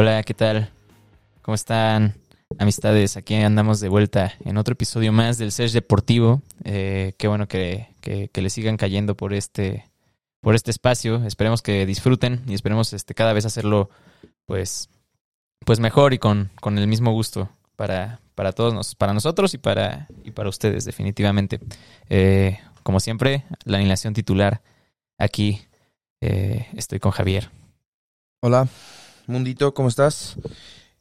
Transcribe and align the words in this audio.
Hola, 0.00 0.22
¿qué 0.22 0.32
tal? 0.32 0.70
¿Cómo 1.42 1.56
están, 1.56 2.14
amistades? 2.56 3.16
Aquí 3.16 3.34
andamos 3.34 3.80
de 3.80 3.88
vuelta 3.88 4.32
en 4.44 4.56
otro 4.56 4.74
episodio 4.74 5.10
más 5.10 5.38
del 5.38 5.50
Search 5.50 5.72
Deportivo. 5.72 6.40
Eh, 6.62 7.14
qué 7.18 7.26
bueno 7.26 7.48
que, 7.48 7.88
que, 8.00 8.30
le 8.32 8.48
sigan 8.48 8.76
cayendo 8.76 9.16
por 9.16 9.34
este, 9.34 9.90
por 10.40 10.54
este 10.54 10.70
espacio. 10.70 11.24
Esperemos 11.24 11.62
que 11.62 11.84
disfruten 11.84 12.44
y 12.46 12.54
esperemos 12.54 12.92
este, 12.92 13.12
cada 13.16 13.32
vez 13.32 13.44
hacerlo 13.44 13.90
pues, 14.46 14.88
pues 15.66 15.80
mejor 15.80 16.14
y 16.14 16.18
con, 16.18 16.52
con 16.60 16.78
el 16.78 16.86
mismo 16.86 17.10
gusto 17.10 17.48
para, 17.74 18.20
para 18.36 18.52
todos, 18.52 18.74
nos, 18.74 18.94
para 18.94 19.14
nosotros 19.14 19.52
y 19.54 19.58
para, 19.58 20.06
y 20.22 20.30
para 20.30 20.48
ustedes, 20.48 20.84
definitivamente. 20.84 21.58
Eh, 22.08 22.60
como 22.84 23.00
siempre, 23.00 23.46
la 23.64 23.78
alineación 23.78 24.14
titular 24.14 24.62
aquí. 25.18 25.60
eh, 26.20 26.68
estoy 26.76 27.00
con 27.00 27.10
Javier. 27.10 27.50
Hola, 28.40 28.68
Mundito, 29.28 29.74
¿cómo 29.74 29.88
estás? 29.88 30.36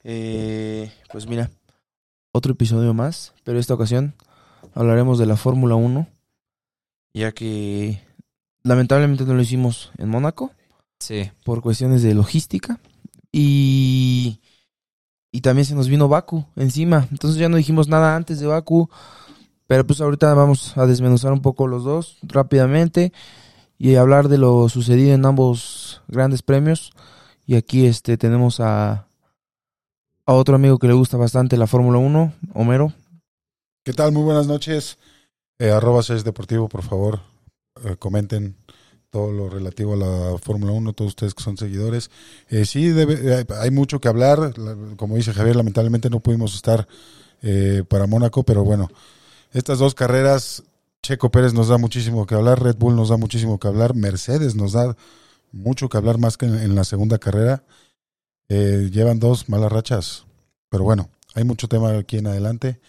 Eh, 0.03 0.91
pues 1.13 1.27
mira, 1.27 1.49
otro 2.33 2.51
episodio 2.51 2.93
más, 2.93 3.33
pero 3.45 3.57
esta 3.57 3.73
ocasión 3.73 4.15
hablaremos 4.73 5.17
de 5.17 5.25
la 5.25 5.37
Fórmula 5.37 5.75
1, 5.75 6.05
ya 7.13 7.31
que 7.31 8.01
lamentablemente 8.63 9.23
no 9.23 9.33
lo 9.33 9.41
hicimos 9.41 9.93
en 9.97 10.09
Mónaco 10.09 10.51
Sí, 10.99 11.31
por 11.45 11.61
cuestiones 11.61 12.01
de 12.01 12.15
logística 12.15 12.81
y, 13.31 14.41
y 15.31 15.39
también 15.39 15.63
se 15.63 15.75
nos 15.75 15.87
vino 15.87 16.09
Baku 16.09 16.43
encima, 16.57 17.07
entonces 17.11 17.39
ya 17.39 17.47
no 17.47 17.55
dijimos 17.55 17.87
nada 17.87 18.17
antes 18.17 18.41
de 18.41 18.47
Baku, 18.47 18.89
pero 19.67 19.87
pues 19.87 20.01
ahorita 20.01 20.33
vamos 20.33 20.77
a 20.77 20.85
desmenuzar 20.85 21.31
un 21.31 21.41
poco 21.41 21.65
los 21.65 21.85
dos 21.85 22.17
rápidamente 22.23 23.13
y 23.77 23.95
hablar 23.95 24.27
de 24.27 24.37
lo 24.37 24.67
sucedido 24.67 25.13
en 25.13 25.25
ambos 25.25 26.01
grandes 26.09 26.41
premios. 26.41 26.91
Y 27.47 27.55
aquí 27.55 27.85
este 27.85 28.17
tenemos 28.17 28.59
a, 28.59 29.07
a 30.25 30.33
otro 30.33 30.55
amigo 30.55 30.77
que 30.77 30.87
le 30.87 30.93
gusta 30.93 31.15
bastante 31.17 31.55
la 31.57 31.65
Fórmula 31.65 31.97
1, 31.97 32.33
Homero. 32.53 32.91
¿Qué 33.85 33.93
tal? 33.93 34.11
Muy 34.11 34.23
buenas 34.23 34.47
noches. 34.47 34.97
Eh, 35.57 35.71
arroba 35.71 36.03
Search 36.03 36.23
Deportivo, 36.23 36.67
por 36.67 36.83
favor, 36.83 37.21
eh, 37.85 37.95
comenten 37.97 38.57
todo 39.09 39.31
lo 39.31 39.49
relativo 39.49 39.93
a 39.93 39.97
la 40.33 40.37
Fórmula 40.39 40.73
1, 40.73 40.91
todos 40.91 41.11
ustedes 41.11 41.33
que 41.33 41.41
son 41.43 41.55
seguidores. 41.57 42.11
Eh, 42.49 42.65
sí, 42.65 42.89
debe- 42.89 43.45
hay 43.61 43.71
mucho 43.71 44.01
que 44.01 44.09
hablar. 44.09 44.57
La- 44.59 44.75
Como 44.97 45.15
dice 45.15 45.31
Javier, 45.33 45.55
lamentablemente 45.55 46.09
no 46.09 46.19
pudimos 46.19 46.53
estar 46.53 46.85
eh, 47.41 47.83
para 47.87 48.07
Mónaco, 48.07 48.43
pero 48.43 48.63
bueno, 48.65 48.89
estas 49.53 49.79
dos 49.79 49.95
carreras, 49.95 50.63
Checo 51.01 51.31
Pérez 51.31 51.53
nos 51.53 51.69
da 51.69 51.77
muchísimo 51.77 52.25
que 52.25 52.35
hablar, 52.35 52.61
Red 52.61 52.75
Bull 52.77 52.95
nos 52.95 53.09
da 53.09 53.15
muchísimo 53.17 53.57
que 53.59 53.67
hablar, 53.69 53.93
Mercedes 53.95 54.55
nos 54.55 54.73
da 54.73 54.97
mucho 55.51 55.89
que 55.89 55.97
hablar 55.97 56.17
más 56.17 56.37
que 56.37 56.45
en, 56.45 56.55
en 56.55 56.75
la 56.75 56.83
segunda 56.83 57.17
carrera. 57.17 57.63
Eh, 58.49 58.89
llevan 58.91 59.19
dos 59.19 59.49
malas 59.49 59.71
rachas, 59.71 60.25
pero 60.69 60.83
bueno, 60.83 61.09
hay 61.35 61.43
mucho 61.43 61.67
tema 61.67 61.97
aquí 61.97 62.17
en 62.17 62.27
adelante. 62.27 62.79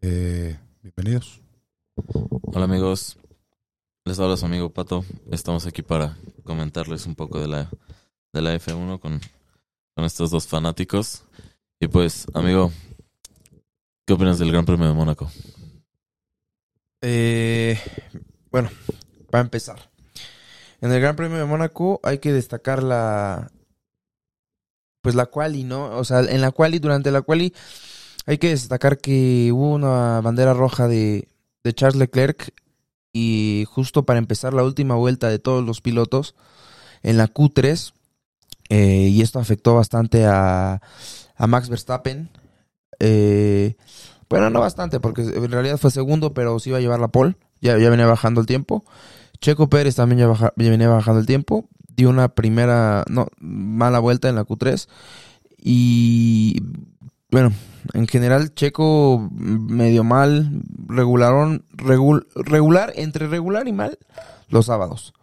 Eh, 0.00 0.58
bienvenidos. 0.82 1.40
Hola 2.42 2.64
amigos, 2.64 3.18
les 4.04 4.18
habla 4.18 4.36
su 4.36 4.46
amigo 4.46 4.70
Pato. 4.70 5.04
Estamos 5.30 5.66
aquí 5.66 5.82
para 5.82 6.16
comentarles 6.42 7.06
un 7.06 7.14
poco 7.14 7.38
de 7.38 7.48
la, 7.48 7.70
de 8.32 8.42
la 8.42 8.54
F1 8.56 8.98
con, 8.98 9.20
con 9.94 10.04
estos 10.04 10.30
dos 10.30 10.46
fanáticos. 10.46 11.24
Y 11.78 11.88
pues, 11.88 12.26
amigo, 12.34 12.72
¿qué 14.06 14.14
opinas 14.14 14.38
del 14.38 14.50
Gran 14.50 14.64
Premio 14.64 14.88
de 14.88 14.94
Mónaco? 14.94 15.30
Eh, 17.02 17.78
bueno, 18.50 18.70
para 19.30 19.44
empezar. 19.44 19.93
En 20.84 20.92
el 20.92 21.00
Gran 21.00 21.16
Premio 21.16 21.38
de 21.38 21.46
Mónaco 21.46 21.98
hay 22.02 22.18
que 22.18 22.30
destacar 22.30 22.82
la... 22.82 23.50
Pues 25.00 25.14
la 25.14 25.24
quali, 25.24 25.64
¿no? 25.64 25.96
O 25.96 26.04
sea, 26.04 26.20
en 26.20 26.42
la 26.42 26.50
quali, 26.50 26.78
durante 26.78 27.10
la 27.10 27.22
quali, 27.22 27.54
hay 28.26 28.36
que 28.36 28.50
destacar 28.50 28.98
que 28.98 29.50
hubo 29.50 29.72
una 29.72 30.20
bandera 30.20 30.52
roja 30.52 30.86
de, 30.86 31.26
Charles 31.74 31.96
Leclerc 31.96 32.52
y 33.14 33.64
justo 33.66 34.04
para 34.04 34.18
empezar 34.18 34.52
la 34.52 34.62
última 34.62 34.94
vuelta 34.94 35.30
de 35.30 35.38
todos 35.38 35.64
los 35.64 35.80
pilotos 35.80 36.34
en 37.02 37.16
la 37.16 37.32
Q3 37.32 37.94
eh, 38.68 39.08
y 39.10 39.22
esto 39.22 39.38
afectó 39.38 39.74
bastante 39.74 40.26
a, 40.26 40.82
a 41.34 41.46
Max 41.46 41.70
Verstappen. 41.70 42.28
Eh, 42.98 43.76
bueno, 44.28 44.50
no 44.50 44.60
bastante, 44.60 45.00
porque 45.00 45.22
en 45.22 45.50
realidad 45.50 45.78
fue 45.78 45.90
segundo, 45.90 46.34
pero 46.34 46.58
sí 46.58 46.68
iba 46.68 46.76
a 46.76 46.82
llevar 46.82 47.00
la 47.00 47.08
pole. 47.08 47.36
Ya, 47.62 47.78
ya 47.78 47.88
venía 47.88 48.04
bajando 48.04 48.42
el 48.42 48.46
tiempo. 48.46 48.84
Checo 49.40 49.68
Pérez 49.68 49.94
también 49.96 50.18
ya, 50.20 50.52
venía 50.56 50.88
bajando 50.88 51.20
el 51.20 51.26
tiempo. 51.26 51.68
Dio 51.96 52.10
una 52.10 52.28
primera, 52.28 53.04
no, 53.08 53.28
mala 53.40 53.98
vuelta 54.00 54.28
en 54.28 54.34
la 54.34 54.44
Q3. 54.44 54.88
Y 55.58 56.60
bueno, 57.30 57.52
en 57.92 58.06
general 58.06 58.54
Checo 58.54 59.28
medio 59.32 60.04
mal, 60.04 60.62
regularon, 60.88 61.64
regul- 61.76 62.26
regular, 62.34 62.92
entre 62.96 63.28
regular 63.28 63.68
y 63.68 63.72
mal, 63.72 63.98
los 64.48 64.66
sábados. 64.66 65.14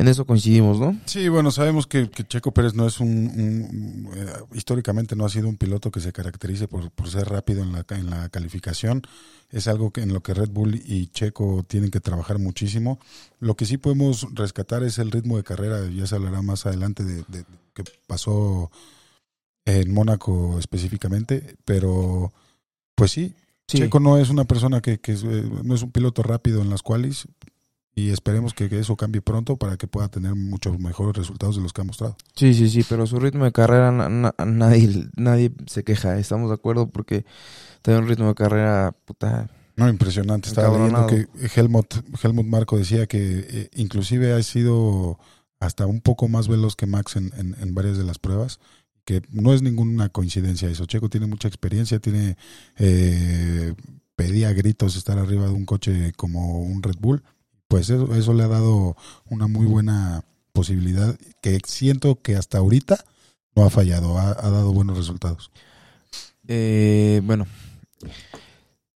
En 0.00 0.08
eso 0.08 0.24
coincidimos, 0.24 0.80
¿no? 0.80 0.98
Sí, 1.04 1.28
bueno, 1.28 1.50
sabemos 1.50 1.86
que, 1.86 2.08
que 2.08 2.24
Checo 2.26 2.52
Pérez 2.52 2.72
no 2.74 2.86
es 2.86 3.00
un, 3.00 4.08
eh, 4.16 4.26
históricamente 4.54 5.14
no 5.14 5.26
ha 5.26 5.28
sido 5.28 5.46
un 5.46 5.58
piloto 5.58 5.90
que 5.90 6.00
se 6.00 6.10
caracterice 6.10 6.68
por, 6.68 6.90
por 6.90 7.10
ser 7.10 7.28
rápido 7.28 7.62
en 7.62 7.72
la, 7.72 7.84
en 7.90 8.08
la 8.08 8.30
calificación. 8.30 9.02
Es 9.50 9.68
algo 9.68 9.90
que 9.90 10.00
en 10.00 10.14
lo 10.14 10.22
que 10.22 10.32
Red 10.32 10.48
Bull 10.50 10.74
y 10.86 11.08
Checo 11.08 11.64
tienen 11.68 11.90
que 11.90 12.00
trabajar 12.00 12.38
muchísimo. 12.38 12.98
Lo 13.40 13.56
que 13.56 13.66
sí 13.66 13.76
podemos 13.76 14.26
rescatar 14.32 14.82
es 14.84 14.98
el 14.98 15.10
ritmo 15.10 15.36
de 15.36 15.44
carrera. 15.44 15.86
Ya 15.90 16.06
se 16.06 16.14
hablará 16.14 16.40
más 16.40 16.64
adelante 16.64 17.04
de, 17.04 17.16
de- 17.28 17.38
de 17.38 17.44
que 17.74 17.84
pasó 18.06 18.70
en 19.66 19.92
Mónaco 19.92 20.58
específicamente, 20.58 21.56
pero 21.66 22.32
pues 22.94 23.10
sí, 23.12 23.34
Sí. 23.68 23.78
Checo 23.78 24.00
no 24.00 24.18
es 24.18 24.30
una 24.30 24.44
persona 24.46 24.80
que, 24.80 24.98
que 24.98 25.12
es, 25.12 25.22
eh, 25.22 25.48
no 25.62 25.76
es 25.76 25.82
un 25.82 25.92
piloto 25.92 26.24
rápido 26.24 26.60
en 26.62 26.70
las 26.70 26.82
cuales 26.82 27.28
y 28.06 28.10
esperemos 28.10 28.54
que, 28.54 28.68
que 28.68 28.78
eso 28.78 28.96
cambie 28.96 29.20
pronto 29.22 29.56
para 29.56 29.76
que 29.76 29.86
pueda 29.86 30.08
tener 30.08 30.34
muchos 30.34 30.78
mejores 30.78 31.16
resultados 31.16 31.56
de 31.56 31.62
los 31.62 31.72
que 31.72 31.80
ha 31.80 31.84
mostrado. 31.84 32.16
Sí, 32.34 32.54
sí, 32.54 32.68
sí, 32.70 32.84
pero 32.88 33.06
su 33.06 33.18
ritmo 33.18 33.44
de 33.44 33.52
carrera 33.52 33.90
na- 33.92 34.08
na- 34.08 34.34
nadie, 34.46 35.08
nadie 35.16 35.52
se 35.66 35.84
queja, 35.84 36.18
estamos 36.18 36.48
de 36.50 36.54
acuerdo 36.54 36.88
porque 36.88 37.24
tiene 37.82 38.00
un 38.00 38.08
ritmo 38.08 38.28
de 38.28 38.34
carrera 38.34 38.92
puta. 39.04 39.48
No, 39.76 39.88
impresionante. 39.88 40.48
Estaba 40.48 40.76
leyendo 40.76 41.06
que 41.06 41.26
Helmut, 41.54 41.94
Helmut 42.22 42.46
Marco 42.46 42.76
decía 42.76 43.06
que 43.06 43.46
eh, 43.48 43.70
inclusive 43.76 44.32
ha 44.34 44.42
sido 44.42 45.18
hasta 45.58 45.86
un 45.86 46.00
poco 46.00 46.28
más 46.28 46.48
veloz 46.48 46.76
que 46.76 46.86
Max 46.86 47.16
en, 47.16 47.32
en- 47.36 47.56
en 47.60 47.74
varias 47.74 47.96
de 47.98 48.04
las 48.04 48.18
pruebas, 48.18 48.60
que 49.04 49.22
no 49.30 49.52
es 49.54 49.62
ninguna 49.62 50.08
coincidencia 50.10 50.68
eso. 50.68 50.84
Checo 50.86 51.08
tiene 51.08 51.26
mucha 51.26 51.48
experiencia, 51.48 51.98
tiene 51.98 52.36
eh, 52.78 53.74
pedía 54.16 54.52
gritos 54.52 54.96
estar 54.96 55.18
arriba 55.18 55.46
de 55.46 55.52
un 55.52 55.64
coche 55.64 56.12
como 56.16 56.60
un 56.60 56.82
Red 56.82 56.96
Bull, 57.00 57.22
pues 57.70 57.88
eso, 57.88 58.12
eso 58.16 58.32
le 58.34 58.42
ha 58.42 58.48
dado 58.48 58.96
una 59.28 59.46
muy 59.46 59.64
buena 59.64 60.24
posibilidad 60.52 61.16
que 61.40 61.60
siento 61.64 62.20
que 62.20 62.34
hasta 62.34 62.58
ahorita 62.58 63.04
no 63.54 63.64
ha 63.64 63.70
fallado, 63.70 64.18
ha, 64.18 64.30
ha 64.30 64.50
dado 64.50 64.72
buenos 64.72 64.98
resultados. 64.98 65.52
Eh, 66.48 67.20
bueno, 67.22 67.46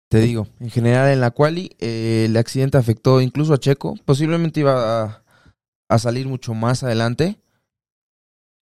te 0.07 0.21
digo, 0.21 0.47
en 0.61 0.69
general 0.69 1.11
en 1.11 1.19
la 1.19 1.31
quali 1.31 1.75
eh, 1.79 2.27
el 2.29 2.37
accidente 2.37 2.77
afectó 2.77 3.19
incluso 3.19 3.53
a 3.53 3.59
Checo, 3.59 3.97
posiblemente 4.05 4.61
iba 4.61 5.03
a, 5.03 5.23
a 5.89 5.99
salir 5.99 6.29
mucho 6.29 6.53
más 6.53 6.81
adelante, 6.83 7.41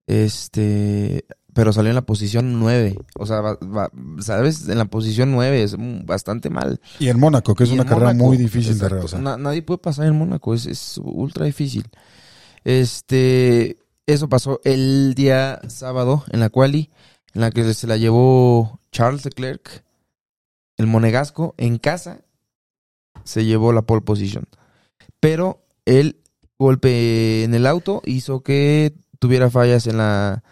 este, 0.05 1.25
pero 1.55 1.71
salió 1.71 1.89
en 1.89 1.95
la 1.95 2.01
posición 2.05 2.59
9, 2.59 2.99
o 3.17 3.25
sea, 3.25 3.39
va- 3.39 3.57
va- 3.63 3.89
sabes, 4.19 4.67
en 4.67 4.77
la 4.77 4.85
posición 4.85 5.31
9 5.31 5.63
es 5.63 5.75
bastante 6.05 6.49
mal. 6.49 6.81
Y 6.99 7.07
en 7.07 7.17
Mónaco, 7.17 7.55
que 7.55 7.63
es 7.63 7.69
Y 7.69 7.73
una 7.75 7.85
carrera 7.85 8.07
Mónaco, 8.07 8.25
muy 8.25 8.35
difícil 8.37 8.73
exacto, 8.73 8.95
de 8.95 9.01
rebasar. 9.01 9.21
na- 9.21 9.37
nadie 9.37 9.61
puede 9.61 9.77
pasar 9.77 10.05
en 10.05 10.17
Mónaco, 10.17 10.53
es, 10.53 10.65
es 10.65 10.99
ultra 11.01 11.45
difícil. 11.45 11.87
Este, 12.65 13.77
eso 14.05 14.27
pasó 14.27 14.59
el 14.65 15.13
día 15.15 15.61
sábado 15.69 16.25
en 16.31 16.39
la 16.41 16.49
quali, 16.49 16.89
en 17.33 17.41
la 17.41 17.51
que 17.51 17.73
se 17.73 17.87
la 17.87 17.95
llevó 17.95 18.79
Charles 18.91 19.23
Leclerc, 19.23 19.83
el 20.77 20.87
monegasco, 20.87 21.55
en 21.57 21.77
casa, 21.77 22.19
se 23.23 23.45
llevó 23.45 23.71
la 23.71 23.83
pole 23.83 24.01
position. 24.01 24.45
Pero 25.19 25.63
el 25.85 26.17
golpe 26.59 27.43
en 27.43 27.53
el 27.55 27.65
auto 27.65 28.01
hizo 28.05 28.41
que 28.41 28.93
tuviera 29.19 29.49
fallas 29.49 29.87
en 29.87 29.97
la... 29.97 30.43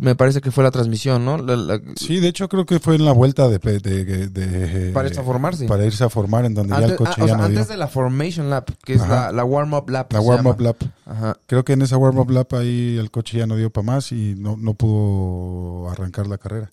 Me 0.00 0.14
parece 0.14 0.40
que 0.40 0.50
fue 0.50 0.62
la 0.64 0.70
transmisión, 0.70 1.24
¿no? 1.24 1.38
La- 1.38 1.56
la- 1.56 1.80
Sí, 1.96 2.20
de 2.20 2.28
hecho 2.28 2.48
creo 2.48 2.64
que 2.66 2.78
fue 2.78 2.94
en 2.94 3.04
la 3.04 3.12
vuelta 3.12 3.48
de... 3.48 3.58
de- 3.58 3.80
de- 3.80 4.28
de- 4.28 4.92
para 4.92 5.08
irse 5.08 5.20
a 5.20 5.24
formarse. 5.24 5.66
para 5.66 5.84
irse 5.84 6.04
a 6.04 6.08
formar 6.08 6.44
en 6.44 6.54
donde 6.54 6.74
ya 6.78 6.84
el 6.86 6.96
coche 6.96 7.12
ah, 7.16 7.24
o 7.24 7.26
ya 7.26 7.34
sea, 7.34 7.36
no 7.36 7.48
dio. 7.48 7.58
antes 7.58 7.68
de 7.68 7.76
la 7.76 7.88
formation 7.88 8.48
lap, 8.50 8.70
que 8.84 8.94
es 8.94 9.00
Ajá. 9.00 9.26
la, 9.26 9.32
la 9.32 9.44
warm-up 9.44 9.90
lap. 9.90 10.12
La 10.12 10.20
warm-up 10.20 10.60
lap. 10.60 10.76
Ajá. 11.06 11.36
Creo 11.46 11.64
que 11.64 11.72
en 11.72 11.82
esa 11.82 11.96
warm-up 11.96 12.30
lap 12.30 12.52
ahí 12.54 12.96
el 12.98 13.10
coche 13.10 13.38
ya 13.38 13.46
no 13.46 13.56
dio 13.56 13.70
para 13.70 13.86
más 13.86 14.12
y 14.12 14.34
no, 14.38 14.56
no 14.56 14.74
pudo 14.74 15.90
arrancar 15.90 16.26
la 16.26 16.38
carrera. 16.38 16.70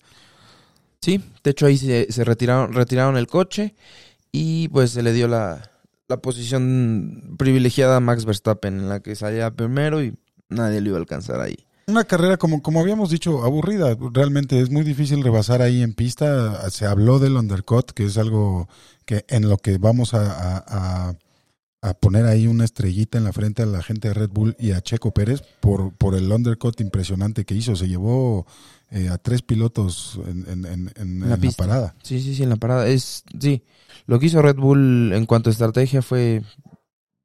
Sí, 1.00 1.22
de 1.44 1.50
hecho 1.50 1.66
ahí 1.66 1.78
se, 1.78 2.10
se 2.10 2.24
retiraron, 2.24 2.72
retiraron 2.72 3.16
el 3.16 3.26
coche 3.26 3.74
y 4.32 4.68
pues 4.68 4.90
se 4.90 5.02
le 5.02 5.12
dio 5.12 5.28
la, 5.28 5.70
la 6.08 6.16
posición 6.18 7.34
privilegiada 7.38 7.96
a 7.96 8.00
Max 8.00 8.24
Verstappen 8.24 8.78
en 8.78 8.88
la 8.88 9.00
que 9.00 9.14
salía 9.14 9.50
primero 9.50 10.02
y 10.02 10.14
nadie 10.48 10.80
lo 10.80 10.88
iba 10.90 10.96
a 10.98 11.00
alcanzar 11.00 11.40
ahí. 11.40 11.56
Una 11.88 12.02
carrera, 12.02 12.36
como, 12.36 12.62
como 12.62 12.80
habíamos 12.80 13.10
dicho, 13.10 13.44
aburrida. 13.44 13.96
Realmente 14.12 14.60
es 14.60 14.70
muy 14.70 14.82
difícil 14.82 15.22
rebasar 15.22 15.62
ahí 15.62 15.82
en 15.82 15.94
pista. 15.94 16.68
Se 16.70 16.84
habló 16.84 17.20
del 17.20 17.36
undercut, 17.36 17.92
que 17.92 18.06
es 18.06 18.18
algo 18.18 18.68
que 19.04 19.24
en 19.28 19.48
lo 19.48 19.56
que 19.58 19.78
vamos 19.78 20.12
a, 20.12 20.32
a- 20.32 20.64
a- 21.10 21.14
a 21.82 21.94
poner 21.94 22.26
ahí 22.26 22.48
una 22.48 22.64
estrellita 22.64 23.18
en 23.18 23.22
la 23.24 23.32
frente 23.32 23.62
a 23.62 23.66
la 23.66 23.80
gente 23.84 24.08
de 24.08 24.14
Red 24.14 24.30
Bull 24.30 24.56
y 24.58 24.72
a 24.72 24.80
Checo 24.80 25.12
Pérez 25.12 25.42
por, 25.60 25.92
por 25.92 26.16
el 26.16 26.32
undercut 26.32 26.80
impresionante 26.80 27.44
que 27.44 27.54
hizo. 27.54 27.76
Se 27.76 27.86
llevó 27.86 28.46
eh, 28.90 29.08
a 29.08 29.18
tres 29.18 29.42
pilotos 29.42 30.18
en, 30.26 30.44
en- 30.48 30.64
en- 30.66 30.92
en- 30.96 31.20
la 31.20 31.36
la 31.36 31.50
parada. 31.52 31.94
Sí, 32.02 32.20
sí, 32.20 32.34
sí, 32.34 32.42
en 32.42 32.48
la 32.48 32.56
parada. 32.56 32.88
Es, 32.88 33.22
sí, 33.38 33.62
lo 34.06 34.18
que 34.18 34.26
hizo 34.26 34.42
Red 34.42 34.56
Bull 34.56 35.12
en 35.12 35.24
cuanto 35.26 35.50
a 35.50 35.52
estrategia 35.52 36.02
fue 36.02 36.42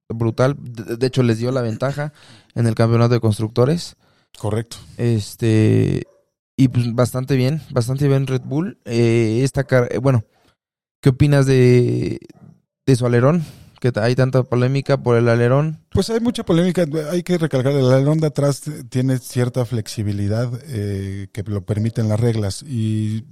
brutal. 0.07 0.55
De, 0.59 0.97
de 0.97 1.07
hecho, 1.07 1.23
les 1.23 1.39
dio 1.39 1.51
la 1.51 1.61
ventaja 1.63 2.13
en 2.53 2.67
el 2.67 2.75
campeonato 2.75 3.15
de 3.15 3.19
constructores. 3.21 3.95
Correcto. 4.37 4.77
Este, 4.97 6.03
y 6.57 6.67
pues 6.69 6.93
bastante 6.93 7.35
bien, 7.35 7.61
bastante 7.71 8.07
bien 8.07 8.27
Red 8.27 8.41
Bull. 8.43 8.79
Eh, 8.85 9.41
esta 9.43 9.63
car- 9.63 9.89
eh, 9.91 9.97
bueno, 9.99 10.23
¿qué 11.01 11.09
opinas 11.09 11.45
de, 11.45 12.19
de 12.85 12.95
su 12.95 13.05
alerón? 13.05 13.43
Que 13.79 13.91
hay 13.95 14.13
tanta 14.15 14.43
polémica 14.43 14.97
por 15.01 15.17
el 15.17 15.27
alerón. 15.27 15.79
Pues 15.89 16.09
hay 16.11 16.19
mucha 16.19 16.43
polémica. 16.43 16.85
Hay 17.11 17.23
que 17.23 17.37
recalcar, 17.39 17.71
el 17.73 17.91
alerón 17.91 18.19
de 18.19 18.27
atrás 18.27 18.61
tiene 18.89 19.17
cierta 19.17 19.65
flexibilidad 19.65 20.51
eh, 20.67 21.27
que 21.33 21.41
lo 21.43 21.65
permiten 21.65 22.07
las 22.07 22.19
reglas. 22.19 22.61
Y 22.63 23.25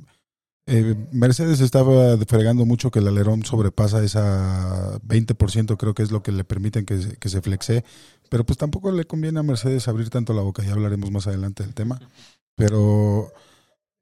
eh, 0.69 0.95
Mercedes 1.11 1.59
estaba 1.61 2.17
fregando 2.27 2.65
mucho 2.65 2.91
que 2.91 2.99
el 2.99 3.07
alerón 3.07 3.43
sobrepasa 3.43 4.03
esa 4.03 4.99
20%, 5.01 5.75
creo 5.77 5.93
que 5.93 6.03
es 6.03 6.11
lo 6.11 6.21
que 6.23 6.31
le 6.31 6.43
permiten 6.43 6.85
que, 6.85 7.01
se- 7.01 7.17
que 7.17 7.29
se 7.29 7.41
flexe. 7.41 7.83
Pero 8.29 8.45
pues 8.45 8.57
tampoco 8.57 8.91
le 8.91 9.05
conviene 9.05 9.39
a 9.39 9.43
Mercedes 9.43 9.87
abrir 9.87 10.09
tanto 10.09 10.33
la 10.33 10.41
boca. 10.41 10.63
Ya 10.63 10.73
hablaremos 10.73 11.11
más 11.11 11.27
adelante 11.27 11.63
del 11.63 11.73
tema. 11.73 11.99
Pero 12.55 13.31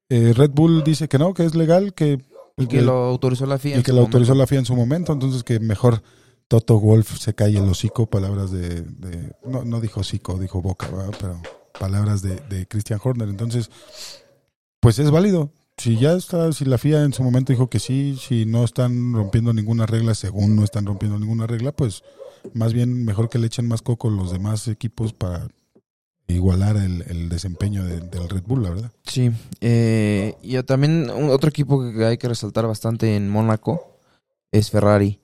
eh, 0.10 0.34
Red 0.36 0.52
Bull 0.52 0.84
dice 0.84 1.08
que 1.08 1.18
no, 1.18 1.34
que 1.34 1.46
es 1.46 1.56
legal, 1.56 1.94
que, 1.94 2.22
Y 2.58 2.68
que 2.68 2.82
lo 2.82 2.94
autorizó 3.06 3.46
la 3.46 3.58
FIA. 3.58 3.76
y 3.76 3.78
en 3.78 3.84
que 3.84 3.92
su 3.92 3.96
lo 3.96 4.02
autorizó 4.02 4.32
momento. 4.34 4.40
la 4.44 4.48
FIA 4.48 4.60
en 4.60 4.66
su 4.66 4.76
momento, 4.76 5.14
entonces 5.14 5.44
que 5.44 5.60
mejor 5.60 6.02
Toto 6.48 6.80
Wolf 6.80 7.18
se 7.20 7.36
calle 7.36 7.60
el 7.60 7.70
hocico, 7.70 8.06
palabras 8.08 8.52
de, 8.52 8.82
de- 8.82 9.34
no, 9.46 9.64
no 9.64 9.80
dijo 9.82 10.00
hocico, 10.02 10.38
dijo 10.40 10.62
boca, 10.62 10.88
¿verdad? 10.90 11.14
pero 11.20 11.42
palabras 11.80 12.22
de, 12.22 12.38
de 12.50 12.66
Christian 12.68 13.00
Horner, 13.04 13.30
entonces 13.30 13.70
pues 14.80 14.98
es 15.00 15.12
válido. 15.12 15.52
Si 15.78 15.98
ya 15.98 16.14
está, 16.14 16.52
si 16.54 16.66
la 16.66 16.78
FIA 16.80 17.04
en 17.04 17.14
su 17.14 17.22
momento 17.24 17.54
dijo 17.54 17.70
que 17.70 17.80
sí, 17.80 18.18
si 18.20 18.46
no 18.46 18.64
están 18.64 19.14
rompiendo 19.14 19.54
ninguna 19.54 19.86
regla, 19.86 20.16
según 20.16 20.56
no 20.56 20.64
están 20.64 20.86
rompiendo 20.86 21.20
ninguna 21.20 21.46
regla, 21.46 21.72
pues 21.72 22.04
más 22.54 22.74
bien 22.74 23.06
mejor 23.06 23.30
que 23.30 23.38
le 23.38 23.48
echen 23.48 23.68
más 23.68 23.84
coco 23.84 24.10
los 24.10 24.32
demás 24.32 24.68
equipos 24.68 25.14
para 25.14 25.48
igualar 26.28 26.78
el, 26.78 27.04
el 27.08 27.30
desempeño 27.30 27.86
de- 27.86 28.00
del 28.02 28.28
Red 28.28 28.44
Bull, 28.48 28.64
la 28.64 28.70
verdad. 28.72 28.92
Sí. 29.06 29.32
eh, 29.62 30.36
y 30.42 30.62
también 30.64 31.10
un- 31.12 31.30
otro 31.30 31.50
equipo 31.50 31.80
que 31.94 32.06
hay 32.06 32.18
que 32.18 32.28
resaltar 32.28 32.66
bastante 32.66 33.16
en 33.16 33.30
Mónaco 33.30 34.00
es 34.52 34.72
Ferrari. 34.72 35.20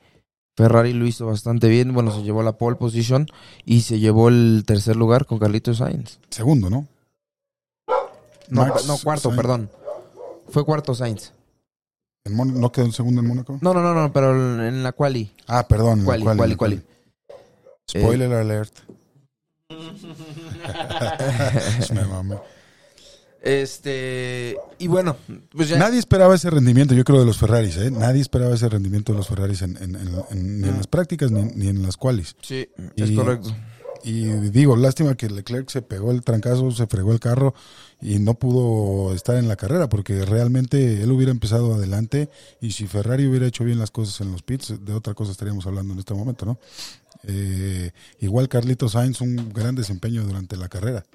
Ferrari 0.56 0.94
lo 0.94 1.08
hizo 1.08 1.26
bastante 1.26 1.68
bien. 1.68 1.94
Bueno, 1.96 2.12
se 2.16 2.22
llevó 2.22 2.44
la 2.44 2.58
pole 2.60 2.76
position 2.76 3.26
y 3.66 3.82
se 3.82 4.00
llevó 4.00 4.30
el 4.30 4.64
tercer 4.68 4.96
lugar 4.96 5.26
con 5.26 5.40
Carlitos 5.40 5.78
Sainz. 5.80 6.20
Segundo, 6.30 6.70
¿no? 6.70 6.88
No, 8.50 8.66
Max 8.68 8.86
no 8.86 8.98
cuarto, 9.00 9.30
Sainz. 9.30 9.36
perdón. 9.38 9.70
Fue 10.50 10.66
cuarto 10.66 10.94
Sainz. 10.96 11.32
¿En 12.26 12.36
Mon- 12.36 12.60
¿No 12.60 12.72
quedó 12.72 12.86
en 12.86 12.94
segundo 12.94 13.22
en 13.22 13.28
Mónaco? 13.28 13.58
No, 13.62 13.74
no, 13.74 13.82
no, 13.82 13.94
no, 13.94 14.14
pero 14.14 14.32
en 14.66 14.82
la 14.84 14.92
quali. 14.94 15.32
Ah, 15.48 15.68
perdón. 15.68 16.00
en 16.00 16.00
la 16.00 16.06
Quali, 16.06 16.24
quali, 16.24 16.38
quali, 16.38 16.44
en 16.44 16.50
la 16.52 16.58
quali. 16.58 16.82
Spoiler 17.90 18.34
alert. 18.34 18.74
Me 21.94 22.06
mamé. 22.06 22.38
Este. 23.42 24.58
Y 24.80 24.88
bueno, 24.88 25.18
pues 25.52 25.68
ya. 25.68 25.78
Nadie 25.78 26.00
esperaba 26.00 26.34
ese 26.36 26.50
rendimiento, 26.50 26.94
yo 26.94 27.04
creo, 27.04 27.20
de 27.20 27.26
los 27.26 27.38
Ferraris. 27.38 27.76
¿eh? 27.78 27.92
Nadie 27.92 28.22
esperaba 28.22 28.56
ese 28.56 28.70
rendimiento 28.70 29.12
de 29.12 29.18
los 29.18 29.28
Ferraris 29.28 29.62
en, 29.62 29.76
en- 29.78 29.96
en- 29.98 30.24
en- 30.32 30.62
ni 30.62 30.70
en 30.70 30.78
las 30.78 30.88
prácticas 30.88 31.30
ni, 31.32 31.42
ni 31.44 31.68
en 31.68 31.84
las 31.84 31.98
cuales. 31.98 32.38
Sí, 32.42 32.70
es 32.96 33.12
correcto. 33.12 33.54
Y 34.06 34.26
digo, 34.50 34.76
lástima 34.78 35.16
que 35.16 35.30
Leclerc 35.30 35.70
se 35.70 35.82
pegó 35.82 36.12
el 36.12 36.24
trancazo, 36.24 36.72
se 36.72 36.88
fregó 36.88 37.12
el 37.14 37.20
carro 37.20 37.54
y 38.04 38.20
no 38.20 38.34
pudo 38.34 39.14
estar 39.16 39.38
en 39.38 39.48
la 39.48 39.56
carrera 39.56 39.88
porque 39.88 40.26
realmente 40.26 41.02
él 41.02 41.12
hubiera 41.12 41.32
empezado 41.32 41.74
adelante 41.74 42.30
y 42.60 42.72
si 42.72 42.86
Ferrari 42.86 43.26
hubiera 43.26 43.48
hecho 43.48 43.64
bien 43.64 43.80
las 43.80 43.92
cosas 43.92 44.20
en 44.20 44.32
los 44.32 44.44
pits, 44.44 44.84
de 44.84 44.94
otra 44.94 45.14
cosa 45.14 45.32
estaríamos 45.32 45.66
hablando 45.66 45.94
en 45.94 46.00
este 46.00 46.14
momento, 46.14 46.46
¿no? 46.46 46.60
Eh, 47.26 47.92
igual 48.20 48.50
Carlito 48.50 48.90
Sainz, 48.90 49.22
un 49.22 49.54
gran 49.54 49.76
desempeño 49.76 50.24
durante 50.24 50.58
la 50.58 50.68
carrera. 50.68 51.06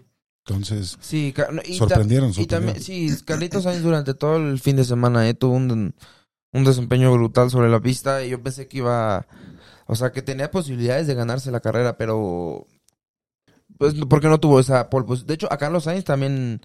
Entonces, 0.47 0.97
Sí, 1.01 1.35
y 1.67 1.75
sorprendieron, 1.75 2.33
Y 2.35 2.47
también, 2.47 2.81
sí, 2.81 3.11
Carlitos 3.27 3.65
Sainz 3.65 3.83
durante 3.83 4.15
todo 4.15 4.39
el 4.39 4.59
fin 4.59 4.77
de 4.77 4.85
semana 4.85 5.29
eh, 5.29 5.35
tuvo 5.35 5.57
un, 5.57 5.95
un 6.53 6.65
desempeño 6.65 7.13
brutal 7.13 7.51
sobre 7.51 7.69
la 7.69 7.81
pista 7.81 8.25
y 8.25 8.31
yo 8.31 8.43
pensé 8.43 8.67
que 8.67 8.79
iba, 8.79 9.27
o 9.87 9.95
sea, 9.95 10.11
que 10.11 10.23
tenía 10.23 10.51
posibilidades 10.51 11.07
de 11.07 11.15
ganarse 11.15 11.51
la 11.51 11.61
carrera, 11.61 11.99
pero 11.99 12.67
pues 13.79 13.95
porque 14.09 14.29
no 14.29 14.39
tuvo 14.39 14.59
esa 14.59 14.91
pole 14.91 15.07
position. 15.07 15.29
De 15.29 15.35
hecho, 15.35 15.53
a 15.53 15.57
Carlos 15.57 15.85
Sainz 15.85 16.05
también 16.05 16.61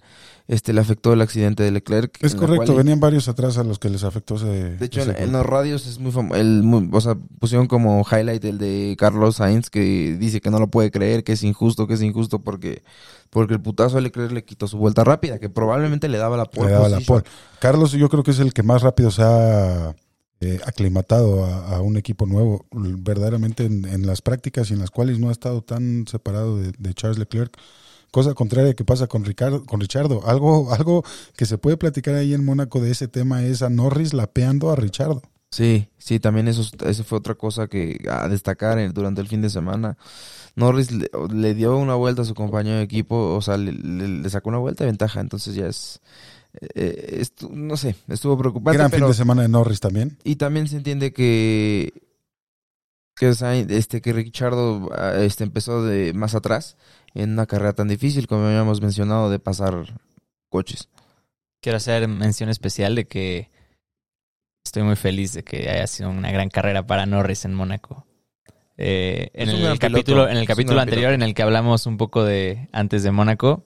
este 0.48 0.72
le 0.72 0.80
afectó 0.80 1.12
el 1.12 1.22
accidente 1.22 1.62
de 1.62 1.70
Leclerc. 1.70 2.18
Es 2.22 2.34
correcto, 2.34 2.74
venían 2.74 2.98
varios 2.98 3.28
atrás 3.28 3.56
a 3.56 3.64
los 3.64 3.78
que 3.78 3.88
les 3.88 4.02
afectó 4.02 4.34
ese. 4.34 4.76
De 4.76 4.84
hecho, 4.84 5.00
ese 5.00 5.22
en, 5.22 5.32
los 5.32 5.46
radios 5.46 5.86
es 5.86 6.00
muy 6.00 6.10
famoso. 6.10 6.88
O 6.92 7.00
sea, 7.00 7.14
pusieron 7.38 7.68
como 7.68 8.04
highlight 8.04 8.44
el 8.44 8.58
de 8.58 8.96
Carlos 8.98 9.36
Sainz 9.36 9.70
que 9.70 10.16
dice 10.18 10.40
que 10.40 10.50
no 10.50 10.58
lo 10.58 10.66
puede 10.66 10.90
creer, 10.90 11.22
que 11.22 11.32
es 11.32 11.44
injusto, 11.44 11.86
que 11.86 11.94
es 11.94 12.02
injusto 12.02 12.40
porque, 12.40 12.82
porque 13.30 13.54
el 13.54 13.60
putazo 13.60 13.96
de 13.96 14.02
Leclerc 14.02 14.32
le 14.32 14.44
quitó 14.44 14.66
su 14.66 14.76
vuelta 14.76 15.04
rápida, 15.04 15.38
que 15.38 15.48
probablemente 15.48 16.08
le 16.08 16.18
daba 16.18 16.36
la 16.36 16.46
pole 16.46 16.66
Le 16.68 16.72
daba 16.72 16.88
la 16.88 17.00
pole. 17.00 17.24
Carlos, 17.60 17.92
yo 17.92 18.08
creo 18.08 18.24
que 18.24 18.32
es 18.32 18.40
el 18.40 18.52
que 18.52 18.64
más 18.64 18.82
rápido 18.82 19.12
se 19.12 19.22
ha 19.22 19.94
eh, 20.40 20.60
aclimatado 20.66 21.44
a, 21.44 21.80
un 21.80 21.96
equipo 21.96 22.26
nuevo. 22.26 22.66
Verdaderamente 22.72 23.64
en, 23.64 23.84
en 23.84 24.06
las 24.06 24.22
prácticas 24.22 24.70
y 24.70 24.74
en 24.74 24.80
las 24.80 24.90
cuales 24.90 25.18
no 25.18 25.28
ha 25.28 25.32
estado 25.32 25.62
tan 25.62 26.06
separado 26.06 26.58
de, 26.58 26.94
Charles 26.94 27.18
Leclerc. 27.18 27.56
Cosa 28.10 28.34
contraria 28.34 28.74
que 28.74 28.84
pasa 28.84 29.06
con 29.08 29.24
Ricardo, 29.24 29.64
con 29.64 29.80
Richardo. 29.80 30.26
Algo, 30.26 30.72
algo 30.72 31.02
que 31.36 31.46
se 31.46 31.58
puede 31.58 31.76
platicar 31.76 32.14
ahí 32.14 32.32
en 32.34 32.44
Mónaco 32.44 32.80
de 32.80 32.90
ese 32.92 33.08
tema 33.08 33.42
es 33.44 33.62
a 33.62 33.70
Norris 33.70 34.12
lapeando 34.12 34.70
a 34.70 34.76
Richardo. 34.76 35.22
Sí, 35.50 35.88
sí, 35.98 36.18
también 36.18 36.48
eso, 36.48 36.62
eso 36.84 37.04
fue 37.04 37.18
otra 37.18 37.36
cosa 37.36 37.68
que 37.68 38.04
a 38.10 38.28
destacar 38.28 38.92
durante 38.92 39.20
el 39.20 39.28
fin 39.28 39.40
de 39.40 39.50
semana. 39.50 39.96
Norris 40.56 40.90
le, 40.92 41.08
le 41.32 41.54
dio 41.54 41.76
una 41.76 41.94
vuelta 41.94 42.22
a 42.22 42.24
su 42.24 42.34
compañero 42.34 42.78
de 42.78 42.82
equipo, 42.82 43.34
o 43.36 43.40
sea, 43.40 43.56
le, 43.56 43.72
le- 43.72 44.08
le 44.08 44.30
sacó 44.30 44.48
una 44.48 44.58
vuelta 44.58 44.84
de 44.84 44.90
ventaja, 44.90 45.20
entonces 45.20 45.54
ya 45.54 45.66
es, 45.68 46.00
eh, 46.74 47.18
estu- 47.20 47.50
no 47.50 47.76
sé, 47.76 47.96
estuvo 48.08 48.36
preocupante, 48.38 48.78
Gran 48.78 48.90
pero 48.90 49.06
fin 49.06 49.12
de 49.12 49.14
semana 49.16 49.42
de 49.42 49.48
Norris 49.48 49.80
también. 49.80 50.16
y 50.24 50.36
también 50.36 50.68
se 50.68 50.76
entiende 50.76 51.12
que 51.12 51.92
que 53.16 53.30
Sainz- 53.30 53.70
este 53.70 54.00
que 54.00 54.12
Richardo 54.12 54.90
ah, 54.96 55.14
este 55.20 55.44
empezó 55.44 55.84
de 55.84 56.12
más 56.14 56.34
atrás 56.34 56.76
en 57.14 57.32
una 57.32 57.46
carrera 57.46 57.72
tan 57.72 57.88
difícil 57.88 58.26
como 58.26 58.46
habíamos 58.46 58.80
mencionado 58.80 59.30
de 59.30 59.38
pasar 59.38 60.00
coches. 60.48 60.88
Quiero 61.60 61.76
hacer 61.76 62.06
mención 62.08 62.48
especial 62.50 62.94
de 62.94 63.06
que 63.06 63.50
estoy 64.64 64.82
muy 64.82 64.96
feliz 64.96 65.32
de 65.32 65.44
que 65.44 65.70
haya 65.70 65.86
sido 65.86 66.10
una 66.10 66.30
gran 66.32 66.48
carrera 66.50 66.86
para 66.86 67.06
Norris 67.06 67.44
en 67.44 67.54
Mónaco. 67.54 68.06
Eh, 68.76 69.30
en, 69.34 69.48
el 69.50 69.78
capítulo, 69.78 70.28
en 70.28 70.36
el 70.36 70.46
capítulo 70.48 70.80
anterior 70.80 71.10
piloto. 71.10 71.14
en 71.14 71.22
el 71.22 71.34
que 71.34 71.42
hablamos 71.42 71.86
un 71.86 71.96
poco 71.96 72.24
de 72.24 72.68
antes 72.72 73.04
de 73.04 73.12
Mónaco, 73.12 73.64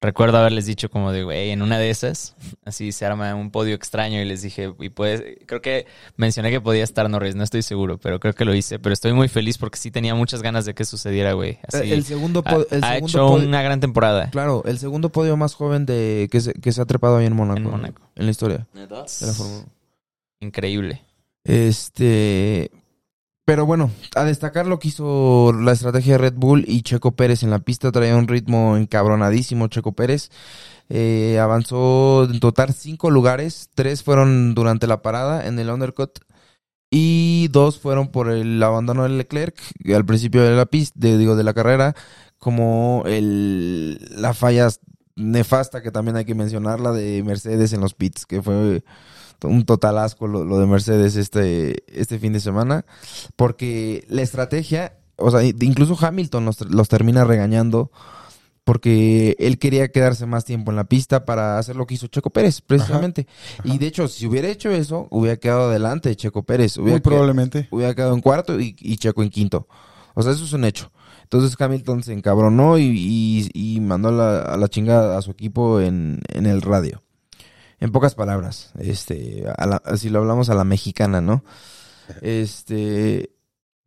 recuerdo 0.00 0.38
haberles 0.38 0.66
dicho 0.66 0.90
como 0.90 1.10
de, 1.10 1.24
güey, 1.24 1.50
en 1.50 1.62
una 1.62 1.78
de 1.78 1.90
esas, 1.90 2.36
así 2.64 2.92
se 2.92 3.06
arma 3.06 3.34
un 3.34 3.50
podio 3.50 3.74
extraño 3.74 4.20
y 4.20 4.24
les 4.24 4.42
dije, 4.42 4.72
y 4.78 4.88
pues, 4.90 5.22
creo 5.46 5.60
que 5.62 5.86
mencioné 6.16 6.50
que 6.50 6.60
podía 6.60 6.84
estar 6.84 7.08
Norris, 7.10 7.34
no 7.34 7.42
estoy 7.42 7.62
seguro, 7.62 7.98
pero 7.98 8.20
creo 8.20 8.34
que 8.34 8.44
lo 8.44 8.54
hice. 8.54 8.78
Pero 8.78 8.92
estoy 8.92 9.12
muy 9.12 9.28
feliz 9.28 9.58
porque 9.58 9.78
sí 9.78 9.90
tenía 9.90 10.14
muchas 10.14 10.42
ganas 10.42 10.64
de 10.64 10.74
que 10.74 10.84
sucediera, 10.84 11.32
güey. 11.32 11.58
Así, 11.66 11.92
el 11.92 12.04
segundo 12.04 12.42
ha, 12.44 12.54
el 12.70 12.84
ha 12.84 12.92
segundo 12.94 13.06
hecho 13.08 13.26
podio- 13.28 13.48
una 13.48 13.62
gran 13.62 13.80
temporada 13.80 14.30
claro, 14.30 14.62
el 14.66 14.78
segundo 14.78 15.10
podio 15.10 15.36
más 15.36 15.54
joven 15.54 15.86
de 15.86 16.28
que 16.30 16.40
se, 16.40 16.52
que 16.54 16.72
se 16.72 16.80
ha 16.82 16.84
trepado 16.84 17.16
ahí 17.16 17.26
en 17.26 17.34
Mónaco. 17.34 17.58
en 17.58 17.64
Mónaco. 17.70 18.02
En 18.14 18.26
la 18.26 18.30
historia 18.30 18.66
de 18.74 18.86
la 18.86 19.32
Fórmula 19.32 19.60
1. 19.64 19.72
Increíble. 20.40 21.02
Este. 21.44 22.70
Pero 23.46 23.64
bueno, 23.64 23.92
a 24.16 24.24
destacar 24.24 24.66
lo 24.66 24.80
que 24.80 24.88
hizo 24.88 25.52
la 25.52 25.70
estrategia 25.70 26.14
de 26.14 26.18
Red 26.18 26.34
Bull 26.34 26.64
y 26.66 26.82
Checo 26.82 27.12
Pérez 27.12 27.44
en 27.44 27.50
la 27.50 27.60
pista. 27.60 27.92
Traía 27.92 28.16
un 28.16 28.26
ritmo 28.26 28.76
encabronadísimo 28.76 29.68
Checo 29.68 29.92
Pérez. 29.92 30.30
Eh, 30.88 31.38
avanzó 31.38 32.24
en 32.24 32.40
total 32.40 32.74
cinco 32.74 33.08
lugares. 33.08 33.70
Tres 33.76 34.02
fueron 34.02 34.56
durante 34.56 34.88
la 34.88 35.00
parada 35.00 35.46
en 35.46 35.60
el 35.60 35.70
undercut. 35.70 36.18
Y 36.90 37.46
dos 37.52 37.78
fueron 37.78 38.08
por 38.08 38.30
el 38.30 38.60
abandono 38.60 39.04
de 39.04 39.10
Leclerc 39.10 39.56
al 39.94 40.04
principio 40.04 40.42
de 40.42 40.56
la 40.56 40.66
pista, 40.66 40.98
de, 40.98 41.16
digo, 41.16 41.36
de 41.36 41.44
la 41.44 41.54
carrera. 41.54 41.94
Como 42.38 43.04
el, 43.06 44.00
la 44.20 44.34
falla 44.34 44.70
nefasta 45.14 45.82
que 45.82 45.92
también 45.92 46.16
hay 46.16 46.24
que 46.24 46.34
mencionar, 46.34 46.80
la 46.80 46.90
de 46.90 47.22
Mercedes 47.22 47.72
en 47.72 47.80
los 47.80 47.94
pits, 47.94 48.26
que 48.26 48.42
fue 48.42 48.82
un 49.42 49.64
total 49.64 49.98
asco 49.98 50.26
lo, 50.26 50.44
lo 50.44 50.58
de 50.58 50.66
Mercedes 50.66 51.16
este, 51.16 51.84
este 51.88 52.18
fin 52.18 52.32
de 52.32 52.40
semana, 52.40 52.84
porque 53.36 54.04
la 54.08 54.22
estrategia, 54.22 54.96
o 55.16 55.30
sea, 55.30 55.42
incluso 55.44 55.96
Hamilton 56.00 56.44
los, 56.46 56.60
los 56.62 56.88
termina 56.88 57.24
regañando 57.24 57.90
porque 58.64 59.36
él 59.38 59.58
quería 59.58 59.88
quedarse 59.92 60.26
más 60.26 60.44
tiempo 60.44 60.72
en 60.72 60.76
la 60.76 60.84
pista 60.84 61.24
para 61.24 61.56
hacer 61.58 61.76
lo 61.76 61.86
que 61.86 61.94
hizo 61.94 62.08
Checo 62.08 62.30
Pérez, 62.30 62.60
precisamente. 62.62 63.26
ajá. 63.60 63.68
Y 63.74 63.78
de 63.78 63.86
hecho, 63.86 64.08
si 64.08 64.26
hubiera 64.26 64.48
hecho 64.48 64.70
eso, 64.70 65.06
hubiera 65.10 65.36
quedado 65.36 65.68
adelante 65.70 66.08
de 66.08 66.16
Checo 66.16 66.42
Pérez. 66.42 66.76
Hubiera 66.76 66.94
Muy 66.94 67.00
quedado- 67.00 67.02
probablemente. 67.02 67.68
hubiera 67.70 67.94
quedado 67.94 68.14
en 68.14 68.20
cuarto 68.20 68.58
y, 68.58 68.74
y 68.80 68.96
Checo 68.96 69.22
en 69.22 69.30
quinto. 69.30 69.68
O 70.14 70.22
sea, 70.22 70.32
eso 70.32 70.44
es 70.44 70.52
un 70.52 70.64
hecho. 70.64 70.90
Entonces 71.22 71.54
Hamilton 71.60 72.02
se 72.02 72.12
encabronó 72.12 72.76
y, 72.78 72.84
y- 72.86 73.50
y 73.76 73.80
mandó 73.80 74.08
a 74.08 74.12
la, 74.12 74.38
a 74.42 74.56
la 74.56 74.68
chingada 74.68 75.16
a 75.16 75.22
su 75.22 75.30
equipo 75.30 75.80
en, 75.80 76.20
en 76.28 76.46
el 76.46 76.60
radio. 76.60 77.02
En 77.80 77.92
pocas 77.92 78.14
palabras, 78.14 78.70
este, 78.78 79.44
a 79.56 79.66
la- 79.66 79.82
si 79.96 80.08
lo 80.08 80.20
hablamos 80.20 80.48
a 80.48 80.54
la 80.54 80.64
mexicana, 80.64 81.20
¿no? 81.20 81.44
Este, 82.22 83.30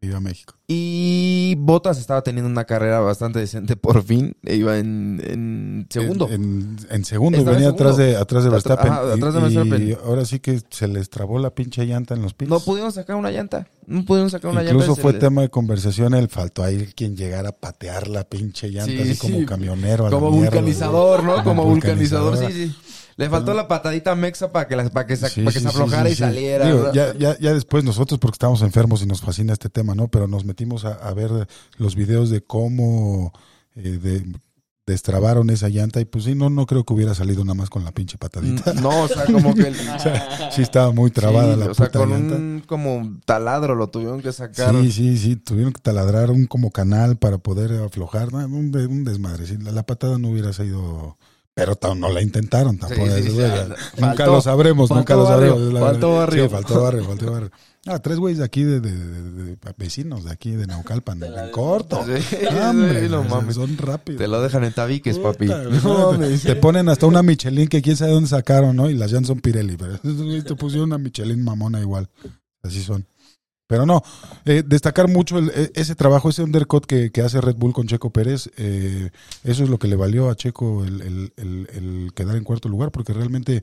Viva 0.01 0.19
México. 0.21 0.53
y 0.67 1.55
Bottas 1.57 1.97
estaba 1.99 2.21
teniendo 2.21 2.49
una 2.49 2.63
carrera 2.65 2.99
bastante 3.01 3.39
decente 3.39 3.75
por 3.75 4.01
fin. 4.03 4.35
e 4.45 4.55
Iba 4.55 4.77
en, 4.77 5.21
en 5.25 5.87
segundo. 5.89 6.27
En, 6.29 6.33
en- 6.43 6.77
en 6.89 7.03
segundo, 7.05 7.37
Estaba 7.39 7.57
en 7.57 7.63
venía 7.63 7.69
segundo. 7.75 7.83
atrás 7.91 7.97
de, 7.97 8.15
atrás 8.15 8.43
de 8.45 8.49
Verstappen. 8.49 8.91
ajá, 8.91 9.01
y- 9.09 9.17
atrás 9.17 9.33
de 9.33 9.39
y, 9.39 9.43
Verstappen. 9.43 9.97
ahora 10.05 10.25
sí 10.25 10.39
que 10.39 10.61
se 10.69 10.87
les 10.87 11.09
trabó 11.09 11.39
la 11.39 11.49
pinche 11.53 11.85
llanta 11.85 12.13
en 12.13 12.21
los 12.21 12.33
pits. 12.33 12.49
no 12.49 12.59
pudieron 12.61 12.91
sacar 12.93 13.15
una 13.17 13.31
llanta. 13.31 13.67
No 13.87 14.05
pudieron 14.05 14.29
sacar 14.29 14.51
una 14.51 14.63
Incluso 14.63 14.87
llanta. 14.89 15.01
fue 15.01 15.11
Se 15.11 15.17
le- 15.17 15.19
tema 15.21 15.41
de 15.41 15.49
conversación, 15.49 16.13
el 16.13 16.29
faltó 16.29 16.63
ahí 16.63 16.93
quien 16.95 17.17
llegara 17.17 17.49
a 17.49 17.53
patear 17.53 18.07
la 18.07 18.23
pinche 18.23 18.69
llanta, 18.69 18.91
Sí, 18.91 18.99
así 19.01 19.15
sí. 19.15 19.19
como 19.19 19.45
camionero. 19.45 20.05
a 20.05 20.09
la 20.09 20.15
Como 20.15 20.31
mierda, 20.31 20.49
vulcanizador, 20.51 21.23
¿no? 21.23 21.31
güey. 21.33 21.43
Como 21.43 21.65
vulcanizador, 21.65 22.37
sí, 22.37 22.45
sí. 22.53 22.75
Le 23.19 23.29
faltó 23.29 23.53
la 23.53 23.67
patadita 23.67 24.15
mexa 24.15 24.51
para 24.51 24.67
que, 24.67 24.75
la- 24.75 24.89
para 24.89 25.05
que, 25.05 25.15
Sí, 25.17 25.21
para 25.41 25.51
que 25.53 25.59
sí, 25.59 25.59
se 25.59 25.67
aflojara 25.67 26.05
sí, 26.07 26.13
y 26.13 26.15
saliera. 26.15 26.65
Digo, 26.65 26.91
ya, 26.93 27.13
ya, 27.15 27.37
ya 27.37 27.53
después 27.53 27.83
nosotros, 27.83 28.19
porque 28.19 28.35
estábamos 28.35 28.61
enfermos 28.61 29.01
y 29.01 29.05
nos 29.05 29.21
fascina 29.21 29.53
este 29.53 29.69
tema, 29.69 29.93
¿no? 29.93 30.07
Pero 30.07 30.27
nos 30.27 30.45
metimos 30.45 30.85
a, 30.85 30.93
a 30.93 31.13
ver 31.13 31.29
los 31.77 31.95
videos 31.95 32.29
de 32.29 32.41
cómo 32.41 33.33
eh, 33.75 33.99
de- 34.01 34.25
destrabaron 34.85 35.51
esa 35.51 35.69
llanta 35.69 35.99
y 36.01 36.05
pues 36.05 36.23
sí, 36.23 36.33
no, 36.33 36.49
no 36.49 36.65
creo 36.65 36.83
que 36.83 36.93
hubiera 36.93 37.13
salido 37.13 37.43
nada 37.45 37.53
más 37.53 37.69
con 37.69 37.83
la 37.83 37.91
pinche 37.91 38.17
patadita. 38.17 38.73
No, 38.73 39.03
o 39.03 39.07
sea, 39.07 39.25
como 39.25 39.53
que... 39.53 39.67
el- 39.67 39.75
Sí 40.51 40.61
estaba 40.63 40.91
muy 40.91 41.11
trabada 41.11 41.53
sí, 41.53 41.59
la 41.59 41.65
o 41.67 41.73
sea, 41.75 41.89
con 41.89 42.09
llanta. 42.09 42.35
un 42.35 42.63
como 42.65 43.19
taladro 43.25 43.75
lo 43.75 43.89
tuvieron 43.89 44.21
que 44.21 44.31
sacar. 44.31 44.73
Sí, 44.73 44.91
sí, 44.91 45.17
sí, 45.17 45.35
tuvieron 45.35 45.73
que 45.73 45.81
taladrar 45.81 46.31
un 46.31 46.47
como 46.47 46.71
canal 46.71 47.17
para 47.17 47.37
poder 47.37 47.71
aflojar, 47.83 48.33
¿no? 48.33 48.39
un, 48.39 48.71
de- 48.71 48.87
un 48.87 49.03
desmadre. 49.03 49.45
sí, 49.45 49.57
la, 49.57 49.71
la 49.71 49.83
patada 49.85 50.17
no 50.17 50.29
hubiera 50.29 50.53
sido, 50.53 51.17
pero 51.59 51.95
no 51.95 52.09
la 52.11 52.21
intentaron 52.21 52.77
tampoco. 52.77 53.05
Sí, 53.15 53.23
sí, 53.23 53.35
ya, 53.37 53.65
nunca 53.67 53.77
faltó- 53.97 54.25
lo 54.33 54.41
sabremos, 54.41 54.89
nunca 54.91 55.15
lo 55.15 55.23
barrio, 55.23 55.49
sabremos. 55.53 55.73
la 55.73 55.79
faltó 55.79 56.15
barrio. 56.15 56.43
Sí, 56.45 56.49
faltó 56.49 56.81
barrio, 56.83 57.03
faltó 57.05 57.31
barrio. 57.31 57.51
Ah, 57.85 57.97
tres 57.99 58.17
güeyes 58.19 58.39
de 58.39 58.45
aquí, 58.45 58.63
de, 58.63 58.81
de- 58.81 58.91
de- 58.93 59.21
de- 59.31 59.43
de 59.55 59.57
vecinos 59.77 60.25
de 60.25 60.31
aquí, 60.31 60.51
de 60.51 60.67
Naucalpan, 60.67 61.23
en 61.23 61.51
corto. 61.51 62.03
Sí, 62.05 62.35
Hombre, 62.61 63.01
sí, 63.03 63.09
no 63.09 63.21
son- 63.23 63.29
mames. 63.29 63.55
son 63.55 63.77
rápidos. 63.77 64.19
Te 64.21 64.27
lo 64.27 64.41
dejan 64.41 64.65
en 64.65 64.73
tabiques, 64.73 65.17
papi. 65.17 65.45
Puta, 65.47 65.63
No, 65.83 66.17
te 66.17 66.55
ponen 66.57 66.89
hasta 66.89 67.05
una 67.05 67.23
Michelin 67.23 67.67
que 67.69 67.81
quién 67.81 67.95
sabe 67.95 68.11
dónde 68.11 68.29
sacaron, 68.29 68.75
¿no? 68.75 68.89
Y 68.89 68.95
las 68.95 69.11
llantas 69.11 69.27
son 69.29 69.39
Pirelli, 69.39 69.77
pero 69.77 69.97
te 70.43 70.55
pusieron 70.55 70.89
una 70.89 70.97
Michelin 70.97 71.41
mamona 71.43 71.79
igual. 71.79 72.09
Así 72.61 72.81
son. 72.83 73.05
Pero 73.69 73.85
no, 73.85 74.01
eh, 74.45 74.63
destacar 74.65 75.07
mucho 75.07 75.37
el- 75.37 75.49
e- 75.53 75.71
ese 75.75 75.93
trabajo, 75.93 76.27
ese 76.31 76.41
undercut 76.41 76.87
que, 76.87 77.11
que 77.11 77.21
hace 77.21 77.39
Red 77.39 77.55
Bull 77.55 77.71
con 77.71 77.85
Checo 77.85 78.09
Pérez, 78.09 78.49
eh, 78.57 79.11
eso 79.43 79.63
es 79.63 79.69
lo 79.69 79.77
que 79.77 79.87
le 79.87 79.95
valió 79.95 80.31
a 80.31 80.35
Checo 80.35 80.83
el, 80.83 81.01
el- 81.03 81.33
el- 81.37 82.11
quedar 82.15 82.35
en 82.35 82.43
cuarto 82.43 82.67
lugar, 82.67 82.91
porque 82.91 83.13
realmente 83.13 83.61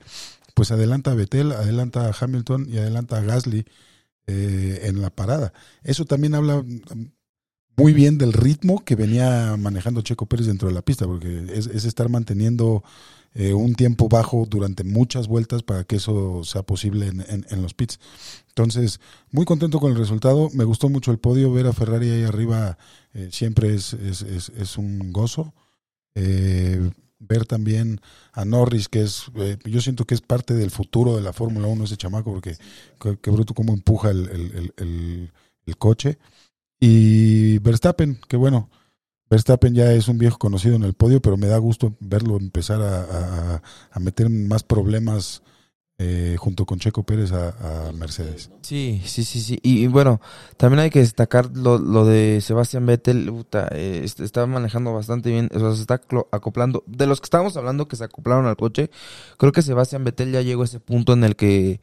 pues 0.55 0.71
adelanta 0.71 1.11
a 1.11 1.15
Vettel, 1.15 1.51
adelanta 1.51 2.07
a 2.09 2.15
Hamilton 2.19 2.69
y 2.71 2.79
adelanta 2.79 3.17
a 3.19 3.23
Gasly 3.23 3.67
eh, 4.29 4.83
en 4.85 5.03
la 5.03 5.11
parada. 5.11 5.53
Eso 5.83 6.05
también 6.05 6.37
habla 6.37 6.63
mm, 6.63 7.11
muy 7.77 7.93
bien 7.93 8.17
del 8.17 8.33
ritmo 8.33 8.85
que 8.85 8.95
venía 8.95 9.57
manejando 9.59 10.03
Checo 10.03 10.27
Pérez 10.27 10.47
dentro 10.47 10.69
de 10.69 10.75
la 10.75 10.83
pista, 10.83 11.05
porque 11.07 11.47
es 11.53 11.85
estar 11.85 12.09
manteniendo 12.09 12.85
eh, 13.39 13.53
un 13.55 13.75
tiempo 13.75 14.09
bajo 14.09 14.47
durante 14.49 14.83
muchas 14.83 15.29
vueltas 15.29 15.63
para 15.63 15.85
que 15.85 15.97
eso 15.97 16.43
sea 16.45 16.63
posible 16.63 17.07
en, 17.09 17.21
en- 17.29 17.47
en 17.51 17.63
los 17.63 17.75
pits. 17.75 18.01
Entonces, 18.49 19.01
muy 19.31 19.45
contento 19.45 19.79
con 19.81 19.93
el 19.93 19.99
resultado. 19.99 20.49
Me 20.55 20.65
gustó 20.65 20.89
mucho 20.89 21.11
el 21.13 21.19
podio. 21.19 21.53
Ver 21.53 21.67
a 21.67 21.73
Ferrari 21.73 22.11
ahí 22.11 22.23
arriba 22.25 22.79
eh, 23.15 23.29
siempre 23.31 23.75
es, 23.75 23.93
es, 23.93 24.23
es- 24.23 24.49
es 24.57 24.79
un 24.79 25.13
gozo. 25.13 25.53
Eh, 26.15 26.91
ver 27.19 27.47
también 27.47 28.01
a 28.33 28.45
Norris, 28.45 28.89
que 28.89 29.03
es, 29.03 29.25
eh, 29.37 29.59
yo 29.65 29.81
siento 29.81 30.05
que 30.07 30.15
es 30.15 30.21
parte 30.21 30.55
del 30.55 30.71
futuro 30.71 31.17
de 31.17 31.23
la 31.23 31.33
Fórmula 31.33 31.67
1 31.69 31.85
ese 31.85 31.97
chamaco, 31.97 32.33
porque 32.33 32.57
qué, 33.23 33.31
bruto 33.31 33.55
cómo 33.55 33.73
empuja 33.75 34.11
el- 34.11 34.29
el- 34.77 35.33
el 35.67 35.77
coche. 35.79 36.19
Y 36.81 37.59
Verstappen, 37.59 38.19
que 38.29 38.37
bueno, 38.37 38.71
Verstappen 39.31 39.75
ya 39.75 39.93
es 39.93 40.09
un 40.09 40.19
viejo 40.19 40.39
conocido 40.39 40.77
en 40.77 40.85
el 40.85 40.95
podio, 40.95 41.21
pero 41.21 41.37
me 41.37 41.47
da 41.49 41.59
gusto 41.59 41.95
verlo 42.01 42.37
empezar 42.37 42.81
a, 42.81 43.01
a- 43.57 43.63
a 43.91 44.01
meter 44.01 44.29
más 44.31 44.63
problemas 44.63 45.43
eh, 45.99 46.37
junto 46.39 46.67
con 46.67 46.79
Checo 46.79 47.05
Pérez 47.05 47.33
a, 47.33 47.91
Mercedes. 47.95 48.51
Sí, 48.61 49.01
sí, 49.07 49.25
sí, 49.25 49.41
sí. 49.41 49.59
Y, 49.63 49.87
bueno, 49.87 50.21
también 50.59 50.81
hay 50.81 50.91
que 50.91 50.99
destacar 50.99 51.51
lo, 51.57 51.79
lo 51.79 52.05
de 52.05 52.41
Sebastián 52.43 52.85
Vettel. 52.85 53.33
puta, 53.33 53.69
eh, 53.73 54.03
est- 54.05 54.21
está 54.21 54.45
manejando 54.47 54.93
bastante 54.93 55.31
bien. 55.31 55.49
O 55.55 55.59
sea, 55.59 55.75
se 55.75 55.81
está 55.81 56.01
acoplando. 56.33 56.85
De 56.87 57.07
los 57.07 57.21
que 57.21 57.25
estábamos 57.25 57.57
hablando 57.57 57.89
que 57.89 57.97
se 57.97 58.05
acoplaron 58.05 58.47
al 58.47 58.57
coche, 58.57 58.91
creo 59.39 59.53
que 59.53 59.63
Sebastián 59.63 60.05
Vettel 60.05 60.33
ya 60.33 60.43
llegó 60.43 60.63
a 60.63 60.67
ese 60.67 60.81
punto 60.81 61.15
en 61.15 61.25
el 61.25 61.35
que, 61.35 61.81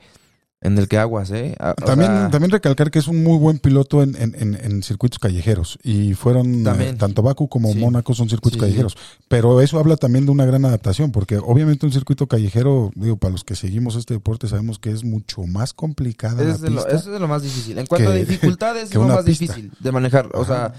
en 0.64 0.78
el 0.78 0.88
que 0.88 0.98
aguas, 0.98 1.30
¿eh? 1.32 1.56
A- 1.60 1.72
o 1.72 1.86
También, 1.86 2.10
sea, 2.12 2.30
también 2.32 2.50
recalcar 2.52 2.90
que 2.90 2.98
es 3.00 3.08
un 3.08 3.22
muy 3.22 3.38
buen 3.38 3.60
piloto 3.60 4.02
en, 4.02 4.16
en- 4.16 4.34
en- 4.40 4.56
en 4.56 4.82
circuitos 4.82 5.20
callejeros. 5.20 5.78
Y 5.84 6.14
fueron, 6.14 6.66
eh, 6.66 6.96
tanto 6.98 7.22
Baku 7.22 7.50
como 7.50 7.72
Sí. 7.74 7.80
Mónaco 7.80 8.14
son 8.14 8.30
circuitos 8.30 8.54
Sí, 8.58 8.62
callejeros. 8.62 8.96
Pero 9.28 9.62
eso 9.62 9.78
habla 9.78 9.98
también 9.98 10.26
de 10.26 10.32
una 10.32 10.46
gran 10.46 10.64
adaptación, 10.66 11.12
porque 11.12 11.38
obviamente 11.38 11.86
un 11.86 11.92
circuito 11.92 12.28
callejero, 12.28 12.92
digo, 12.96 13.18
para 13.18 13.34
los 13.34 13.44
que 13.44 13.56
seguimos 13.56 13.96
este 13.98 14.14
deporte, 14.16 14.48
sabemos 14.48 14.80
que 14.80 14.92
es 14.92 15.04
mucho 15.04 15.44
más 15.44 15.74
complicada 15.74 16.42
la 16.44 16.52
es 16.54 16.62
de 16.62 16.72
pista. 16.72 16.90
es 16.90 17.06
de 17.06 17.20
lo 17.20 17.28
más 17.28 17.44
difícil. 17.44 17.78
En 17.78 17.86
cuanto 17.86 18.10
que- 18.10 18.16
a 18.16 18.20
dificultades, 18.20 18.84
es 18.90 18.96
lo 18.96 19.04
más 19.04 19.26
pista. 19.26 19.44
difícil 19.46 19.72
de 19.80 19.92
manejar. 19.92 20.30
O 20.34 20.44
Ajá. 20.44 20.46
sea, 20.46 20.74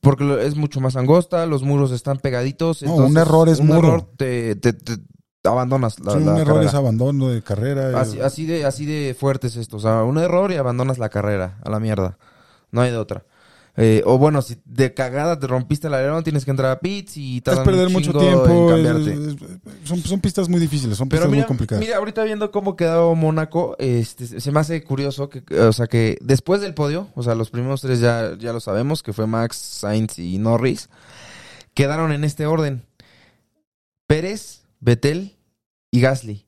porque 0.00 0.46
es 0.46 0.56
mucho 0.56 0.80
más 0.80 0.96
angosta, 0.96 1.46
los 1.46 1.62
muros 1.62 1.90
están 1.92 2.18
pegaditos. 2.18 2.82
No, 2.82 2.90
entonces, 2.90 3.10
un 3.12 3.18
error 3.18 3.48
es 3.48 3.58
un 3.60 3.66
muro. 3.68 3.78
error 3.88 4.10
te, 4.16 4.54
te- 4.56 4.72
te 4.72 4.98
abandonas 5.44 5.98
la, 6.00 6.12
Sí, 6.12 6.18
la 6.24 6.32
un 6.32 6.38
error 6.38 6.54
carrera. 6.54 6.68
es 6.70 6.74
abandono 6.74 7.28
de 7.28 7.42
carrera. 7.42 8.00
Así, 8.00 8.20
así 8.20 8.46
de 8.46 8.64
así 8.64 8.86
de 8.86 9.14
fuerte 9.18 9.46
es 9.46 9.56
esto. 9.56 9.76
O 9.76 9.80
sea, 9.80 10.02
un 10.04 10.18
error 10.18 10.50
y 10.52 10.56
abandonas 10.56 10.98
la 10.98 11.08
carrera 11.08 11.58
a 11.64 11.70
la 11.70 11.80
mierda. 11.80 12.18
No 12.70 12.80
hay 12.82 12.90
de 12.90 12.96
otra. 12.98 13.24
Eh, 13.80 14.02
o 14.06 14.18
bueno, 14.18 14.42
si 14.42 14.56
de 14.64 14.92
cagada 14.92 15.38
te 15.38 15.46
rompiste 15.46 15.86
el 15.86 15.94
alerón, 15.94 16.24
tienes 16.24 16.44
que 16.44 16.50
entrar 16.50 16.72
a 16.72 16.80
pits 16.80 17.16
y 17.16 17.36
es 17.36 17.42
tardan 17.44 17.64
perder 17.64 17.90
mucho 17.90 18.12
tiempo. 18.12 18.74
en 18.74 18.86
es- 18.86 19.06
es- 19.06 19.36
son, 19.88 20.00
son 20.00 20.20
pistas 20.20 20.48
muy 20.48 20.58
difíciles, 20.58 20.98
son 20.98 21.08
Pero 21.08 21.20
pistas 21.20 21.30
mira, 21.30 21.42
muy 21.44 21.46
complicadas. 21.46 21.84
mira, 21.84 21.96
ahorita 21.98 22.24
viendo 22.24 22.50
cómo 22.50 22.74
quedó 22.74 23.14
Mónaco, 23.14 23.76
este, 23.78 24.40
se 24.40 24.50
me 24.50 24.58
hace 24.58 24.82
curioso 24.82 25.28
que, 25.30 25.44
o 25.60 25.72
sea, 25.72 25.86
que 25.86 26.18
después 26.20 26.60
del 26.60 26.74
podio, 26.74 27.06
o 27.14 27.22
sea, 27.22 27.36
los 27.36 27.50
primeros 27.50 27.80
tres 27.80 28.00
ya, 28.00 28.32
ya 28.36 28.52
lo 28.52 28.58
sabemos, 28.58 29.04
que 29.04 29.12
fue 29.12 29.28
Max, 29.28 29.56
Sainz 29.56 30.18
y 30.18 30.38
Norris, 30.38 30.88
quedaron 31.72 32.10
en 32.10 32.24
este 32.24 32.46
orden. 32.46 32.82
Pérez, 34.08 34.57
Vettel 34.80 35.36
y 35.90 36.00
Gasly. 36.00 36.44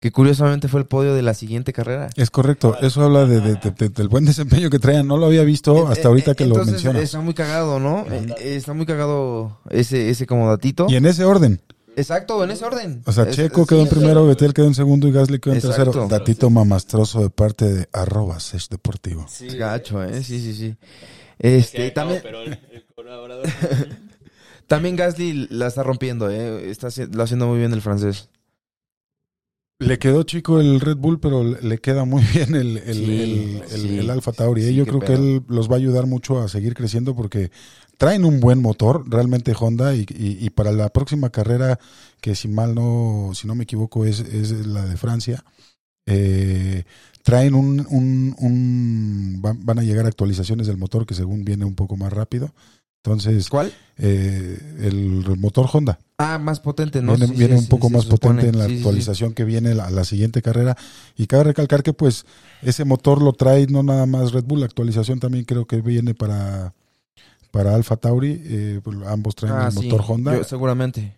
Que 0.00 0.12
curiosamente 0.12 0.68
fue 0.68 0.78
el 0.78 0.86
podio 0.86 1.14
de 1.14 1.22
la 1.22 1.34
siguiente 1.34 1.72
carrera. 1.72 2.08
Es 2.14 2.30
correcto, 2.30 2.76
eso 2.80 3.02
habla 3.02 3.24
de, 3.26 3.40
de- 3.40 3.54
de- 3.56 3.70
de- 3.72 3.88
del 3.88 4.06
buen 4.08 4.24
desempeño 4.24 4.70
que 4.70 4.78
traían. 4.78 5.08
No 5.08 5.16
lo 5.16 5.26
había 5.26 5.42
visto 5.42 5.76
Eh, 5.76 5.84
hasta 5.88 6.02
eh, 6.02 6.06
ahorita 6.06 6.30
eh, 6.32 6.34
que 6.36 6.44
lo 6.46 6.50
entonces, 6.54 6.74
mencionas. 6.74 7.02
Está 7.02 7.20
muy 7.20 7.34
cagado, 7.34 7.80
¿no? 7.80 8.06
Está 8.38 8.74
muy 8.74 8.86
cagado 8.86 9.58
ese, 9.70 10.08
ese 10.10 10.24
como 10.26 10.48
datito. 10.48 10.86
Y 10.88 10.94
en 10.94 11.06
ese 11.06 11.24
orden. 11.24 11.60
Exacto, 11.96 12.44
en 12.44 12.52
ese 12.52 12.64
orden. 12.64 13.02
O 13.06 13.10
sea, 13.12 13.28
Checo 13.28 13.66
quedó 13.66 13.80
en 13.80 13.88
sí, 13.88 13.96
primero, 13.96 14.24
Betel 14.24 14.54
quedó 14.54 14.66
en 14.68 14.74
segundo 14.76 15.08
y 15.08 15.10
Gasly 15.10 15.40
quedó 15.40 15.54
en 15.54 15.58
Exacto. 15.58 15.84
tercero. 15.86 16.06
Datito 16.06 16.48
mamastroso 16.48 17.20
de 17.20 17.30
parte 17.30 17.64
de 17.64 17.88
arroba 17.92 18.38
Sesh 18.38 18.68
Deportivo. 18.68 19.26
Sí, 19.28 19.48
Gacho, 19.48 20.04
¿eh? 20.04 20.22
Sí, 20.22 20.38
sí, 20.40 20.54
sí. 20.54 20.76
Este, 21.40 21.90
también, 21.90 22.20
pero 22.22 22.42
el, 22.42 22.52
el 22.70 22.86
colaborador. 22.94 23.46
también 24.68 24.94
Gasly 24.94 25.48
la 25.50 25.66
está 25.66 25.82
rompiendo, 25.82 26.30
¿eh? 26.30 26.70
Está 26.70 26.88
lo 27.10 27.22
haciendo 27.24 27.48
muy 27.48 27.58
bien 27.58 27.72
el 27.72 27.82
francés. 27.82 28.28
Le 29.80 29.98
quedó 30.00 30.24
chico 30.24 30.58
el 30.60 30.80
Red 30.80 30.96
Bull, 30.96 31.20
pero 31.20 31.44
le 31.44 31.78
queda 31.78 32.04
muy 32.04 32.22
bien 32.34 32.54
el, 32.54 32.78
el, 32.78 32.94
Sí, 32.94 33.04
el, 33.22 33.62
el- 33.62 33.68
sí. 33.68 33.98
el 33.98 34.10
Alfa 34.10 34.32
Tauri. 34.32 34.62
¿eh? 34.64 34.68
Sí, 34.68 34.74
Yo 34.74 34.86
creo 34.86 35.00
que 35.00 35.14
él 35.14 35.42
los 35.48 35.70
va 35.70 35.74
a 35.74 35.78
ayudar 35.78 36.06
mucho 36.06 36.40
a 36.40 36.48
seguir 36.48 36.74
creciendo 36.74 37.14
porque 37.14 37.50
traen 37.96 38.24
un 38.24 38.40
buen 38.40 38.60
motor, 38.60 39.04
realmente 39.08 39.54
Honda, 39.58 39.94
y, 39.94 40.00
y- 40.00 40.38
y 40.44 40.50
para 40.50 40.72
la 40.72 40.88
próxima 40.88 41.30
carrera, 41.30 41.78
que 42.20 42.34
si 42.34 42.48
mal 42.48 42.74
no, 42.74 43.30
si 43.34 43.46
no 43.46 43.54
me 43.54 43.64
equivoco, 43.64 44.04
es, 44.04 44.20
es 44.20 44.50
la 44.66 44.84
de 44.84 44.96
Francia, 44.96 45.44
eh, 46.06 46.82
traen 47.22 47.54
un, 47.54 47.86
un, 47.88 48.34
un- 48.38 49.38
van, 49.40 49.64
van 49.64 49.78
a 49.78 49.82
llegar 49.82 50.06
actualizaciones 50.06 50.66
del 50.66 50.76
motor 50.78 51.06
que 51.06 51.14
según 51.14 51.44
viene 51.44 51.64
un 51.64 51.74
poco 51.76 51.96
más 51.96 52.12
rápido. 52.12 52.52
Entonces, 53.08 53.48
¿Cuál? 53.48 53.72
eh, 53.96 54.58
el, 54.80 55.24
motor 55.38 55.68
Honda 55.72 55.98
Ah, 56.18 56.38
más 56.38 56.58
potente, 56.58 57.00
¿no? 57.00 57.12
viene, 57.14 57.28
Sí, 57.32 57.38
viene 57.38 57.54
sí, 57.56 57.60
un 57.62 57.68
poco 57.68 57.88
sí, 57.88 57.94
más 57.94 58.06
potente 58.06 58.48
en 58.48 58.58
la 58.58 58.64
actualización 58.64 59.34
que 59.34 59.44
viene 59.44 59.70
a 59.70 59.90
la 59.90 60.04
siguiente 60.04 60.42
carrera. 60.42 60.76
Y 61.16 61.28
cabe 61.28 61.44
recalcar 61.44 61.84
que 61.84 61.92
pues 61.92 62.26
ese 62.62 62.84
motor 62.84 63.22
lo 63.22 63.32
trae 63.34 63.68
no 63.68 63.84
nada 63.84 64.04
más 64.06 64.32
Red 64.32 64.44
Bull, 64.44 64.60
la 64.60 64.66
actualización 64.66 65.20
también 65.20 65.44
creo 65.44 65.66
que 65.66 65.80
viene 65.80 66.14
para 66.14 66.74
para 67.52 67.74
Alfa 67.74 67.96
Tauri. 67.96 68.42
eh, 68.44 68.80
pues, 68.82 68.96
ambos 69.06 69.36
traen 69.36 69.54
Ah, 69.54 69.68
el 69.68 69.74
motor 69.74 70.04
Honda. 70.06 70.36
yo- 70.36 70.44
seguramente. 70.44 71.14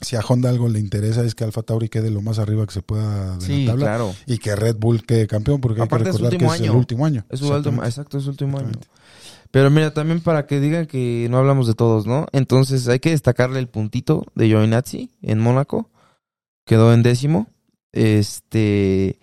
Si 0.00 0.16
a 0.16 0.20
Honda 0.20 0.50
algo 0.50 0.68
le 0.68 0.78
interesa 0.80 1.24
es 1.24 1.34
que 1.34 1.44
Alfa 1.44 1.62
Tauri 1.62 1.88
quede 1.88 2.10
lo 2.10 2.20
más 2.20 2.38
arriba 2.38 2.66
que 2.66 2.72
se 2.74 2.82
pueda 2.82 3.36
de 3.38 3.46
Sí, 3.46 3.64
la 3.64 3.72
tabla 3.72 3.86
claro. 3.86 4.14
y 4.26 4.38
que 4.38 4.54
Red 4.54 4.76
Bull 4.76 5.04
quede 5.04 5.26
campeón, 5.26 5.60
porque 5.60 5.80
Aparte 5.82 6.08
hay 6.08 6.14
es 6.14 6.16
que 6.16 6.22
recordar 6.22 6.30
que 6.30 6.36
último 6.36 6.54
es 6.54 6.60
el 6.60 6.70
último 6.76 7.06
año. 7.06 7.24
Es 7.28 7.40
su 7.40 7.48
último, 7.52 7.84
exacto, 7.84 8.18
es 8.18 8.24
su 8.24 8.30
último 8.30 8.58
año. 8.58 8.72
Pero 9.54 9.70
mira, 9.70 9.94
también 9.94 10.20
para 10.20 10.46
que 10.48 10.58
digan 10.58 10.86
que 10.86 11.28
no 11.30 11.38
hablamos 11.38 11.68
de 11.68 11.74
todos, 11.74 12.08
¿no? 12.08 12.26
Entonces 12.32 12.88
hay 12.88 12.98
que 12.98 13.10
destacarle 13.10 13.60
el 13.60 13.68
puntito 13.68 14.26
de 14.34 14.48
Giovinazzi 14.48 15.12
en 15.22 15.38
Mónaco. 15.38 15.90
Quedó 16.66 16.92
en 16.92 17.04
décimo. 17.04 17.46
Este. 17.92 19.20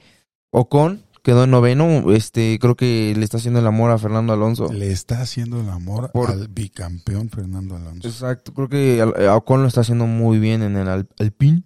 Ocon 0.51 1.03
quedó 1.21 1.43
en 1.43 1.51
noveno. 1.51 2.13
Este, 2.13 2.57
creo 2.61 2.75
que 2.75 3.13
le 3.17 3.25
está 3.25 3.37
haciendo 3.37 3.59
el 3.59 3.67
amor 3.67 3.91
a 3.91 3.97
Fernando 3.97 4.31
Alonso. 4.31 4.71
Le 4.71 4.89
está 4.91 5.19
haciendo 5.21 5.59
el 5.59 5.69
amor 5.69 6.11
Por- 6.13 6.31
al 6.31 6.47
bicampeón 6.47 7.29
Fernando 7.29 7.75
Alonso. 7.75 8.07
Exacto, 8.07 8.53
creo 8.53 8.69
que 8.69 9.03
Ocon 9.29 9.61
lo 9.63 9.67
está 9.67 9.81
haciendo 9.81 10.07
muy 10.07 10.39
bien 10.39 10.61
en 10.63 10.77
el 10.77 10.87
Al- 10.87 11.09
Alpine. 11.19 11.63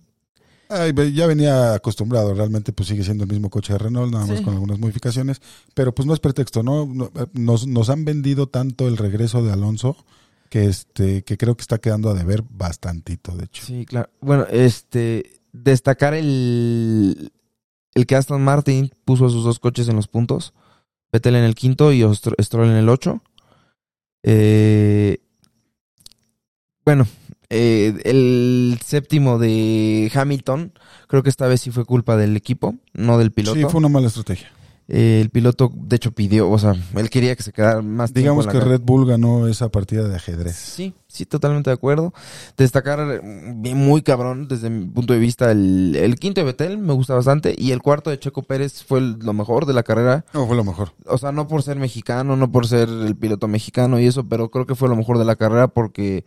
Ay, 0.69 0.93
ya 1.13 1.27
venía 1.27 1.73
acostumbrado, 1.75 2.33
realmente 2.33 2.73
pues 2.73 2.89
sigue 2.89 3.03
siendo 3.03 3.23
el 3.23 3.29
mismo 3.29 3.49
coche 3.49 3.73
de 3.73 3.79
Renault, 3.79 4.11
nada 4.11 4.25
más 4.25 4.39
Sí. 4.39 4.43
con 4.43 4.53
algunas 4.55 4.79
modificaciones, 4.79 5.41
pero 5.73 5.93
pues 5.93 6.05
no 6.07 6.13
es 6.13 6.19
pretexto, 6.19 6.63
¿no? 6.63 6.83
Eh, 7.15 7.25
Nos, 7.33 7.67
nos 7.67 7.89
han 7.89 8.03
vendido 8.05 8.47
tanto 8.47 8.87
el 8.87 8.97
regreso 8.97 9.43
de 9.43 9.51
Alonso 9.51 9.95
que 10.49 10.65
este 10.65 11.23
que 11.23 11.37
creo 11.37 11.55
que 11.55 11.61
está 11.61 11.77
quedando 11.79 12.09
a 12.09 12.13
deber 12.13 12.43
bastantito, 12.49 13.35
de 13.35 13.45
hecho. 13.45 13.63
Sí, 13.65 13.85
claro. 13.85 14.09
Bueno, 14.21 14.45
este. 14.49 15.41
Destacar 15.51 16.13
el. 16.13 17.31
El 17.93 18.05
que 18.05 18.15
Aston 18.15 18.43
Martin 18.43 18.91
puso 19.05 19.25
a 19.25 19.29
sus 19.29 19.43
dos 19.43 19.59
coches 19.59 19.87
en 19.87 19.95
los 19.95 20.07
puntos. 20.07 20.53
Vettel 21.11 21.35
en 21.35 21.43
el 21.45 21.55
quinto 21.55 21.93
y 21.93 22.03
Stroll 22.13 22.69
en 22.69 22.75
el 22.75 22.89
ocho. 22.89 23.21
Eh, 24.23 25.19
bueno, 26.85 27.07
eh, 27.49 27.93
el 28.05 28.79
séptimo 28.85 29.37
de 29.39 30.11
Hamilton. 30.13 30.71
Creo 31.07 31.23
que 31.23 31.29
esta 31.29 31.47
vez 31.47 31.61
sí 31.61 31.71
fue 31.71 31.85
culpa 31.85 32.17
del 32.17 32.35
equipo, 32.35 32.75
no 32.93 33.17
del 33.17 33.31
piloto. 33.31 33.55
Sí, 33.59 33.63
fue 33.69 33.79
una 33.79 33.89
mala 33.89 34.07
estrategia. 34.07 34.51
Eh, 34.87 35.19
el 35.19 35.31
piloto, 35.31 35.71
de 35.73 35.95
hecho, 35.95 36.11
pidió, 36.11 36.47
o 36.47 36.59
sea, 36.59 36.75
él 36.95 37.09
quería 37.09 37.35
que 37.35 37.41
se 37.41 37.51
quedara 37.51 37.81
más 37.81 38.13
tiempo 38.13 38.19
Digamos 38.19 38.45
en 38.45 38.53
la 38.53 38.59
que. 38.59 38.69
Red 38.69 38.81
Bull 38.81 39.07
ganó 39.07 39.47
esa 39.47 39.69
partida 39.69 40.07
de 40.07 40.15
ajedrez. 40.15 40.55
Sí, 40.55 40.93
sí, 41.07 41.25
totalmente 41.25 41.71
de 41.71 41.73
acuerdo. 41.73 42.13
Destacar 42.55 42.99
eh, 42.99 43.19
muy 43.23 44.03
cabrón 44.03 44.47
desde 44.47 44.69
mi 44.69 44.85
punto 44.85 45.13
de 45.13 45.19
vista 45.19 45.49
el, 45.49 45.95
el 45.95 46.17
quinto 46.19 46.41
de 46.41 46.45
Betel 46.45 46.77
me 46.77 46.93
gusta 46.93 47.15
bastante 47.15 47.55
y 47.57 47.71
el 47.71 47.81
cuarto 47.81 48.11
de 48.11 48.19
Checo 48.19 48.43
Pérez 48.43 48.83
fue 48.83 48.99
el- 48.99 49.17
lo 49.19 49.33
mejor 49.33 49.65
de 49.65 49.73
la 49.73 49.81
carrera. 49.81 50.23
No, 50.35 50.45
fue 50.45 50.55
lo 50.55 50.63
mejor. 50.63 50.91
O 51.07 51.17
sea, 51.17 51.31
no 51.31 51.47
por 51.47 51.63
ser 51.63 51.77
mexicano, 51.77 52.35
no 52.35 52.51
por 52.51 52.67
ser 52.67 52.87
el 52.87 53.15
piloto 53.15 53.47
mexicano 53.47 53.99
y 53.99 54.05
eso, 54.05 54.25
pero 54.25 54.51
creo 54.51 54.67
que 54.67 54.75
fue 54.75 54.87
lo 54.87 54.95
mejor 54.95 55.17
de 55.17 55.25
la 55.25 55.35
carrera 55.35 55.67
porque... 55.67 56.25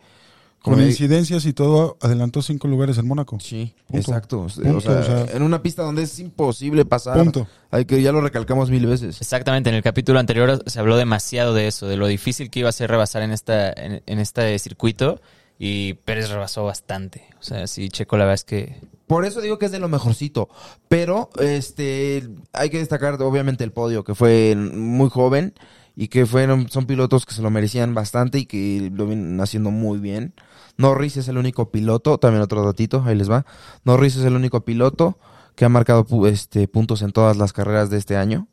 Con 0.61 0.81
incidencias 0.81 1.45
y 1.45 1.53
todo, 1.53 1.97
adelantó 2.01 2.41
cinco 2.41 2.67
lugares 2.67 2.97
en 2.97 3.07
Mónaco. 3.07 3.39
Sí, 3.39 3.73
Punto. 3.87 4.11
exacto. 4.11 4.39
O 4.41 4.47
Punto, 4.49 4.81
sea, 4.81 4.99
o 4.99 5.03
sea- 5.03 5.25
en 5.35 5.41
una 5.43 5.61
pista 5.61 5.83
donde 5.83 6.03
es 6.03 6.19
imposible 6.19 6.83
pasar. 6.85 7.17
Punto. 7.17 7.47
Hay 7.71 7.85
que, 7.85 8.01
ya 8.01 8.11
lo 8.11 8.19
recalcamos 8.21 8.69
mil 8.69 8.85
veces. 8.85 9.21
Exactamente, 9.21 9.69
en 9.69 9.75
el 9.77 9.83
capítulo 9.83 10.19
anterior 10.19 10.61
se 10.65 10.79
habló 10.79 10.97
demasiado 10.97 11.53
de 11.53 11.67
eso, 11.67 11.87
de 11.87 11.95
lo 11.97 12.07
difícil 12.07 12.49
que 12.49 12.59
iba 12.59 12.69
a 12.69 12.73
ser 12.73 12.89
rebasar 12.89 13.21
en 13.21 13.31
esta 13.31 13.71
en, 13.71 14.01
en 14.05 14.19
este 14.19 14.57
circuito 14.59 15.21
y 15.57 15.93
Pérez 15.93 16.29
rebasó 16.29 16.65
bastante. 16.65 17.23
O 17.39 17.43
sea, 17.43 17.65
sí, 17.67 17.89
Checo 17.89 18.17
la 18.17 18.25
verdad 18.25 18.35
es 18.35 18.43
que 18.43 18.81
Por 19.07 19.25
eso 19.25 19.41
digo 19.41 19.57
que 19.59 19.65
es 19.65 19.71
de 19.71 19.79
lo 19.79 19.87
mejorcito. 19.89 20.49
Pero, 20.87 21.29
este, 21.39 22.27
hay 22.53 22.69
que 22.69 22.79
destacar 22.79 23.21
obviamente 23.21 23.63
el 23.63 23.71
podio, 23.71 24.03
que 24.03 24.13
fue 24.15 24.55
muy 24.55 25.09
joven 25.09 25.53
y 25.95 26.07
que 26.07 26.25
fueron, 26.25 26.69
son 26.69 26.85
pilotos 26.85 27.25
que 27.25 27.33
se 27.33 27.41
lo 27.41 27.49
merecían 27.49 27.93
bastante 27.93 28.39
y 28.39 28.45
que 28.45 28.89
lo 28.93 29.05
vienen 29.07 29.39
haciendo 29.41 29.69
muy 29.71 29.99
bien. 29.99 30.33
Norris 30.79 31.17
es 31.17 31.27
el 31.27 31.37
único 31.37 31.71
piloto, 31.71 32.17
también 32.17 32.41
otro 32.41 32.65
datito, 32.65 33.03
ahí 33.05 33.15
les 33.15 33.29
va. 33.29 33.45
Norris 33.83 34.15
es 34.15 34.23
el 34.23 34.33
único 34.35 34.63
piloto 34.65 35.19
que 35.55 35.65
ha 35.65 35.69
marcado 35.69 36.05
este, 36.25 36.67
puntos 36.67 37.01
en 37.01 37.11
todas 37.11 37.35
las 37.37 37.51
carreras 37.53 37.89
de 37.89 37.97
este 37.97 38.15
año. 38.15 38.47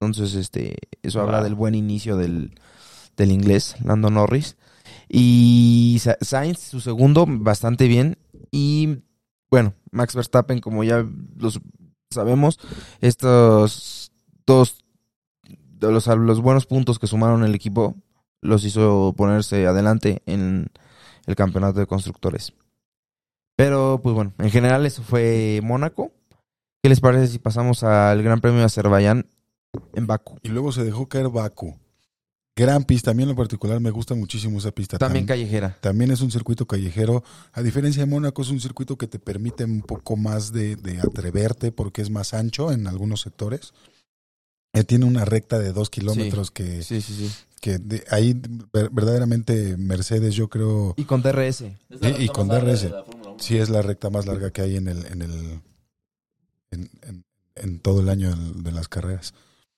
Entonces, 0.00 0.34
este, 0.34 0.76
eso 1.02 1.20
habla 1.20 1.42
del 1.42 1.54
buen 1.54 1.74
inicio 1.74 2.16
del, 2.16 2.54
del 3.16 3.30
inglés, 3.30 3.76
Lando 3.84 4.10
Norris. 4.10 4.56
Y 5.08 5.98
Sa- 6.00 6.18
Sainz, 6.20 6.58
su 6.58 6.80
segundo, 6.80 7.26
bastante 7.28 7.86
bien. 7.86 8.18
Y 8.50 8.98
bueno, 9.50 9.74
Max 9.92 10.14
Verstappen, 10.16 10.60
como 10.60 10.82
ya 10.82 11.06
los 11.36 11.60
sabemos, 12.10 12.58
estos 13.00 14.10
dos 14.46 14.84
los 15.80 16.40
buenos 16.40 16.66
puntos 16.66 16.98
que 16.98 17.06
sumaron 17.06 17.44
el 17.44 17.54
equipo 17.54 17.94
los 18.40 18.64
hizo 18.64 19.14
ponerse 19.16 19.64
adelante 19.68 20.22
en 20.26 20.72
el 21.28 21.36
campeonato 21.36 21.78
de 21.78 21.86
constructores. 21.86 22.52
Pero, 23.56 24.00
pues 24.02 24.14
bueno, 24.14 24.32
en 24.38 24.50
general 24.50 24.86
eso 24.86 25.02
fue 25.02 25.60
Mónaco. 25.62 26.12
¿Qué 26.82 26.88
les 26.88 27.00
parece 27.00 27.26
si 27.28 27.38
pasamos 27.38 27.82
al 27.82 28.22
Gran 28.22 28.40
Premio 28.40 28.60
de 28.60 28.64
Azerbaiyán 28.66 29.26
en 29.94 30.06
Bakú? 30.06 30.38
Y 30.42 30.48
luego 30.48 30.72
se 30.72 30.84
dejó 30.84 31.08
caer 31.08 31.28
Baku. 31.28 31.76
Gran 32.56 32.84
pista. 32.84 33.10
A 33.10 33.14
mí 33.14 33.22
en 33.24 33.28
lo 33.28 33.36
particular 33.36 33.78
me 33.80 33.90
gusta 33.90 34.14
muchísimo 34.14 34.58
esa 34.58 34.70
pista. 34.72 34.98
También 34.98 35.24
Tam- 35.26 35.28
callejera. 35.28 35.76
También 35.80 36.10
es 36.10 36.20
un 36.20 36.30
circuito 36.30 36.66
callejero. 36.66 37.22
A 37.52 37.62
diferencia 37.62 38.04
de 38.04 38.10
Mónaco, 38.10 38.42
es 38.42 38.50
un 38.50 38.60
circuito 38.60 38.96
que 38.96 39.06
te 39.06 39.18
permite 39.18 39.64
un 39.64 39.82
poco 39.82 40.16
más 40.16 40.52
de, 40.52 40.76
de 40.76 40.98
atreverte 41.00 41.70
porque 41.72 42.00
es 42.02 42.10
más 42.10 42.34
ancho 42.34 42.72
en 42.72 42.86
algunos 42.86 43.20
sectores. 43.20 43.74
Eh, 44.72 44.84
tiene 44.84 45.04
una 45.04 45.24
recta 45.24 45.58
de 45.58 45.72
dos 45.72 45.90
kilómetros 45.90 46.50
que, 46.50 46.82
Sí, 46.82 47.00
sí, 47.00 47.14
sí. 47.28 47.32
Que 47.60 47.78
de- 47.78 48.04
ahí 48.10 48.34
ver- 48.72 48.90
verdaderamente 48.90 49.76
Mercedes 49.76 50.34
yo 50.34 50.48
creo 50.48 50.94
Y 50.96 51.04
con 51.04 51.22
DRS. 51.22 51.62
Y- 51.62 52.24
y 52.24 52.28
con 52.28 52.48
DRS. 52.48 52.90
sí 53.38 53.58
es 53.58 53.68
la 53.68 53.82
recta 53.82 54.10
más 54.10 54.26
larga 54.26 54.50
que 54.50 54.62
hay 54.62 54.76
en 54.76 54.88
el 54.88 55.06
en 55.06 55.22
el 55.22 55.60
en, 56.70 56.90
en- 57.02 57.24
en 57.56 57.80
todo 57.80 58.00
el 58.00 58.08
año 58.08 58.34
de, 58.34 58.62
de 58.62 58.72
las 58.72 58.88
carreras. 58.88 59.34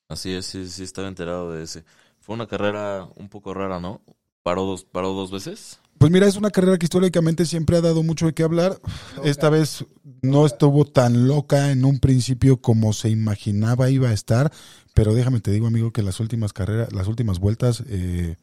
Así 0.08 0.32
es, 0.32 0.46
sí, 0.46 0.68
sí 0.68 0.82
estaba 0.82 1.08
enterado 1.08 1.52
de 1.52 1.62
ese. 1.62 1.84
Fue 2.20 2.34
una 2.34 2.46
carrera 2.46 3.08
un 3.16 3.28
poco 3.28 3.54
rara, 3.54 3.80
¿no? 3.80 4.02
Paró 4.42 4.64
dos, 4.64 4.84
paró 4.84 5.12
dos 5.14 5.30
veces. 5.30 5.79
Pues 6.00 6.10
mira, 6.10 6.26
es 6.26 6.36
una 6.36 6.50
carrera 6.50 6.78
que 6.78 6.86
históricamente 6.86 7.44
siempre 7.44 7.76
ha 7.76 7.82
dado 7.82 8.02
mucho 8.02 8.24
de 8.24 8.32
qué 8.32 8.42
hablar. 8.42 8.80
Esta 9.22 9.50
vez 9.50 9.84
no 10.22 10.46
estuvo 10.46 10.86
tan 10.86 11.28
loca 11.28 11.72
en 11.72 11.84
un 11.84 11.98
principio 11.98 12.56
como 12.56 12.94
se 12.94 13.10
imaginaba 13.10 13.90
iba 13.90 14.08
a 14.08 14.14
estar, 14.14 14.50
pero 14.94 15.12
déjame 15.12 15.40
te 15.40 15.50
digo, 15.50 15.66
amigo, 15.66 15.92
que 15.92 16.02
las 16.02 16.18
últimas 16.18 16.54
carreras, 16.54 16.90
las 16.94 17.06
últimas 17.06 17.38
vueltas, 17.38 17.84
eh, 17.86 18.36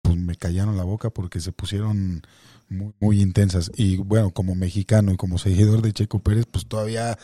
pues 0.00 0.16
me 0.16 0.36
callaron 0.36 0.78
la 0.78 0.84
boca 0.84 1.10
porque 1.10 1.38
se 1.38 1.52
pusieron 1.52 2.22
muy, 2.70 2.94
muy 2.98 3.20
intensas. 3.20 3.70
Y 3.76 3.98
bueno, 3.98 4.30
como 4.30 4.54
mexicano 4.54 5.12
y 5.12 5.18
como 5.18 5.36
seguidor 5.36 5.82
de 5.82 5.92
Checo 5.92 6.20
Pérez, 6.20 6.46
pues 6.50 6.64
todavía, 6.64 7.18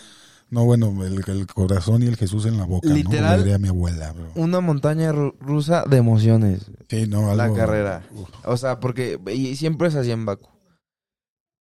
no, 0.50 0.64
bueno, 0.64 1.04
el, 1.04 1.22
el 1.26 1.46
corazón 1.46 2.02
y 2.02 2.06
el 2.06 2.16
Jesús 2.16 2.44
en 2.46 2.56
la 2.58 2.64
boca. 2.64 2.88
Literal. 2.88 3.40
Diría 3.40 3.58
mi 3.58 3.68
abuela. 3.68 4.12
bro. 4.12 4.32
Una 4.34 4.60
montaña 4.60 5.12
ru- 5.12 5.34
rusa 5.40 5.84
de 5.88 5.96
emociones. 5.96 6.70
Sí, 6.88 7.06
no, 7.06 7.34
la 7.34 7.44
algo- 7.44 7.56
carrera. 7.56 8.02
Uf. 8.12 8.28
O 8.44 8.56
sea, 8.56 8.80
porque 8.80 9.18
y 9.32 9.56
siempre 9.56 9.88
es 9.88 9.94
así 9.94 10.10
en 10.10 10.26
Baku. 10.26 10.48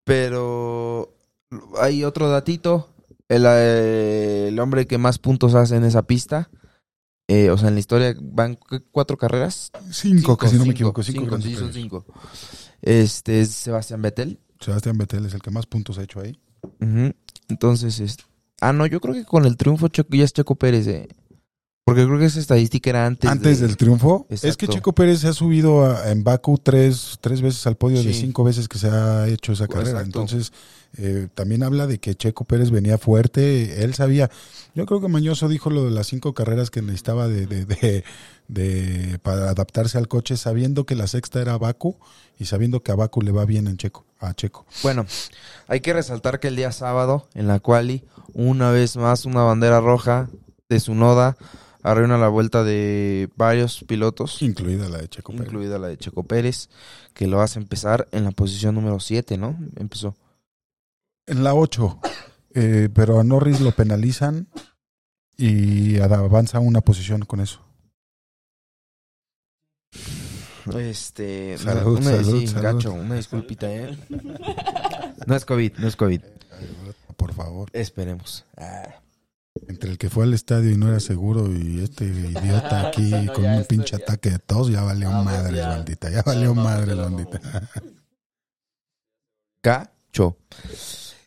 Pero 0.05 1.13
hay 1.79 2.03
otro 2.03 2.29
datito. 2.29 2.89
El, 3.27 3.43
eh, 3.47 4.47
el 4.47 4.59
hombre 4.59 4.87
que 4.87 4.97
más 4.97 5.19
puntos 5.19 5.53
hace 5.53 5.75
en 5.75 5.83
esa 5.83 6.03
pista. 6.03 6.49
eh, 7.27 7.51
o 7.51 7.57
sea, 7.59 7.67
en 7.67 7.75
la 7.75 7.79
historia 7.79 8.15
van 8.19 8.57
cuatro 8.91 9.17
carreras. 9.17 9.71
Cinco, 9.91 10.35
que 10.35 10.47
si 10.47 10.55
no 10.55 10.61
me 10.61 10.65
cinco, 10.65 10.71
equivoco, 10.73 11.03
cinco, 11.03 11.21
cinco, 11.25 11.41
sí, 11.41 11.55
son 11.55 11.71
cinco. 11.73 12.05
Este 12.81 13.41
es 13.41 13.51
Sebastián 13.51 14.01
Vettel. 14.01 14.39
Sebastián 14.59 14.97
Vettel 14.97 15.25
es 15.27 15.33
el 15.35 15.41
que 15.43 15.51
más 15.51 15.67
puntos 15.67 15.99
ha 15.99 16.03
hecho 16.03 16.21
ahí. 16.21 16.39
Entonces, 17.49 17.99
es... 17.99 18.17
ah, 18.61 18.73
no, 18.73 18.85
yo 18.85 18.99
creo 19.01 19.13
que 19.13 19.25
con 19.25 19.45
el 19.45 19.57
triunfo 19.57 19.87
Checo- 19.87 20.15
ya 20.17 20.23
es 20.25 20.33
Checo 20.33 20.55
Pérez. 20.55 20.87
eh. 20.87 21.07
Porque 21.89 22.05
creo 22.05 22.19
que 22.19 22.25
esa 22.25 22.39
estadística 22.39 22.89
era 22.89 23.05
antes. 23.05 23.29
Antes 23.29 23.59
de- 23.59 23.67
del 23.67 23.77
triunfo. 23.77 24.25
Es 24.29 24.57
que 24.57 24.67
Checo 24.67 24.93
Pérez 24.93 25.19
se 25.19 25.27
ha 25.27 25.33
subido 25.33 25.85
a- 25.85 26.09
en 26.11 26.23
Baku 26.23 26.57
tres, 26.57 27.17
tres 27.21 27.41
veces 27.41 27.65
al 27.67 27.75
podio 27.75 28.01
de 28.03 28.13
cinco 28.13 28.43
veces 28.43 28.67
que 28.67 28.77
se 28.77 28.87
ha 28.89 29.27
hecho 29.27 29.53
esa 29.53 29.67
carrera. 29.67 29.99
Exacto. 29.99 30.05
Entonces, 30.21 30.53
eh, 30.97 31.27
también 31.35 31.63
habla 31.63 31.85
de 31.87 31.99
que 31.99 32.15
Checo 32.15 32.45
Pérez 32.45 32.71
venía 32.71 32.97
fuerte. 32.97 33.83
Él 33.83 33.93
sabía. 33.93 34.29
Yo 34.75 34.85
creo 34.85 35.01
que 35.01 35.07
Mañoso 35.07 35.47
dijo 35.47 35.69
lo 35.69 35.85
de 35.85 35.91
las 35.91 36.07
cinco 36.07 36.33
carreras 36.33 36.69
que 36.69 36.81
necesitaba 36.81 37.27
de, 37.27 37.45
de, 37.47 37.65
de- 37.65 38.03
de- 38.47 39.19
para 39.21 39.49
adaptarse 39.49 39.97
al 39.97 40.07
coche, 40.07 40.37
sabiendo 40.37 40.85
que 40.85 40.95
la 40.95 41.07
sexta 41.07 41.41
era 41.41 41.57
Baku 41.57 41.97
y 42.39 42.45
sabiendo 42.45 42.81
que 42.81 42.91
a 42.91 42.95
Baku 42.95 43.21
le 43.21 43.31
va 43.31 43.45
bien 43.45 43.67
en 43.67 43.77
Checo, 43.77 44.05
a 44.19 44.33
Checo. 44.33 44.65
Bueno, 44.81 45.05
hay 45.67 45.81
que 45.81 45.93
resaltar 45.93 46.39
que 46.39 46.47
el 46.47 46.55
día 46.55 46.71
sábado, 46.71 47.27
en 47.35 47.47
la 47.47 47.59
quali, 47.59 48.03
una 48.33 48.71
vez 48.71 48.95
más 48.97 49.25
una 49.25 49.41
bandera 49.43 49.81
roja 49.81 50.29
de 50.69 50.79
su 50.79 50.95
noda 50.95 51.35
arruina 51.83 52.17
la 52.17 52.27
vuelta 52.27 52.63
de 52.63 53.29
varios 53.35 53.83
pilotos, 53.85 54.41
Incluida 54.41 54.89
la 54.89 54.97
de 54.99 55.07
Checo 55.09 55.31
Pérez. 55.31 55.47
incluida 55.47 55.79
la 55.79 55.87
de 55.87 55.97
Checo 55.97 56.23
Pérez, 56.23 56.69
que 57.13 57.27
lo 57.27 57.41
hace 57.41 57.59
empezar 57.59 58.07
en 58.11 58.23
la 58.25 58.31
posición 58.31 58.75
número 58.75 58.99
7, 58.99 59.37
¿no? 59.37 59.57
Empezó. 59.75 60.15
En 61.25 61.43
la 61.43 61.53
8. 61.53 61.99
eh, 62.55 62.89
pero 62.93 63.19
a 63.19 63.23
Norris 63.23 63.61
lo 63.61 63.71
penalizan 63.71 64.47
y 65.37 65.99
avanza 65.99 66.59
una 66.59 66.81
posición 66.81 67.21
con 67.21 67.39
eso. 67.39 67.61
Este, 70.77 71.57
Salud, 71.57 71.97
una, 71.97 72.11
salud, 72.11 72.39
sí, 72.41 72.47
salud. 72.47 72.61
gacho, 72.63 72.93
una 72.93 73.15
disculpita, 73.15 73.73
¿eh? 73.73 73.97
No 75.25 75.35
es 75.35 75.45
COVID, 75.45 75.73
no 75.77 75.87
es 75.87 75.95
COVID. 75.95 76.21
Por 77.17 77.33
favor. 77.33 77.69
Esperemos. 77.73 78.45
Ah. 78.55 79.01
Entre 79.67 79.91
el 79.91 79.97
que 79.97 80.09
fue 80.09 80.23
al 80.23 80.33
estadio 80.33 80.71
y 80.71 80.77
no 80.77 80.87
era 80.87 80.99
seguro 80.99 81.51
y 81.53 81.81
este 81.81 82.05
idiota 82.05 82.87
aquí 82.87 83.11
No, 83.11 83.33
con 83.33 83.45
un 83.45 83.65
pinche 83.65 83.95
ataque 83.95 84.31
de 84.31 84.39
tos, 84.39 84.69
ya 84.69 84.81
valió 84.83 85.09
No, 85.11 85.23
madres, 85.23 85.57
ya. 85.57 85.67
bandita. 85.69 86.09
Ya 86.09 86.21
valió 86.23 86.53
no, 86.55 86.63
madres, 86.63 86.97
bandita. 86.97 87.39
Gacho. 89.63 90.37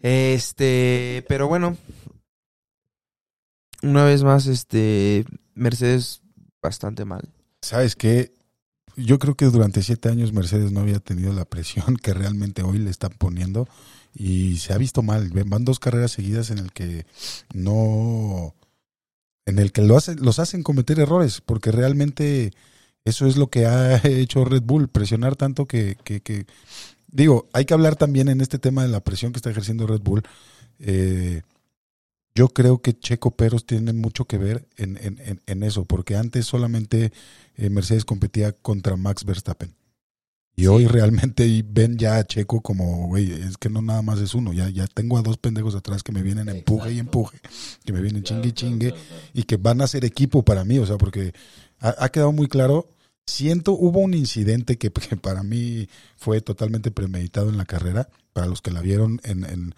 Este, 0.04 1.24
pero 1.28 1.46
bueno. 1.46 1.76
Una 3.82 4.04
vez 4.04 4.24
más, 4.24 4.46
este, 4.48 5.24
Mercedes 5.54 6.22
bastante 6.60 7.04
mal. 7.04 7.28
¿Sabes 7.60 7.94
qué? 7.94 8.34
Yo 8.96 9.20
creo 9.20 9.36
que 9.36 9.44
durante 9.44 9.80
siete 9.80 10.08
años 10.08 10.32
Mercedes 10.32 10.72
no 10.72 10.80
había 10.80 10.98
tenido 10.98 11.32
la 11.32 11.44
presión 11.44 11.96
que 12.02 12.14
realmente 12.14 12.62
hoy 12.64 12.78
le 12.78 12.90
están 12.90 13.12
poniendo 13.16 13.68
y 14.14 14.58
se 14.58 14.72
ha 14.72 14.78
visto 14.78 15.02
mal. 15.02 15.30
Van 15.46 15.64
dos 15.64 15.78
carreras 15.78 16.12
seguidas 16.12 16.50
en 16.50 16.58
el 16.58 16.72
que 16.72 17.06
no, 17.54 18.54
en 19.46 19.58
el 19.58 19.72
que 19.72 19.82
lo 19.82 19.96
hacen, 19.96 20.18
los 20.24 20.38
hacen 20.38 20.62
cometer 20.62 21.00
errores, 21.00 21.40
porque 21.40 21.72
realmente 21.72 22.52
eso 23.04 23.26
es 23.26 23.36
lo 23.36 23.48
que 23.50 23.66
ha 23.66 23.96
hecho 24.06 24.44
Red 24.44 24.62
Bull, 24.62 24.88
presionar 24.88 25.36
tanto 25.36 25.66
que, 25.66 25.96
que, 26.04 26.20
que- 26.20 26.46
digo, 27.08 27.48
hay 27.52 27.64
que 27.66 27.74
hablar 27.74 27.96
también 27.96 28.28
en 28.28 28.40
este 28.40 28.58
tema 28.58 28.82
de 28.82 28.88
la 28.88 29.00
presión 29.04 29.32
que 29.32 29.38
está 29.38 29.50
ejerciendo 29.50 29.86
Red 29.86 30.00
Bull. 30.02 30.22
Eh, 30.78 31.42
yo 32.34 32.48
creo 32.48 32.80
que 32.80 32.98
Checo 32.98 33.32
Pérez 33.32 33.64
tiene 33.66 33.92
mucho 33.92 34.24
que 34.24 34.38
ver 34.38 34.66
en, 34.76 34.98
en 35.46 35.62
eso, 35.62 35.84
porque 35.84 36.16
antes 36.16 36.46
solamente 36.46 37.12
eh, 37.56 37.68
Mercedes 37.70 38.04
competía 38.06 38.52
contra 38.52 38.96
Max 38.96 39.24
Verstappen. 39.24 39.74
Y 40.54 40.66
hoy 40.66 40.86
realmente 40.86 41.64
ven 41.66 41.96
ya 41.96 42.16
a 42.18 42.24
Checo 42.24 42.60
como, 42.60 43.06
güey, 43.08 43.32
es 43.32 43.56
que 43.56 43.70
no 43.70 43.80
nada 43.80 44.02
más 44.02 44.18
es 44.20 44.34
uno, 44.34 44.52
ya, 44.52 44.68
ya 44.68 44.86
tengo 44.86 45.16
a 45.16 45.22
dos 45.22 45.38
pendejos 45.38 45.74
atrás 45.74 46.02
que 46.02 46.12
me 46.12 46.22
vienen 46.22 46.48
empuje 46.50 46.92
y 46.92 46.98
empuje, 46.98 47.40
que 47.84 47.92
me 47.92 48.02
vienen 48.02 48.22
chingue 48.22 48.48
y 48.48 48.52
chingue, 48.52 48.94
y 49.32 49.42
que 49.44 49.56
van 49.56 49.80
a 49.80 49.86
ser 49.86 50.04
equipo 50.04 50.44
para 50.44 50.64
mí, 50.64 50.78
o 50.78 50.84
sea, 50.86 50.98
porque 50.98 51.32
ha, 51.80 51.94
ha 52.04 52.08
quedado 52.10 52.32
muy 52.32 52.48
claro, 52.48 52.86
siento, 53.26 53.72
hubo 53.72 54.00
un 54.00 54.12
incidente 54.12 54.76
que, 54.76 54.90
que 55.08 55.16
para 55.16 55.42
mí 55.42 55.88
fue 56.16 56.42
totalmente 56.42 56.90
premeditado 56.90 57.48
en 57.48 57.56
la 57.56 57.64
carrera, 57.64 58.10
para 58.34 58.46
los 58.46 58.60
que 58.60 58.70
la 58.72 58.82
vieron 58.82 59.20
en, 59.24 59.44
en 59.44 59.74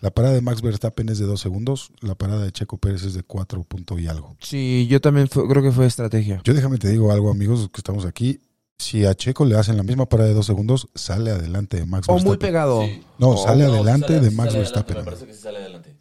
la 0.00 0.10
parada 0.12 0.34
de 0.34 0.40
Max 0.40 0.62
Verstappen 0.62 1.08
es 1.08 1.18
de 1.18 1.26
dos 1.26 1.40
segundos, 1.40 1.90
la 2.00 2.14
parada 2.14 2.44
de 2.44 2.52
Checo 2.52 2.78
Pérez 2.78 3.02
es 3.02 3.14
de 3.14 3.22
cuatro 3.24 3.62
punto 3.64 3.98
y 3.98 4.06
algo. 4.06 4.36
Sí, 4.40 4.86
yo 4.88 5.00
también 5.00 5.26
fue- 5.28 5.48
creo 5.48 5.62
que 5.64 5.70
fue 5.72 5.86
estrategia. 5.86 6.40
Yo 6.44 6.54
déjame 6.54 6.78
te 6.78 6.88
digo 6.90 7.10
algo, 7.12 7.28
amigos, 7.30 7.68
que 7.72 7.78
estamos 7.80 8.04
aquí. 8.04 8.40
Si 8.82 9.06
a 9.06 9.14
Checo 9.14 9.44
le 9.44 9.56
hacen 9.56 9.76
la 9.76 9.84
misma 9.84 10.06
parada 10.06 10.28
de 10.30 10.34
dos 10.34 10.46
segundos, 10.46 10.88
sale 10.94 11.30
adelante 11.30 11.76
de 11.76 11.86
Max 11.86 12.08
O 12.08 12.12
muy 12.14 12.16
Verstappen. 12.22 12.38
pegado. 12.48 12.82
No, 13.18 13.28
Oh, 13.30 13.36
sale 13.36 13.64
No, 13.64 13.74
adelante 13.74 14.08
sale- 14.08 14.20
de 14.20 14.30
Max 14.32 14.48
sale 14.50 14.58
Verstappen. 14.58 14.96
adelante, 14.96 15.10
Me 15.10 15.16
parece 15.16 15.26
que 15.26 15.34
sí 15.34 15.40
sale 15.42 15.58
adelante. 15.58 15.96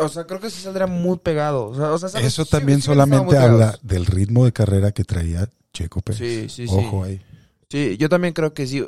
O 0.00 0.08
sea, 0.08 0.26
creo 0.26 0.38
que 0.40 0.50
sí 0.50 0.60
saldría 0.62 0.86
muy 0.86 1.16
pegado. 1.18 1.66
O 1.68 1.74
sea, 1.74 1.92
o. 1.92 2.18
Eso 2.20 2.44
también 2.44 2.80
sí 2.80 2.86
solamente 2.86 3.24
muy 3.24 3.36
habla 3.36 3.56
pegados. 3.72 3.80
del 3.82 4.06
ritmo 4.06 4.44
de 4.44 4.52
carrera 4.52 4.92
que 4.92 5.04
traía 5.04 5.48
Checo 5.72 6.00
Pérez. 6.02 6.18
Sí, 6.18 6.48
sí, 6.48 6.68
sí. 6.68 6.74
Ojo 6.74 7.02
ahí. 7.04 7.20
Sí, 7.70 7.98
yo 7.98 8.08
también 8.08 8.32
creo 8.32 8.54
que 8.54 8.66
sí. 8.66 8.82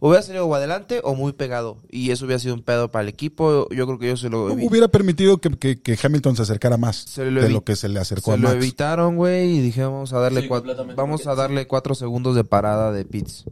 Hubiera 0.00 0.20
salido 0.22 0.46
o 0.46 0.54
adelante 0.56 1.00
o 1.04 1.14
muy 1.14 1.32
pegado. 1.34 1.78
Y 1.88 2.10
eso 2.10 2.24
hubiera 2.24 2.40
sido 2.40 2.54
un 2.54 2.62
pedo 2.62 2.90
para 2.90 3.04
el 3.04 3.08
equipo. 3.08 3.68
Yo 3.70 3.86
creo 3.86 3.98
que 4.00 4.08
yo 4.08 4.16
se 4.16 4.28
lo 4.28 4.46
Hubiera 4.52 4.88
permitido 4.88 5.38
que, 5.38 5.50
que- 5.50 5.80
que 5.80 5.96
Hamilton 6.02 6.34
se 6.34 6.42
acercara 6.42 6.76
más 6.76 6.96
Se 6.96 7.30
lo 7.30 7.40
de 7.42 7.48
lo 7.50 7.62
que 7.62 7.76
se 7.76 7.88
le 7.88 8.00
acercó 8.00 8.32
Se 8.32 8.34
a 8.34 8.36
lo 8.36 8.48
Max. 8.48 8.56
evitaron, 8.56 9.14
güey, 9.16 9.58
y 9.58 9.60
dije, 9.60 9.84
vamos 9.84 10.12
a 10.12 10.18
darle 10.18 10.42
Sí, 10.42 10.48
cuatro, 10.48 10.74
vamos 10.96 11.26
a 11.28 11.34
darle 11.36 11.68
cuatro 11.68 11.94
segundos 11.94 12.34
de 12.34 12.42
parada 12.42 12.90
de 12.90 13.04
pits. 13.04 13.44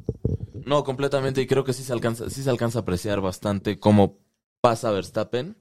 No, 0.65 0.83
completamente. 0.83 1.41
Y 1.43 1.47
creo 1.47 1.63
que 1.63 1.73
sí 1.75 1.85
se 1.85 1.93
alcanza, 1.93 2.29
sí 2.29 2.43
se 2.43 2.51
alcanza 2.51 2.81
a 2.81 2.83
apreciar 2.83 3.21
bastante 3.21 3.79
cómo 3.79 4.19
pasa 4.61 4.91
Verstappen, 4.91 5.57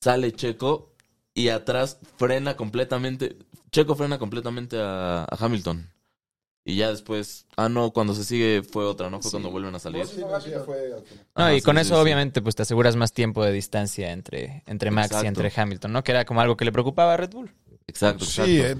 sale 0.00 0.32
Checo 0.32 0.94
y 1.34 1.48
atrás 1.48 1.98
frena 2.16 2.56
completamente. 2.56 3.36
Checo 3.70 3.94
frena 3.96 4.18
completamente 4.18 4.78
a, 4.80 5.24
a 5.24 5.36
Hamilton. 5.38 5.90
Y 6.64 6.76
ya 6.76 6.90
después, 6.90 7.46
ah 7.56 7.68
no, 7.70 7.90
cuando 7.90 8.14
se 8.14 8.22
sigue 8.24 8.62
fue 8.62 8.84
otra, 8.84 9.08
¿no? 9.08 9.22
Fue 9.22 9.30
cuando 9.30 9.50
vuelven 9.50 9.74
a 9.74 9.78
salir. 9.78 10.04
No, 10.18 10.28
Ajá, 11.34 11.54
y 11.54 11.62
con 11.62 11.76
sí, 11.76 11.80
eso, 11.80 11.94
sí, 11.94 11.94
sí. 11.94 12.02
obviamente, 12.02 12.42
pues 12.42 12.54
te 12.54 12.62
aseguras 12.62 12.96
más 12.96 13.12
tiempo 13.12 13.42
de 13.44 13.52
distancia 13.52 14.12
entre, 14.12 14.62
entre 14.66 14.90
Max 14.90 15.16
y 15.22 15.26
entre 15.26 15.50
Hamilton, 15.54 15.92
¿no? 15.92 16.04
Que 16.04 16.12
era 16.12 16.24
como 16.26 16.40
algo 16.42 16.56
que 16.56 16.66
le 16.66 16.72
preocupaba 16.72 17.14
a 17.14 17.16
Red 17.16 17.30
Bull. 17.30 17.50
Exacto, 17.86 18.24
exacto. 18.24 18.50
Sí, 18.50 18.60
eh, 18.60 18.76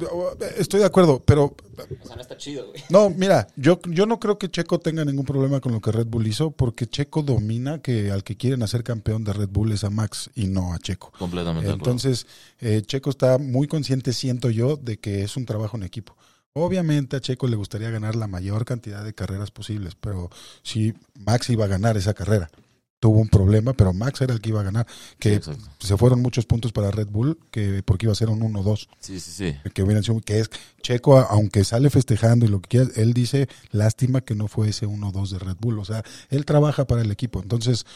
estoy 0.58 0.80
de 0.80 0.86
acuerdo, 0.86 1.20
pero 1.24 1.56
O 1.56 2.06
sea, 2.06 2.14
no 2.14 2.22
está 2.22 2.36
chido, 2.36 2.68
güey. 2.68 2.80
no, 2.90 3.10
mira, 3.10 3.48
yo, 3.56 3.80
yo 3.88 4.06
no 4.06 4.20
creo 4.20 4.38
que 4.38 4.48
Checo 4.48 4.78
tenga 4.78 5.04
ningún 5.04 5.24
problema 5.24 5.60
con 5.60 5.72
lo 5.72 5.80
que 5.80 5.90
Red 5.90 6.06
Bull 6.06 6.26
hizo, 6.28 6.52
porque 6.52 6.86
Checo 6.86 7.22
domina 7.22 7.80
que 7.80 8.12
al 8.12 8.22
que 8.22 8.36
quieren 8.36 8.62
hacer 8.62 8.84
campeón 8.84 9.24
de 9.24 9.32
Red 9.32 9.48
Bull 9.48 9.72
es 9.72 9.82
a 9.82 9.90
Max 9.90 10.30
y 10.36 10.46
no 10.46 10.74
a 10.74 10.78
Checo. 10.78 11.12
Completamente. 11.18 11.66
de 11.66 11.72
acuerdo. 11.72 11.90
Entonces, 11.90 12.26
eh, 12.60 12.82
Checo 12.86 13.10
está 13.10 13.38
muy 13.38 13.66
consciente, 13.66 14.12
siento 14.12 14.48
yo, 14.48 14.76
de 14.76 14.98
que 14.98 15.22
es 15.22 15.36
un 15.36 15.44
trabajo 15.44 15.76
en 15.76 15.82
equipo. 15.82 16.16
Obviamente 16.52 17.16
a 17.16 17.20
Checo 17.20 17.46
le 17.46 17.56
gustaría 17.56 17.90
ganar 17.90 18.16
la 18.16 18.26
mayor 18.26 18.64
cantidad 18.64 19.04
de 19.04 19.14
carreras 19.14 19.50
posibles, 19.50 19.94
pero 19.94 20.30
si 20.62 20.94
Max 21.14 21.48
iba 21.50 21.64
a 21.64 21.68
ganar 21.68 21.96
esa 21.96 22.12
carrera, 22.12 22.50
tuvo 22.98 23.18
un 23.18 23.28
problema, 23.28 23.72
pero 23.72 23.92
Max 23.94 24.20
era 24.20 24.34
el 24.34 24.40
que 24.40 24.50
iba 24.50 24.60
a 24.60 24.64
ganar, 24.64 24.86
que 25.18 25.40
se 25.78 25.96
fueron 25.96 26.20
muchos 26.20 26.44
puntos 26.46 26.72
para 26.72 26.90
Red 26.90 27.08
Bull, 27.08 27.38
que 27.50 27.82
porque 27.82 28.06
iba 28.06 28.12
a 28.12 28.16
ser 28.16 28.28
un 28.28 28.40
1-2, 28.40 28.88
Sí, 29.00 29.18
sí, 29.20 29.30
sí. 29.30 29.70
que 29.72 29.82
hubieran 29.82 30.02
sido, 30.02 30.20
que 30.20 30.40
es 30.40 30.50
Checo, 30.82 31.18
aunque 31.18 31.64
sale 31.64 31.88
festejando 31.88 32.44
y 32.44 32.48
lo 32.48 32.60
que 32.60 32.68
quiera, 32.68 32.90
él 32.96 33.14
dice, 33.14 33.48
lástima 33.70 34.20
que 34.20 34.34
no 34.34 34.48
fue 34.48 34.68
ese 34.68 34.86
1-2 34.86 35.30
de 35.30 35.38
Red 35.38 35.56
Bull, 35.60 35.78
o 35.78 35.84
sea, 35.84 36.02
él 36.28 36.44
trabaja 36.44 36.86
para 36.86 37.00
el 37.00 37.10
equipo, 37.10 37.40
entonces 37.42 37.86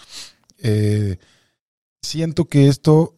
eh, 0.59 1.19
siento 2.01 2.47
que 2.47 2.69
esto 2.69 3.15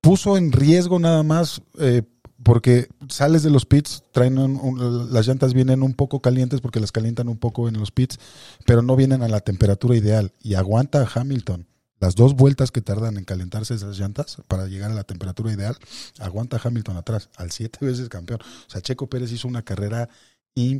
puso 0.00 0.36
en 0.36 0.52
riesgo 0.52 0.98
nada 0.98 1.22
más 1.22 1.60
eh, 1.80 2.02
porque 2.46 2.86
sales 3.08 3.42
de 3.42 3.50
los 3.50 3.66
pits, 3.66 4.04
traen 4.12 4.38
un- 4.38 4.56
un- 4.60 5.12
las 5.12 5.26
llantas 5.26 5.52
vienen 5.52 5.82
un 5.82 5.94
poco 5.94 6.20
calientes 6.20 6.60
porque 6.60 6.78
las 6.78 6.92
calientan 6.92 7.28
un 7.28 7.38
poco 7.38 7.66
en 7.68 7.76
los 7.76 7.90
pits, 7.90 8.20
pero 8.64 8.82
no 8.82 8.94
vienen 8.94 9.22
a 9.22 9.28
la 9.28 9.40
temperatura 9.40 9.96
ideal 9.96 10.32
y 10.40 10.54
aguanta 10.54 11.02
a 11.02 11.08
Hamilton. 11.12 11.66
Las 11.98 12.14
dos 12.14 12.34
vueltas 12.36 12.70
que 12.70 12.82
tardan 12.82 13.16
en 13.16 13.24
calentarse 13.24 13.74
esas 13.74 13.98
llantas 13.98 14.36
para 14.46 14.66
llegar 14.66 14.92
a 14.92 14.94
la 14.94 15.02
temperatura 15.02 15.52
ideal, 15.52 15.76
aguanta 16.20 16.56
a 16.56 16.60
Hamilton 16.62 16.96
atrás, 16.98 17.30
al 17.36 17.50
siete 17.50 17.78
veces 17.84 18.08
campeón. 18.08 18.38
O 18.42 18.70
sea, 18.70 18.80
Checo 18.80 19.08
Pérez 19.08 19.32
hizo 19.32 19.48
una 19.48 19.62
carrera 19.62 20.08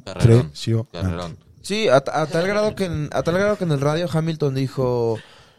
Carrerón. 0.05 0.47
impresionante. 0.47 0.89
Carrerón. 0.93 1.37
Sí, 1.63 1.89
a, 1.89 1.97
a 1.97 2.27
tal 2.27 2.47
grado 2.47 2.77
que 2.77 2.85
en, 2.85 3.09
a 3.13 3.25
tal 3.25 3.35
grado 3.35 3.59
que 3.59 3.65
en 3.65 3.73
el 3.73 3.81
radio 3.81 4.09
Hamilton 4.13 4.55
dijo 4.55 5.19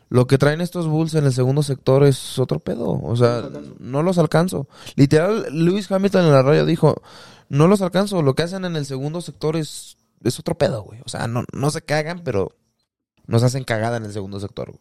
lo 0.10 0.26
que 0.28 0.38
traen 0.38 0.62
estos 0.62 0.88
Bulls 0.88 1.13
en 1.15 1.26
el 1.26 1.34
segundo 1.34 1.63
sector 1.63 2.04
es 2.06 2.39
otro 2.39 2.60
pedo, 2.60 2.89
o 3.02 3.15
sea, 3.15 3.50
no 3.80 4.04
los 4.04 4.17
alcanzo. 4.17 4.67
Literal, 4.96 5.48
Lewis 5.52 5.91
Hamilton 5.91 6.26
en 6.26 6.32
la 6.32 6.41
radio 6.43 6.65
dijo, 6.65 7.02
no 7.50 7.67
los 7.67 7.82
alcanzo, 7.82 8.22
lo 8.22 8.34
que 8.36 8.43
hacen 8.43 8.65
en 8.65 8.76
el 8.76 8.86
segundo 8.86 9.22
sector 9.22 9.56
es, 9.58 9.98
es 10.24 10.39
otro 10.39 10.58
pedo, 10.58 10.84
güey. 10.84 11.00
O 11.06 11.10
sea, 11.10 11.28
no, 11.28 11.43
no 11.54 11.70
se 11.72 11.82
cagan, 11.82 12.22
pero 12.24 12.56
nos 13.26 13.43
hacen 13.43 13.63
cagada 13.65 13.98
en 13.98 14.06
el 14.06 14.13
segundo 14.13 14.39
sector 14.39 14.67
güey, 14.72 14.80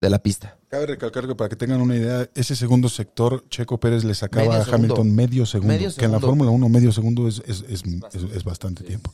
de 0.00 0.08
la 0.10 0.18
pista. 0.22 0.56
Cabe 0.68 0.86
recalcar 0.86 1.26
que 1.26 1.34
para 1.34 1.48
que 1.50 1.56
tengan 1.56 1.80
una 1.82 1.96
idea, 1.96 2.28
ese 2.34 2.56
segundo 2.56 2.88
sector, 2.88 3.44
Checo 3.50 3.78
Pérez 3.78 4.04
le 4.04 4.14
sacaba 4.14 4.46
Medio 4.46 4.60
a 4.60 4.64
segundo. 4.64 4.76
Hamilton 4.94 5.14
medio 5.14 5.46
segundo, 5.46 5.74
Medio 5.74 5.94
que 5.94 6.04
en 6.06 6.12
la 6.12 6.18
segundo. 6.18 6.26
Fórmula 6.26 6.50
1 6.50 6.68
medio 6.70 6.90
segundo 6.92 7.28
es, 7.28 7.42
es, 7.46 7.64
es, 7.68 7.82
es- 8.12 8.22
es 8.36 8.44
bastante 8.44 8.82
tiempo. 8.84 9.12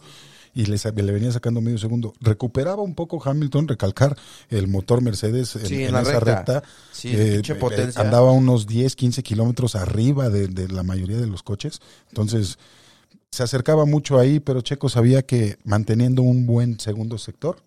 Y 0.55 0.67
le, 0.67 0.77
le 0.77 1.13
venía 1.13 1.31
sacando 1.31 1.61
medio 1.61 1.79
segundo. 1.79 2.13
Recuperaba 2.21 2.83
un 2.83 2.95
poco 2.95 3.23
Hamilton, 3.25 3.69
recalcar 3.69 4.17
el 4.49 4.67
motor 4.67 5.01
Mercedes 5.03 5.55
en, 5.57 5.67
Sí, 5.67 5.75
en 5.77 5.89
en 5.89 5.93
la 5.95 6.03
esa 6.03 6.21
recta. 6.21 6.35
recta. 6.61 6.63
Sí, 6.93 7.09
eh, 7.09 7.41
eh, 7.47 7.93
andaba 7.97 8.33
unos 8.33 8.67
10, 8.67 8.97
15 8.97 9.23
kilómetros 9.23 9.77
arriba 9.77 10.29
de, 10.29 10.49
de 10.49 10.69
la 10.69 10.83
mayoría 10.83 11.19
de 11.19 11.27
los 11.27 11.43
coches. 11.43 11.81
Entonces, 12.09 12.59
se 13.31 13.45
acercaba 13.45 13.85
mucho 13.85 14.19
ahí, 14.19 14.41
pero 14.41 14.61
Checo 14.61 14.89
sabía 14.89 15.23
que 15.23 15.57
manteniendo 15.65 16.23
un 16.23 16.47
buen 16.47 16.81
segundo 16.81 17.17
sector, 17.17 17.63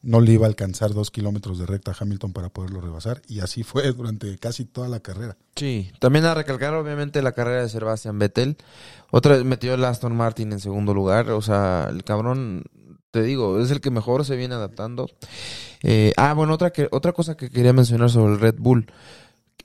no 0.00 0.20
le 0.20 0.32
iba 0.32 0.46
a 0.46 0.48
alcanzar 0.48 0.94
dos 0.94 1.10
kilómetros 1.10 1.58
de 1.58 1.66
recta 1.66 1.90
a 1.90 1.96
Hamilton 1.98 2.32
para 2.32 2.50
poderlo 2.50 2.80
rebasar. 2.80 3.20
Y 3.26 3.40
así 3.40 3.64
fue 3.64 3.92
durante 3.92 4.38
casi 4.38 4.64
toda 4.64 4.88
la 4.88 5.00
carrera. 5.00 5.36
Sí, 5.56 5.90
también 5.98 6.24
a 6.24 6.34
recalcar 6.34 6.74
obviamente 6.74 7.20
la 7.20 7.32
carrera 7.32 7.62
de 7.62 7.68
Sebastian 7.68 8.18
Vettel. 8.18 8.56
Otra 9.10 9.34
vez 9.34 9.44
metió 9.44 9.74
el 9.74 9.84
Aston 9.84 10.16
Martin 10.16 10.52
en 10.52 10.60
segundo 10.60 10.94
lugar. 10.94 11.30
O 11.30 11.42
sea, 11.42 11.88
el 11.90 12.04
cabrón, 12.04 12.64
te 13.10 13.22
digo, 13.22 13.60
es 13.60 13.72
el 13.72 13.80
que 13.80 13.90
mejor 13.90 14.24
se 14.24 14.36
viene 14.36 14.54
adaptando. 14.54 15.10
Eh, 15.82 16.12
ah, 16.16 16.32
bueno, 16.34 16.54
otra, 16.54 16.70
que, 16.70 16.88
otra 16.92 17.12
cosa 17.12 17.36
que 17.36 17.50
quería 17.50 17.72
mencionar 17.72 18.10
sobre 18.10 18.34
el 18.34 18.40
Red 18.40 18.56
Bull. 18.58 18.86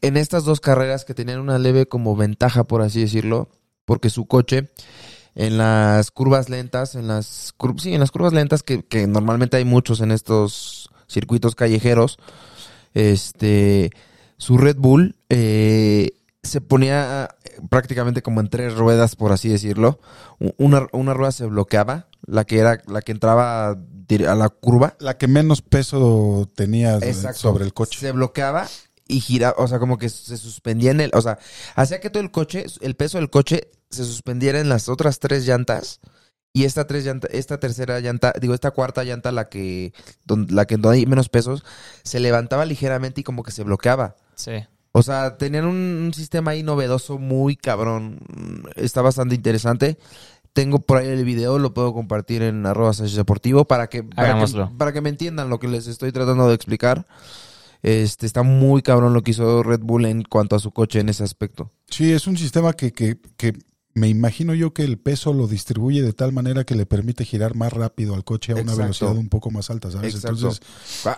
En 0.01 0.17
estas 0.17 0.45
dos 0.45 0.59
carreras 0.59 1.05
que 1.05 1.13
tenían 1.13 1.39
una 1.39 1.59
leve 1.59 1.85
como 1.85 2.15
ventaja, 2.15 2.63
por 2.63 2.81
así 2.81 3.01
decirlo, 3.01 3.49
porque 3.85 4.09
su 4.09 4.25
coche 4.25 4.69
en 5.36 5.58
las 5.58 6.12
curvas 6.12 6.50
lentas, 6.50 6.96
en 6.96 7.08
las 7.08 7.54
cur- 7.58 7.80
sí, 7.80 7.93
en 7.93 8.00
las 8.00 8.12
curvas 8.12 8.34
lentas 8.34 8.63
que, 8.63 8.84
que 8.84 9.08
normalmente 9.08 9.58
hay 9.58 9.65
muchos 9.65 10.02
en 10.02 10.12
estos 10.12 10.89
circuitos 11.08 11.56
callejeros, 11.56 12.17
este 12.93 13.91
su 14.38 14.58
Red 14.58 14.78
Bull 14.78 15.15
eh, 15.30 16.12
se 16.43 16.60
ponía 16.60 17.30
eh, 17.43 17.52
prácticamente 17.69 18.22
como 18.22 18.41
en 18.41 18.50
tres 18.50 18.76
ruedas, 18.76 19.15
por 19.15 19.32
así 19.32 19.48
decirlo. 19.50 20.00
Una, 20.58 20.88
una 20.91 21.13
rueda 21.13 21.32
se 21.32 21.46
bloqueaba, 21.46 22.08
la 22.26 22.43
que 22.43 22.60
era 22.60 22.82
la 22.88 23.02
que 23.02 23.13
entraba 23.13 23.69
a 23.69 24.36
la 24.36 24.50
curva. 24.50 24.96
La 25.00 25.17
que 25.17 25.28
menos 25.28 25.62
peso 25.62 26.50
tenía 26.56 26.98
Exacto. 26.98 27.39
sobre 27.39 27.63
el 27.63 27.74
coche. 27.74 28.00
Se 28.00 28.12
bloqueaba 28.12 28.67
y 29.08 29.22
giraba, 29.22 29.56
o 29.58 29.67
sea, 29.67 29.80
como 29.80 29.98
que 29.98 30.10
se 30.10 30.36
suspendía 30.38 30.91
en 30.91 31.00
el, 31.02 31.12
o 31.13 31.22
sea, 31.22 31.39
hacía 31.76 32.02
que 32.02 32.10
todo 32.10 32.22
el 32.22 32.32
coche, 32.32 32.65
el 32.82 32.96
peso 32.96 33.17
del 33.17 33.30
coche 33.30 33.69
se 33.93 34.06
suspendiera 34.06 34.60
en 34.60 34.69
las 34.69 34.89
otras 34.89 35.19
tres 35.19 35.45
llantas 35.45 35.99
y 36.56 36.65
esta 36.65 36.86
tres 36.86 37.03
llanta, 37.03 37.27
esta 37.32 37.60
tercera 37.60 37.99
llanta, 37.99 38.32
digo, 38.39 38.53
esta 38.53 38.69
cuarta 38.71 39.03
llanta, 39.03 39.32
la 39.32 39.49
que, 39.49 39.91
donde, 40.23 40.53
la 40.53 40.65
que 40.65 40.77
donde 40.77 40.99
hay 40.99 41.06
menos 41.08 41.27
pesos, 41.27 41.65
se 42.03 42.19
levantaba 42.19 42.63
ligeramente 42.65 43.21
y 43.21 43.23
como 43.23 43.41
que 43.41 43.51
se 43.51 43.63
bloqueaba. 43.63 44.15
Sí. 44.36 44.63
O 44.91 45.01
sea, 45.01 45.38
tenían 45.38 45.65
un, 45.65 45.75
un 45.75 46.13
sistema 46.13 46.51
ahí 46.51 46.62
novedoso 46.62 47.17
muy 47.17 47.56
cabrón. 47.56 48.19
Está 48.75 49.01
bastante 49.01 49.34
interesante. 49.34 49.97
Tengo 50.53 50.77
por 50.77 50.97
ahí 50.99 51.08
el 51.08 51.25
video, 51.25 51.58
lo 51.58 51.73
puedo 51.73 51.91
compartir 51.91 52.43
en 52.43 52.63
arroba 52.67 52.91
deportivo 52.91 53.65
para 53.65 53.88
que, 53.88 54.03
para 54.03 54.45
que, 54.45 54.67
para 54.77 54.93
que 54.93 55.01
me 55.01 55.10
entiendan 55.10 55.49
lo 55.49 55.60
que 55.60 55.67
les 55.67 55.88
estoy 55.88 56.12
tratando 56.12 56.47
de 56.47 56.53
explicar. 56.53 57.08
Este 57.82 58.27
está 58.27 58.43
muy 58.43 58.84
cabrón 58.84 59.15
lo 59.15 59.23
que 59.23 59.32
hizo 59.32 59.63
Red 59.63 59.82
Bull 59.82 60.06
en 60.06 60.21
cuanto 60.21 60.56
a 60.56 60.60
su 60.60 60.69
coche 60.69 60.99
en 60.99 61.10
ese 61.10 61.23
aspecto. 61.23 61.71
Sí, 61.89 62.13
es 62.13 62.27
un 62.27 62.38
sistema 62.38 62.73
que, 62.73 62.93
que, 62.93 63.17
que 63.36 63.53
me 63.95 64.10
imagino 64.10 64.53
yo 64.56 64.73
que 64.73 64.84
el 64.84 64.97
peso 64.97 65.34
lo 65.34 65.47
distribuye 65.47 66.01
de 66.01 66.13
tal 66.13 66.32
manera 66.34 66.63
que 66.63 66.75
le 66.75 66.86
permite 66.86 67.25
girar 67.25 67.56
más 67.56 67.71
rápido 67.71 68.15
al 68.15 68.23
coche 68.23 68.51
a 68.51 68.56
una 68.56 68.62
Exacto. 68.63 68.82
velocidad 68.82 69.15
un 69.15 69.29
poco 69.29 69.51
más 69.51 69.69
alta, 69.69 69.91
¿sabes? 69.91 70.15
Exacto. 70.15 70.38
Entonces, 70.38 70.62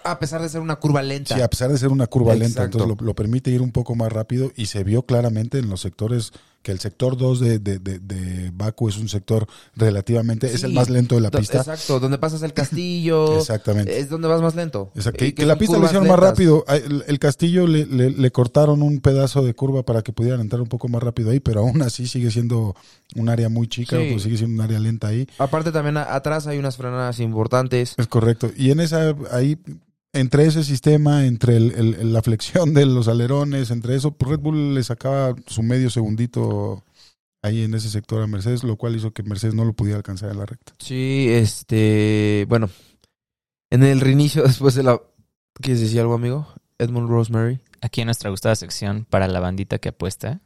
A, 0.04 0.20
pesar 0.20 0.42
de 0.42 0.50
ser 0.50 0.60
una 0.62 0.76
curva 0.76 1.02
lenta. 1.02 1.36
sí, 1.36 1.42
a 1.42 1.50
pesar 1.50 1.72
de 1.72 1.78
ser 1.78 1.90
una 1.90 2.08
curva 2.08 2.36
lenta, 2.36 2.64
entonces 2.66 2.90
lo, 2.90 2.98
lo 3.00 3.16
permite 3.16 3.50
ir 3.52 3.62
un 3.62 3.72
poco 3.72 3.96
más 3.96 4.12
rápido 4.12 4.52
y 4.56 4.66
se 4.66 4.84
vio 4.84 5.04
claramente 5.04 5.58
en 5.60 5.70
los 5.70 5.82
sectores 5.82 6.34
que 6.66 6.72
el 6.72 6.80
sector 6.80 7.16
2 7.16 7.40
de, 7.42 7.60
de, 7.60 7.78
de, 7.78 8.00
de 8.00 8.50
Baku 8.52 8.90
es 8.90 8.98
un 8.98 9.08
sector 9.08 9.46
relativamente, 9.76 10.48
es 10.52 10.64
el 10.64 10.74
más 10.74 10.90
lento 10.90 11.14
de 11.14 11.22
la 11.22 11.30
pista. 11.30 11.60
Exacto, 11.60 12.00
donde 12.00 12.18
pasas 12.18 12.42
el 12.42 12.54
castillo. 12.62 13.38
Exactamente. 13.38 14.00
Es 14.00 14.10
donde 14.10 14.28
vas 14.28 14.42
más 14.42 14.56
lento. 14.56 14.92
O 14.98 15.00
sea, 15.02 15.12
Y 15.14 15.18
que, 15.18 15.36
que 15.36 15.46
la 15.46 15.58
pista 15.58 15.78
lo 15.78 15.86
hicieron 15.86 16.08
más 16.08 16.18
rápido. 16.18 16.66
El, 16.68 17.04
el 17.06 17.20
castillo 17.20 17.68
le, 17.68 17.86
le- 17.86 18.10
le 18.10 18.32
cortaron 18.32 18.82
un 18.82 19.00
pedazo 19.00 19.44
de 19.44 19.54
curva 19.54 19.84
para 19.84 20.02
que 20.02 20.12
pudieran 20.12 20.42
entrar 20.42 20.60
un 20.60 20.68
poco 20.68 20.88
más 20.88 21.04
rápido 21.04 21.30
ahí, 21.30 21.40
pero 21.40 21.60
aún 21.60 21.84
así 21.84 22.08
sigue 22.08 22.32
siendo 22.32 22.76
un 23.16 23.30
área 23.30 23.48
muy 23.48 23.68
chica, 23.68 23.98
Sí. 24.00 24.08
pues 24.14 24.24
sigue 24.24 24.38
siendo 24.38 24.56
un 24.56 24.62
área 24.68 24.80
lenta 24.80 25.10
ahí. 25.10 25.28
Aparte 25.38 25.72
también 25.72 25.98
a- 25.98 26.16
atrás 26.16 26.48
hay 26.48 26.58
unas 26.58 26.78
frenadas 26.78 27.20
importantes. 27.20 27.94
Es 27.98 28.08
correcto. 28.08 28.50
Y 28.58 28.72
en 28.72 28.80
esa, 28.80 29.16
ahí, 29.32 29.60
entre 30.16 30.46
ese 30.46 30.64
sistema, 30.64 31.26
entre 31.26 31.58
el- 31.58 31.72
el- 31.74 32.14
la 32.14 32.22
flexión 32.22 32.74
de 32.74 32.86
los 32.86 33.08
alerones, 33.08 33.70
entre 33.72 33.96
eso, 33.96 34.12
pues 34.12 34.32
Red 34.32 34.40
Bull 34.40 34.74
le 34.74 34.84
sacaba 34.84 35.36
su 35.48 35.62
medio 35.64 35.90
segundito 35.90 36.84
ahí 37.44 37.62
en 37.64 37.74
ese 37.76 37.90
sector 37.90 38.22
a 38.24 38.28
Mercedes, 38.28 38.64
lo 38.64 38.76
cual 38.76 38.96
hizo 38.96 39.12
que 39.14 39.22
Mercedes 39.24 39.54
no 39.54 39.66
lo 39.66 39.74
pudiera 39.74 39.98
alcanzar 39.98 40.32
en 40.32 40.40
la 40.40 40.46
recta. 40.46 40.74
Sí, 40.80 41.28
este, 41.30 42.46
bueno, 42.50 42.70
en 43.70 43.84
el 43.84 44.02
reinicio 44.02 44.44
después 44.44 44.74
de 44.76 44.84
la 44.84 45.00
¿Quieres 45.62 45.80
decir 45.80 46.02
algo, 46.02 46.14
amigo? 46.16 46.48
Edmund 46.80 47.08
Rosemary. 47.10 47.62
Aquí 47.80 48.02
en 48.02 48.08
nuestra 48.08 48.30
gustada 48.30 48.56
sección 48.58 49.06
para 49.10 49.28
la 49.30 49.40
bandita 49.40 49.78
que 49.78 49.90
apuesta. 49.90 50.42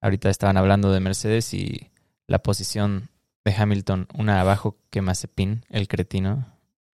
Ahorita 0.00 0.30
estaban 0.30 0.56
hablando 0.56 0.90
de 0.90 1.00
Mercedes 1.00 1.52
y 1.52 1.90
la 2.26 2.38
posición 2.42 3.10
de 3.44 3.52
Hamilton, 3.54 4.08
una 4.14 4.40
abajo 4.40 4.78
que 4.90 5.02
Mazepin, 5.02 5.66
el 5.68 5.86
cretino. 5.88 6.46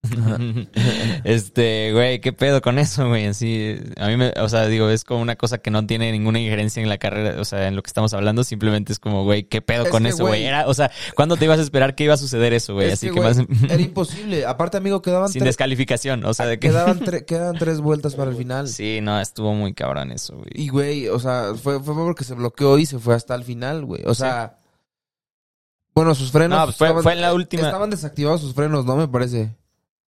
este, 1.24 1.92
güey, 1.92 2.20
¿qué 2.20 2.32
pedo 2.32 2.60
con 2.60 2.78
eso, 2.78 3.08
güey? 3.08 3.26
Así, 3.26 3.76
a 3.98 4.08
mí 4.08 4.16
me, 4.16 4.32
o 4.40 4.48
sea, 4.48 4.66
digo, 4.66 4.88
es 4.88 5.04
como 5.04 5.20
una 5.20 5.36
cosa 5.36 5.58
que 5.58 5.70
no 5.70 5.86
tiene 5.86 6.10
ninguna 6.12 6.40
injerencia 6.40 6.82
en 6.82 6.88
la 6.88 6.98
carrera, 6.98 7.40
o 7.40 7.44
sea, 7.44 7.68
en 7.68 7.76
lo 7.76 7.82
que 7.82 7.88
estamos 7.88 8.12
hablando, 8.14 8.44
simplemente 8.44 8.92
es 8.92 8.98
como, 8.98 9.24
güey, 9.24 9.44
¿qué 9.44 9.60
pedo 9.62 9.84
Es 9.84 9.90
con 9.90 10.06
eso, 10.06 10.26
güey? 10.26 10.44
Era, 10.44 10.66
o 10.68 10.74
sea, 10.74 10.90
¿cuándo 11.14 11.36
te 11.36 11.44
ibas 11.44 11.58
a 11.58 11.62
esperar 11.62 11.94
que 11.94 12.04
iba 12.04 12.14
a 12.14 12.18
suceder 12.18 12.52
eso, 12.52 12.74
güey? 12.74 12.88
Es 12.88 12.94
Así 12.94 13.10
que, 13.10 13.20
más 13.20 13.38
Era 13.68 13.80
imposible. 13.80 14.46
Aparte, 14.46 14.76
amigo, 14.78 15.02
quedaban, 15.02 15.28
sin 15.28 15.40
tres, 15.40 15.50
descalificación, 15.50 16.24
o 16.24 16.34
sea, 16.34 16.46
de 16.46 16.58
que 16.58 16.68
quedaban, 16.68 17.00
tre- 17.04 17.24
quedaban 17.24 17.58
tres 17.58 17.80
vueltas 17.80 18.14
para 18.14 18.30
el 18.30 18.36
final. 18.36 18.68
Sí, 18.68 19.00
no, 19.02 19.20
estuvo 19.20 19.54
muy 19.54 19.74
cabrón 19.74 20.12
eso, 20.12 20.34
güey. 20.36 20.48
Y, 20.54 20.68
güey, 20.68 21.08
o 21.08 21.18
sea, 21.18 21.52
fue, 21.60 21.80
fue 21.82 21.94
porque 21.94 22.24
se 22.24 22.34
bloqueó 22.34 22.78
y 22.78 22.86
se 22.86 22.98
fue 22.98 23.14
hasta 23.14 23.34
el 23.34 23.44
final, 23.44 23.84
güey. 23.84 24.02
O 24.06 24.14
sea, 24.14 24.56
bueno, 25.94 26.14
sus 26.14 26.30
frenos. 26.30 26.66
No, 26.68 26.72
fue- 26.72 27.02
fue 27.02 27.12
en 27.12 27.20
la 27.20 27.34
última- 27.34 27.64
Estaban 27.66 27.90
desactivados 27.90 28.40
sus 28.40 28.54
frenos, 28.54 28.84
¿no? 28.86 28.96
Me 28.96 29.06
parece. 29.08 29.54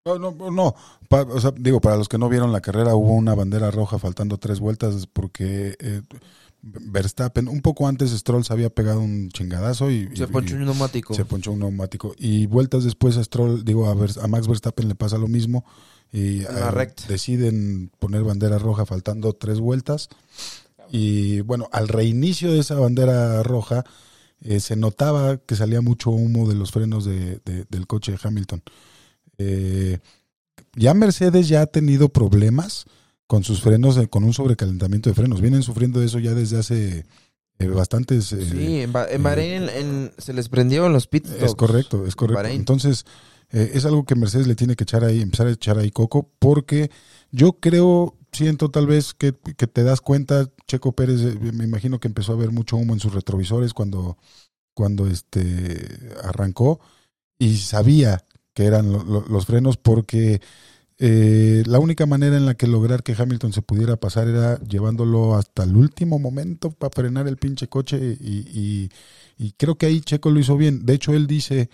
No, 0.05 0.19
no, 0.19 0.51
no. 0.51 0.75
Pa- 1.09 1.23
o 1.23 1.41
sea, 1.41 1.53
digo, 1.57 1.81
para 1.81 1.97
los 1.97 2.09
que 2.09 2.19
no 2.19 2.29
vieron 2.29 2.51
la 2.53 2.61
carrera, 2.61 2.95
hubo 2.97 3.13
una 3.15 3.35
bandera 3.35 3.71
roja 3.71 3.99
faltando 3.99 4.37
tres 4.37 4.59
vueltas 4.59 5.07
porque 5.07 5.77
eh, 5.79 6.03
Verstappen, 6.63 7.47
un 7.49 7.61
poco 7.61 7.87
antes 7.87 8.11
Stroll 8.11 8.45
se 8.45 8.53
había 8.53 8.71
pegado 8.71 9.01
un 9.01 9.29
chingadazo 9.31 9.91
y, 9.93 10.09
Se 10.17 10.25
y- 10.25 10.27
ponchó 10.27 10.57
un 10.57 10.65
neumático. 10.65 11.15
se 11.15 11.25
ponchó 11.25 11.53
un 11.53 11.61
neumático. 11.61 12.15
Y 12.19 12.47
vueltas 12.47 12.83
después 12.83 13.17
a 13.17 13.23
Stroll, 13.25 13.65
digo, 13.65 13.87
a, 13.87 13.93
a 13.93 14.27
Max 14.27 14.49
Verstappen 14.49 14.89
le 14.89 14.95
pasa 14.97 15.19
lo 15.19 15.29
mismo. 15.29 15.65
Y 16.13 16.43
eh, 16.43 16.47
deciden 17.09 17.91
poner 18.01 18.25
bandera 18.25 18.59
roja 18.59 18.85
faltando 18.85 19.33
tres 19.35 19.61
vueltas. 19.61 20.09
Y 20.91 21.41
bueno, 21.43 21.69
al 21.73 21.87
reinicio 21.89 22.53
de 22.53 22.59
esa 22.59 22.75
bandera 22.75 23.43
roja, 23.45 23.85
eh, 24.43 24.59
se 24.59 24.75
notaba 24.75 25.37
que 25.39 25.55
salía 25.55 25.81
mucho 25.81 26.11
humo 26.11 26.49
de 26.49 26.57
los 26.57 26.73
frenos 26.73 27.05
de- 27.05 27.41
de- 27.45 27.67
del 27.71 27.87
coche 27.87 28.11
de 28.13 28.19
Hamilton. 28.23 28.63
Eh, 29.39 29.99
ya 30.75 30.95
Mercedes 30.95 31.49
ya 31.49 31.63
ha 31.63 31.67
tenido 31.67 32.09
problemas 32.09 32.85
con 33.27 33.45
sus 33.45 33.63
frenos, 33.63 33.97
eh, 33.97 34.09
con 34.09 34.25
un 34.25 34.33
sobrecalentamiento 34.33 35.11
de 35.11 35.15
frenos. 35.15 35.41
Vienen 35.41 35.63
sufriendo 35.63 36.01
de 36.01 36.07
eso 36.07 36.19
ya 36.19 36.35
desde 36.35 36.59
hace 36.59 37.07
eh, 37.59 37.67
bastantes... 37.67 38.33
eh, 38.33 38.45
Sí, 38.51 38.81
en, 38.81 38.93
Ba- 38.93 39.07
en 39.09 39.21
eh, 39.21 39.25
Bahrein 39.25 39.69
en- 39.69 40.13
se 40.19 40.33
les 40.33 40.49
prendió 40.49 40.87
en 40.87 40.93
los 40.93 41.07
pit 41.07 41.27
es 41.41 41.55
correcto, 41.55 42.07
es 42.07 42.15
correcto. 42.17 42.43
Bahrein. 42.43 42.59
Entonces, 42.61 43.05
es 43.51 43.85
algo 43.85 44.05
que 44.05 44.15
Mercedes 44.15 44.47
le 44.47 44.55
tiene 44.55 44.77
que 44.77 44.85
echar 44.85 45.05
ahí, 45.05 45.21
empezar 45.21 45.47
a 45.47 45.51
echar 45.53 45.77
ahí 45.79 45.91
coco, 45.91 46.31
porque 46.39 46.91
yo 47.31 47.53
creo, 47.61 48.17
siento 48.33 48.71
tal 48.71 48.87
vez 48.87 49.13
que, 49.13 49.35
que 49.35 49.67
te 49.67 49.83
das 49.83 50.01
cuenta, 50.01 50.49
Checo 50.67 50.93
Pérez, 50.93 51.21
me 51.41 51.65
imagino 51.65 52.01
que 52.01 52.09
empezó 52.09 52.33
a 52.33 52.37
ver 52.37 52.51
mucho 52.51 52.79
humo 52.79 52.95
en 52.95 53.01
sus 53.01 53.13
retrovisores 53.13 53.75
cuando, 53.75 54.17
cuando 54.73 55.07
este 55.07 55.87
arrancó 56.25 56.81
y 57.39 57.59
sabía 57.59 58.25
que 58.55 58.65
eran 58.67 58.93
lo- 58.93 59.05
lo- 59.05 59.25
los 59.29 59.47
frenos 59.47 59.77
porque 59.77 60.41
eh, 60.99 61.63
la 61.67 61.79
única 61.81 62.07
manera 62.07 62.37
en 62.37 62.47
la 62.47 62.55
que 62.55 62.67
lograr 62.69 63.03
que 63.03 63.15
Hamilton 63.19 63.53
se 63.53 63.63
pudiera 63.63 63.97
pasar 63.97 64.29
era 64.29 64.59
llevándolo 64.61 65.35
hasta 65.35 65.65
el 65.65 65.77
último 65.77 66.19
momento 66.19 66.71
para 66.71 66.93
frenar 66.95 67.27
el 67.29 67.37
pinche 67.39 67.69
coche 67.69 67.99
y, 68.21 68.91
y- 69.39 69.53
creo 69.59 69.77
que 69.77 69.87
ahí 69.87 70.01
Checo 70.01 70.31
lo 70.31 70.39
hizo 70.41 70.57
bien. 70.57 70.87
De 70.87 70.95
hecho, 70.95 71.13
él 71.15 71.27
dice, 71.27 71.69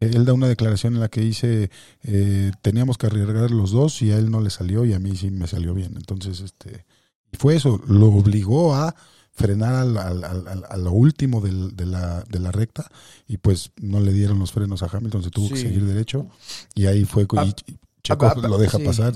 él 0.00 0.24
da 0.24 0.32
una 0.34 0.48
declaración 0.48 0.94
en 0.94 1.00
la 1.00 1.08
que 1.08 1.20
dice, 1.20 1.70
eh, 2.02 2.52
teníamos 2.62 2.98
que 2.98 3.06
arriesgar 3.06 3.50
los 3.50 3.70
dos 3.70 4.02
y 4.02 4.10
a 4.12 4.18
él 4.18 4.30
no 4.30 4.40
le 4.40 4.50
salió 4.50 4.84
y 4.84 4.92
a 4.94 4.98
mí 4.98 5.16
sí 5.16 5.30
me 5.30 5.46
salió 5.46 5.74
bien. 5.74 5.94
Entonces, 5.96 6.40
este, 6.40 6.84
fue 7.32 7.56
eso, 7.56 7.80
lo 7.86 8.08
obligó 8.08 8.74
a 8.74 8.94
frenar 9.34 9.74
al, 9.74 9.96
al- 9.98 10.24
al- 10.24 10.64
a 10.68 10.76
lo 10.76 10.92
último 10.92 11.40
del- 11.40 11.74
de, 11.76 11.86
la, 11.86 12.22
de 12.28 12.38
la 12.38 12.52
recta 12.52 12.88
y 13.26 13.36
pues 13.38 13.72
no 13.80 13.98
le 14.00 14.12
dieron 14.12 14.38
los 14.38 14.52
frenos 14.52 14.82
a 14.82 14.86
Hamilton, 14.92 15.22
se 15.24 15.30
tuvo 15.30 15.48
que 15.50 15.56
seguir 15.56 15.84
derecho 15.84 16.26
y 16.74 16.86
ahí 16.86 17.04
fue 17.04 17.24
y, 17.24 17.26
Ah, 17.36 17.44
y 17.66 17.78
Checo 18.02 18.26
ah, 18.26 18.34
ah, 18.36 18.48
lo 18.48 18.58
deja 18.58 18.78
sí. 18.78 18.84
pasar. 18.84 19.14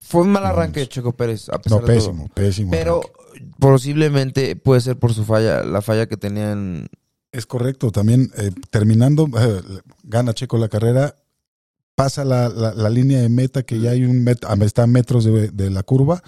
Fue 0.00 0.22
un 0.22 0.30
mal 0.30 0.44
arranque 0.46 0.80
de 0.80 0.88
Checo 0.88 1.12
Pérez, 1.12 1.48
a 1.50 1.58
pesar 1.60 1.80
No, 1.82 1.86
de 1.86 1.94
todo. 1.94 2.06
pésimo, 2.10 2.28
pésimo. 2.34 2.70
Pero 2.70 3.00
arranque. 3.02 3.52
posiblemente 3.58 4.56
puede 4.56 4.80
ser 4.80 4.98
por 4.98 5.12
su 5.14 5.24
falla, 5.24 5.62
la 5.62 5.82
falla 5.82 6.06
que 6.06 6.16
tenía 6.16 6.52
en... 6.52 6.88
Es 7.30 7.46
correcto, 7.46 7.90
también 7.90 8.30
eh, 8.36 8.50
terminando, 8.70 9.28
eh, 9.38 9.62
gana 10.02 10.34
Checo 10.34 10.58
la 10.58 10.68
carrera, 10.68 11.14
pasa 11.94 12.24
la, 12.24 12.48
la- 12.48 12.74
la 12.74 12.90
línea 12.90 13.20
de 13.20 13.28
meta 13.28 13.62
que 13.62 13.80
ya 13.80 13.90
hay 13.90 14.04
un 14.04 14.22
met, 14.24 14.44
está 14.62 14.82
a 14.84 14.86
metros 14.86 15.24
de, 15.24 15.48
de 15.50 15.70
la 15.70 15.82
curva, 15.82 16.22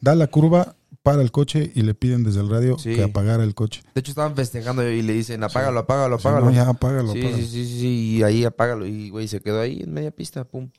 da 0.00 0.14
la 0.14 0.26
curva, 0.26 0.76
para 1.02 1.22
el 1.22 1.30
coche 1.30 1.72
y 1.74 1.82
le 1.82 1.94
piden 1.94 2.24
desde 2.24 2.40
el 2.40 2.50
radio 2.50 2.78
Sí. 2.78 2.94
que 2.94 3.02
apagara 3.04 3.42
el 3.44 3.54
coche. 3.54 3.82
De 3.94 4.00
hecho, 4.00 4.10
estaban 4.12 4.36
festejando 4.36 4.86
y 4.88 5.00
le 5.02 5.12
dicen, 5.14 5.42
apágalo, 5.42 5.80
apágalo, 5.80 6.18
Sí, 6.18 6.22
apágalo. 6.28 6.46
no, 6.46 6.52
ya 6.52 6.68
apágalo, 6.68 7.12
sí, 7.12 7.20
apágalo. 7.20 7.36
sí, 7.42 7.46
sí, 7.48 7.66
sí, 7.80 8.16
y 8.18 8.22
ahí 8.22 8.44
apágalo. 8.44 8.86
Y, 8.86 9.10
güey, 9.10 9.26
se 9.28 9.40
quedó 9.40 9.60
ahí 9.60 9.80
en 9.82 9.92
media 9.94 10.10
pista, 10.10 10.44
pum. 10.44 10.70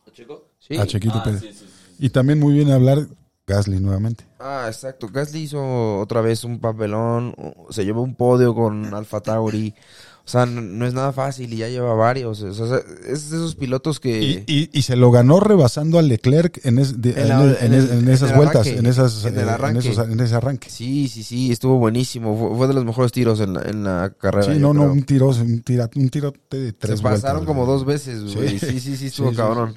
Sí. 0.59 0.77
A 0.77 0.85
Chequito 0.85 1.15
Ah, 1.17 1.23
Pérez. 1.23 1.41
sí, 1.41 1.47
sí, 1.53 1.65
sí. 1.65 2.05
Y 2.05 2.09
también 2.09 2.39
muy 2.39 2.53
bien 2.53 2.69
hablar 2.71 3.07
Gasly 3.47 3.79
nuevamente. 3.79 4.25
Ah, 4.39 4.65
exacto. 4.67 5.07
Gasly 5.11 5.41
hizo 5.41 5.99
otra 5.99 6.21
vez 6.21 6.43
un 6.43 6.59
papelón. 6.59 7.35
Se 7.71 7.83
llevó 7.83 8.01
un 8.01 8.15
podio 8.15 8.53
con 8.55 8.93
Alfa 8.93 9.19
Tauri. 9.21 9.73
O 10.31 10.37
sea, 10.39 10.45
no, 10.45 10.61
no 10.61 10.87
es 10.87 10.93
nada 10.93 11.11
fácil 11.11 11.51
y 11.51 11.57
ya 11.57 11.67
lleva 11.67 11.93
varios. 11.93 12.41
O 12.41 12.53
sea, 12.53 12.77
es 13.05 13.29
de 13.31 13.35
esos 13.35 13.55
pilotos 13.55 13.99
que... 13.99 14.21
Y, 14.21 14.43
y- 14.47 14.69
y 14.71 14.81
se 14.83 14.95
lo 14.95 15.11
ganó 15.11 15.41
rebasando 15.41 15.99
a 15.99 16.01
Leclerc 16.01 16.65
en, 16.65 16.79
es- 16.79 17.01
de- 17.01 17.21
En 17.21 17.27
la- 17.27 17.51
esas 18.13 18.29
el 18.31 18.37
vueltas, 18.37 18.61
arranque, 18.65 18.79
en, 18.79 18.85
esas, 18.85 19.25
en 19.25 19.37
el 19.37 19.47
eh, 19.47 19.51
arranque. 19.51 19.89
esos- 19.89 20.07
en 20.09 20.19
ese 20.21 20.33
arranque. 20.35 20.69
Sí, 20.69 21.09
sí, 21.09 21.23
sí, 21.23 21.51
estuvo 21.51 21.77
buenísimo. 21.79 22.37
Fue, 22.37 22.55
fue 22.57 22.67
de 22.69 22.73
los 22.75 22.85
mejores 22.85 23.11
tiros 23.11 23.41
en 23.41 23.55
la, 23.55 23.63
en 23.63 23.83
la 23.83 24.13
carrera. 24.17 24.53
Sí, 24.53 24.57
no, 24.57 24.73
no, 24.73 24.83
un 24.83 25.03
tiro, 25.03 25.27
un, 25.31 25.63
tira- 25.63 25.89
un 25.93 26.07
tirote 26.07 26.57
de 26.57 26.71
tres 26.71 26.99
Se 26.99 27.03
pasaron 27.03 27.43
como 27.43 27.65
dos 27.65 27.83
veces, 27.83 28.33
güey. 28.33 28.57
Sí, 28.57 28.79
sí, 28.79 28.95
sí, 28.95 29.05
estuvo 29.07 29.31
Sí, 29.31 29.35
cabrón. 29.35 29.75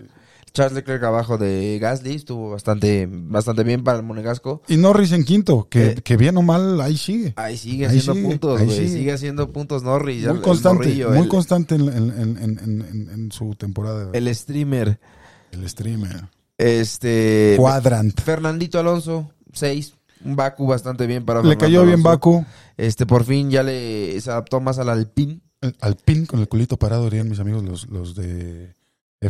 Charles 0.55 0.75
Leclerc 0.75 1.03
abajo 1.03 1.37
de 1.37 1.79
Gasly 1.81 2.14
estuvo 2.14 2.51
bastante, 2.51 3.09
bastante 3.11 3.64
bien 3.64 3.83
para 3.83 3.99
el 3.99 4.05
monegasco. 4.05 4.62
Y 4.69 4.77
Norris 4.77 5.11
en 5.11 5.25
quinto, 5.25 5.67
que, 5.69 5.87
Eh. 5.88 5.95
que 5.97 6.17
bien 6.17 6.37
o 6.37 6.43
mal, 6.43 6.81
ahí 6.81 6.97
sigue. 6.97 7.33
Ahí 7.37 7.57
sigue 7.57 7.87
Ahí 7.88 7.99
haciendo 7.99 8.14
sigue, 8.14 8.29
puntos, 8.29 8.61
ahí 8.61 8.67
güey. 8.67 8.79
sigue. 8.79 8.88
Sigue 8.90 9.12
haciendo 9.12 9.53
puntos 9.53 9.83
Norris. 9.83 10.27
Muy 10.29 10.40
constante, 10.40 10.85
morrillo, 10.85 11.09
muy 11.11 11.19
el- 11.25 11.29
constante 11.29 11.75
en, 11.75 11.88
en- 11.88 13.09
en- 13.11 13.33
su 13.33 13.55
temporada. 13.57 14.11
El, 14.12 14.29
El 14.29 14.35
streamer. 14.37 15.01
streamer. 15.67 16.29
Este. 16.57 17.55
Quadrant. 17.59 18.21
Fernandito 18.21 18.79
Alonso, 18.79 19.31
6. 19.53 19.95
Un 20.25 20.37
Baku 20.37 20.67
bastante 20.69 21.07
bien 21.09 21.25
para 21.25 21.40
Le 21.40 21.49
Fernando 21.49 21.64
cayó 21.64 21.81
bien 21.83 21.95
Alonso. 21.95 22.09
Baku. 22.09 22.47
Este, 22.77 23.07
por 23.07 23.25
fin 23.25 23.51
ya 23.51 23.62
le 23.64 24.21
se 24.21 24.31
adaptó 24.31 24.61
más 24.61 24.79
al 24.79 24.88
Alpine. 24.88 25.40
El- 25.61 25.75
Al 25.81 25.97
pin 25.97 26.27
con 26.27 26.38
el 26.40 26.49
culito 26.49 26.77
parado, 26.77 27.05
dirían 27.05 27.29
mis 27.29 27.40
amigos 27.40 27.64
los, 27.64 27.88
los 27.88 28.14
de 28.14 28.75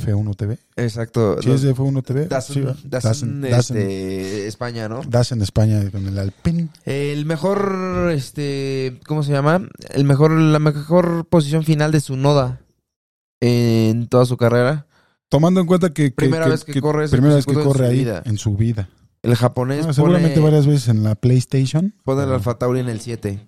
F1 0.01 0.35
TV. 0.37 0.59
Exacto. 0.77 1.41
¿Sí 1.43 1.51
es 1.51 1.63
de 1.63 1.75
F1 1.75 2.03
TV? 2.05 2.27
Dazen, 2.27 2.55
Sí, 2.55 2.89
Dazen, 2.89 3.41
Dazen. 3.43 3.77
este, 3.77 4.47
España, 4.47 4.89
¿no? 4.89 5.01
Dazen 5.09 5.43
España 5.43 5.91
con 5.91 6.07
el 6.07 6.19
Alpine. 6.19 6.69
El 6.85 7.27
mejor, 7.27 8.11
este, 8.13 9.01
¿cómo 9.07 9.23
se 9.23 9.33
llama? 9.33 9.69
El 9.91 10.05
mejor, 10.05 10.31
la 10.33 10.59
mejor 10.59 11.27
posición 11.27 11.65
final 11.65 11.93
de 11.93 12.01
su 12.01 12.17
noda 12.17 12.61
en 13.41 14.07
toda 14.09 14.25
su 14.27 14.37
carrera. 14.37 14.87
Tomando 15.29 15.61
en 15.61 15.67
cuenta 15.67 15.89
que... 15.93 16.11
que- 16.11 16.13
Primera 16.13 16.47
vez 16.49 16.65
que 16.65 16.81
corre 16.81 17.09
Primera 17.09 17.35
vez 17.35 17.47
que 17.47 17.53
en 17.53 17.63
corre 17.63 17.79
su 17.79 17.85
ahí 17.93 17.99
vida. 17.99 18.23
en 18.25 18.39
su 18.39 18.57
vida. 18.57 18.89
El 19.23 19.35
japonés 19.37 19.87
Ah, 19.87 19.93
seguramente 19.95 20.35
pone, 20.35 20.45
varias 20.45 20.67
veces 20.67 20.89
en 20.89 21.03
la 21.03 21.15
PlayStation. 21.15 21.95
pone 22.05 22.23
el 22.25 22.33
Alfa 22.33 22.59
Tauri 22.59 22.81
en 22.81 22.89
el 22.89 23.01
7. 23.01 23.41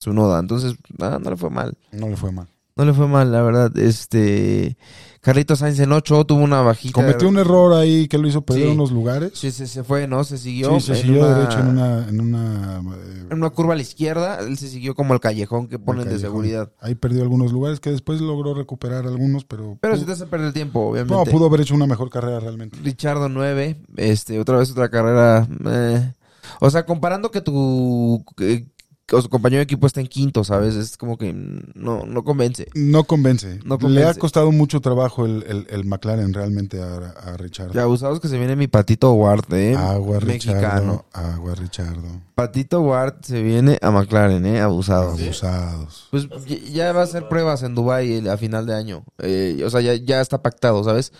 Su 0.00 0.12
noda. 0.12 0.40
Entonces, 0.40 0.74
ah, 1.00 1.18
no 1.22 1.30
le 1.30 1.36
fue 1.36 1.50
mal. 1.50 1.78
No 1.92 2.08
le 2.08 2.16
fue 2.16 2.32
mal. 2.32 2.48
No 2.76 2.84
le 2.84 2.92
fue 2.92 3.06
mal, 3.06 3.30
la 3.30 3.40
verdad. 3.42 3.76
Este. 3.78 4.76
Carlitos 5.20 5.60
Sainz 5.60 5.78
en 5.78 5.92
8 5.92 6.24
tuvo 6.26 6.42
una 6.42 6.60
bajita. 6.60 6.92
Cometió 6.92 7.28
un 7.28 7.38
error 7.38 7.72
ahí 7.74 8.08
que 8.08 8.18
lo 8.18 8.26
hizo 8.28 8.42
perder 8.42 8.64
Sí. 8.66 8.70
unos 8.72 8.90
lugares. 8.90 9.30
Sí, 9.34 9.52
se, 9.52 9.66
se 9.68 9.82
fue, 9.84 10.06
¿no? 10.08 10.22
Se 10.24 10.36
siguió. 10.36 10.78
Sí, 10.80 10.88
se 10.88 10.96
siguió 10.96 11.20
una- 11.24 11.38
derecho 11.38 11.58
en 11.60 11.68
una... 11.68 12.08
En 12.08 12.20
una 12.20 12.82
eh, 12.96 13.26
en 13.30 13.32
una 13.38 13.48
curva 13.50 13.72
a 13.72 13.76
la 13.76 13.82
izquierda. 13.82 14.40
Él 14.40 14.58
se 14.58 14.68
siguió 14.68 14.94
como 14.94 15.14
el 15.14 15.20
callejón 15.20 15.68
que 15.68 15.78
ponen 15.78 16.08
de 16.08 16.18
seguridad. 16.18 16.72
Ahí 16.80 16.94
perdió 16.96 17.22
algunos 17.22 17.52
lugares 17.52 17.78
que 17.80 17.90
después 17.90 18.20
logró 18.20 18.52
recuperar 18.54 19.06
algunos, 19.06 19.44
pero... 19.44 19.78
Pero 19.80 19.94
pudo- 19.94 20.00
si 20.00 20.04
te 20.06 20.12
hace 20.12 20.26
perder 20.26 20.48
el 20.48 20.52
tiempo, 20.52 20.80
obviamente. 20.80 21.14
no, 21.14 21.24
pudo 21.24 21.46
haber 21.46 21.60
hecho 21.62 21.74
una 21.76 21.86
mejor 21.86 22.10
carrera 22.10 22.40
realmente. 22.40 22.76
Richardo 22.82 23.28
9, 23.30 23.80
este, 23.96 24.38
otra 24.40 24.58
vez 24.58 24.70
otra 24.72 24.90
carrera. 24.90 25.48
eh. 25.66 26.12
O 26.60 26.68
sea, 26.68 26.84
comparando 26.84 27.30
que 27.30 27.40
tu, 27.40 28.22
que- 28.36 28.66
su 29.06 29.28
compañero 29.28 29.58
de 29.58 29.64
equipo 29.64 29.86
está 29.86 30.00
en 30.00 30.06
quinto, 30.06 30.44
¿sabes? 30.44 30.74
Es 30.76 30.96
como 30.96 31.18
que 31.18 31.32
no, 31.34 32.06
no 32.06 32.24
convence. 32.24 32.66
No 32.74 33.04
convence. 33.04 33.60
No 33.64 33.76
Le 33.88 34.04
ha 34.04 34.14
costado 34.14 34.50
mucho 34.50 34.80
trabajo 34.80 35.26
el, 35.26 35.44
el, 35.46 35.66
el 35.68 35.84
McLaren 35.84 36.32
realmente 36.32 36.80
a, 36.82 36.94
a 37.10 37.36
Richard. 37.36 37.72
Ya 37.72 37.82
abusados 37.82 38.18
que 38.20 38.28
se 38.28 38.38
viene 38.38 38.56
mi 38.56 38.66
patito 38.66 39.12
Ward, 39.12 39.52
¿eh? 39.52 39.76
Agua 39.76 40.20
Mexicano. 40.20 40.60
Richardo. 40.62 41.04
Agua 41.12 41.54
Richardo. 41.54 42.02
Patito 42.34 42.80
Ward 42.80 43.16
se 43.22 43.42
viene 43.42 43.78
a 43.82 43.90
McLaren, 43.90 44.44
¿eh? 44.46 44.60
Abusados. 44.60 45.20
Abusados. 45.20 46.08
Pues 46.10 46.26
ya- 46.46 46.56
ya 46.72 46.92
va 46.92 47.02
a 47.02 47.04
hacer 47.04 47.28
pruebas 47.28 47.62
en 47.62 47.74
Dubai 47.74 48.26
a 48.28 48.36
final 48.38 48.64
de 48.66 48.74
año. 48.74 49.04
Eh, 49.18 49.62
o 49.66 49.70
sea, 49.70 49.80
ya, 49.82 49.94
ya 49.94 50.20
está 50.22 50.40
pactado, 50.42 50.82
¿sabes? 50.82 51.12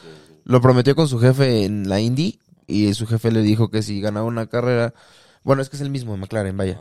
Lo 0.44 0.60
prometió 0.60 0.94
con 0.96 1.06
su 1.08 1.18
jefe 1.18 1.64
en 1.64 1.88
la 1.88 2.00
Indy 2.00 2.38
y 2.66 2.94
su 2.94 3.06
jefe 3.06 3.30
le 3.30 3.42
dijo 3.42 3.70
que 3.70 3.82
si 3.82 4.00
ganaba 4.00 4.26
una 4.26 4.46
carrera, 4.46 4.94
bueno, 5.44 5.62
es 5.62 5.68
que 5.70 5.76
es 5.76 5.82
el 5.82 5.90
mismo 5.90 6.12
de 6.12 6.18
McLaren, 6.18 6.56
vaya. 6.56 6.80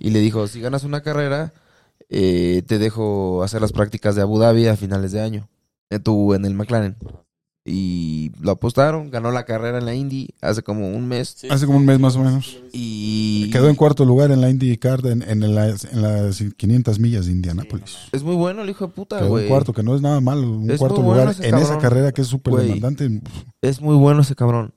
Y 0.00 0.10
le 0.10 0.18
dijo, 0.20 0.46
si 0.48 0.60
ganas 0.60 0.82
una 0.84 1.02
carrera, 1.02 1.52
eh, 2.08 2.62
te 2.66 2.78
dejo 2.78 3.42
hacer 3.44 3.60
las 3.60 3.72
prácticas 3.72 4.16
de 4.16 4.22
Abu 4.22 4.38
Dhabi 4.38 4.66
a 4.66 4.76
finales 4.76 5.12
de 5.12 5.20
año. 5.20 5.48
Eh, 5.90 5.98
tú 6.00 6.34
en 6.34 6.44
el 6.44 6.54
McLaren. 6.54 6.96
Y 7.70 8.32
lo 8.40 8.52
apostaron, 8.52 9.10
ganó 9.10 9.30
la 9.30 9.44
carrera 9.44 9.76
en 9.76 9.84
la 9.84 9.94
Indy 9.94 10.28
hace 10.40 10.62
como 10.62 10.88
un 10.88 11.06
mes. 11.06 11.34
Sí. 11.36 11.48
Hace 11.50 11.66
como 11.66 11.76
un 11.76 11.84
mes 11.84 11.98
más 12.00 12.16
o 12.16 12.20
menos. 12.24 12.56
Y 12.72 13.50
Quedó 13.50 13.68
en 13.68 13.74
cuarto 13.74 14.06
lugar 14.06 14.30
en 14.30 14.40
la 14.40 14.48
IndyCar 14.48 15.04
en, 15.06 15.20
en, 15.22 15.54
las, 15.54 15.84
en 15.84 16.00
las 16.00 16.42
500 16.56 16.98
millas 16.98 17.26
de 17.26 17.32
Indianápolis. 17.32 17.98
es 18.12 18.22
muy 18.22 18.36
bueno 18.36 18.62
el 18.62 18.70
hijo 18.70 18.86
de 18.86 18.92
puta, 18.94 19.18
Quedó 19.18 19.28
güey. 19.28 19.44
en 19.44 19.50
cuarto, 19.50 19.74
que 19.74 19.82
no 19.82 19.94
es 19.94 20.00
nada 20.00 20.18
malo. 20.22 20.50
Un 20.50 20.70
Es 20.70 20.78
cuarto 20.78 20.96
muy 20.96 21.04
bueno 21.04 21.20
lugar 21.24 21.34
ese 21.34 21.46
en 21.46 21.54
esa 21.56 21.64
cabrón. 21.64 21.80
carrera 21.82 22.12
que 22.12 22.22
es 22.22 22.28
súper 22.28 22.54
Güey. 22.54 22.66
demandante. 22.68 23.20
Es 23.60 23.82
muy 23.82 23.96
bueno 23.96 24.22
ese 24.22 24.34
cabrón. 24.34 24.72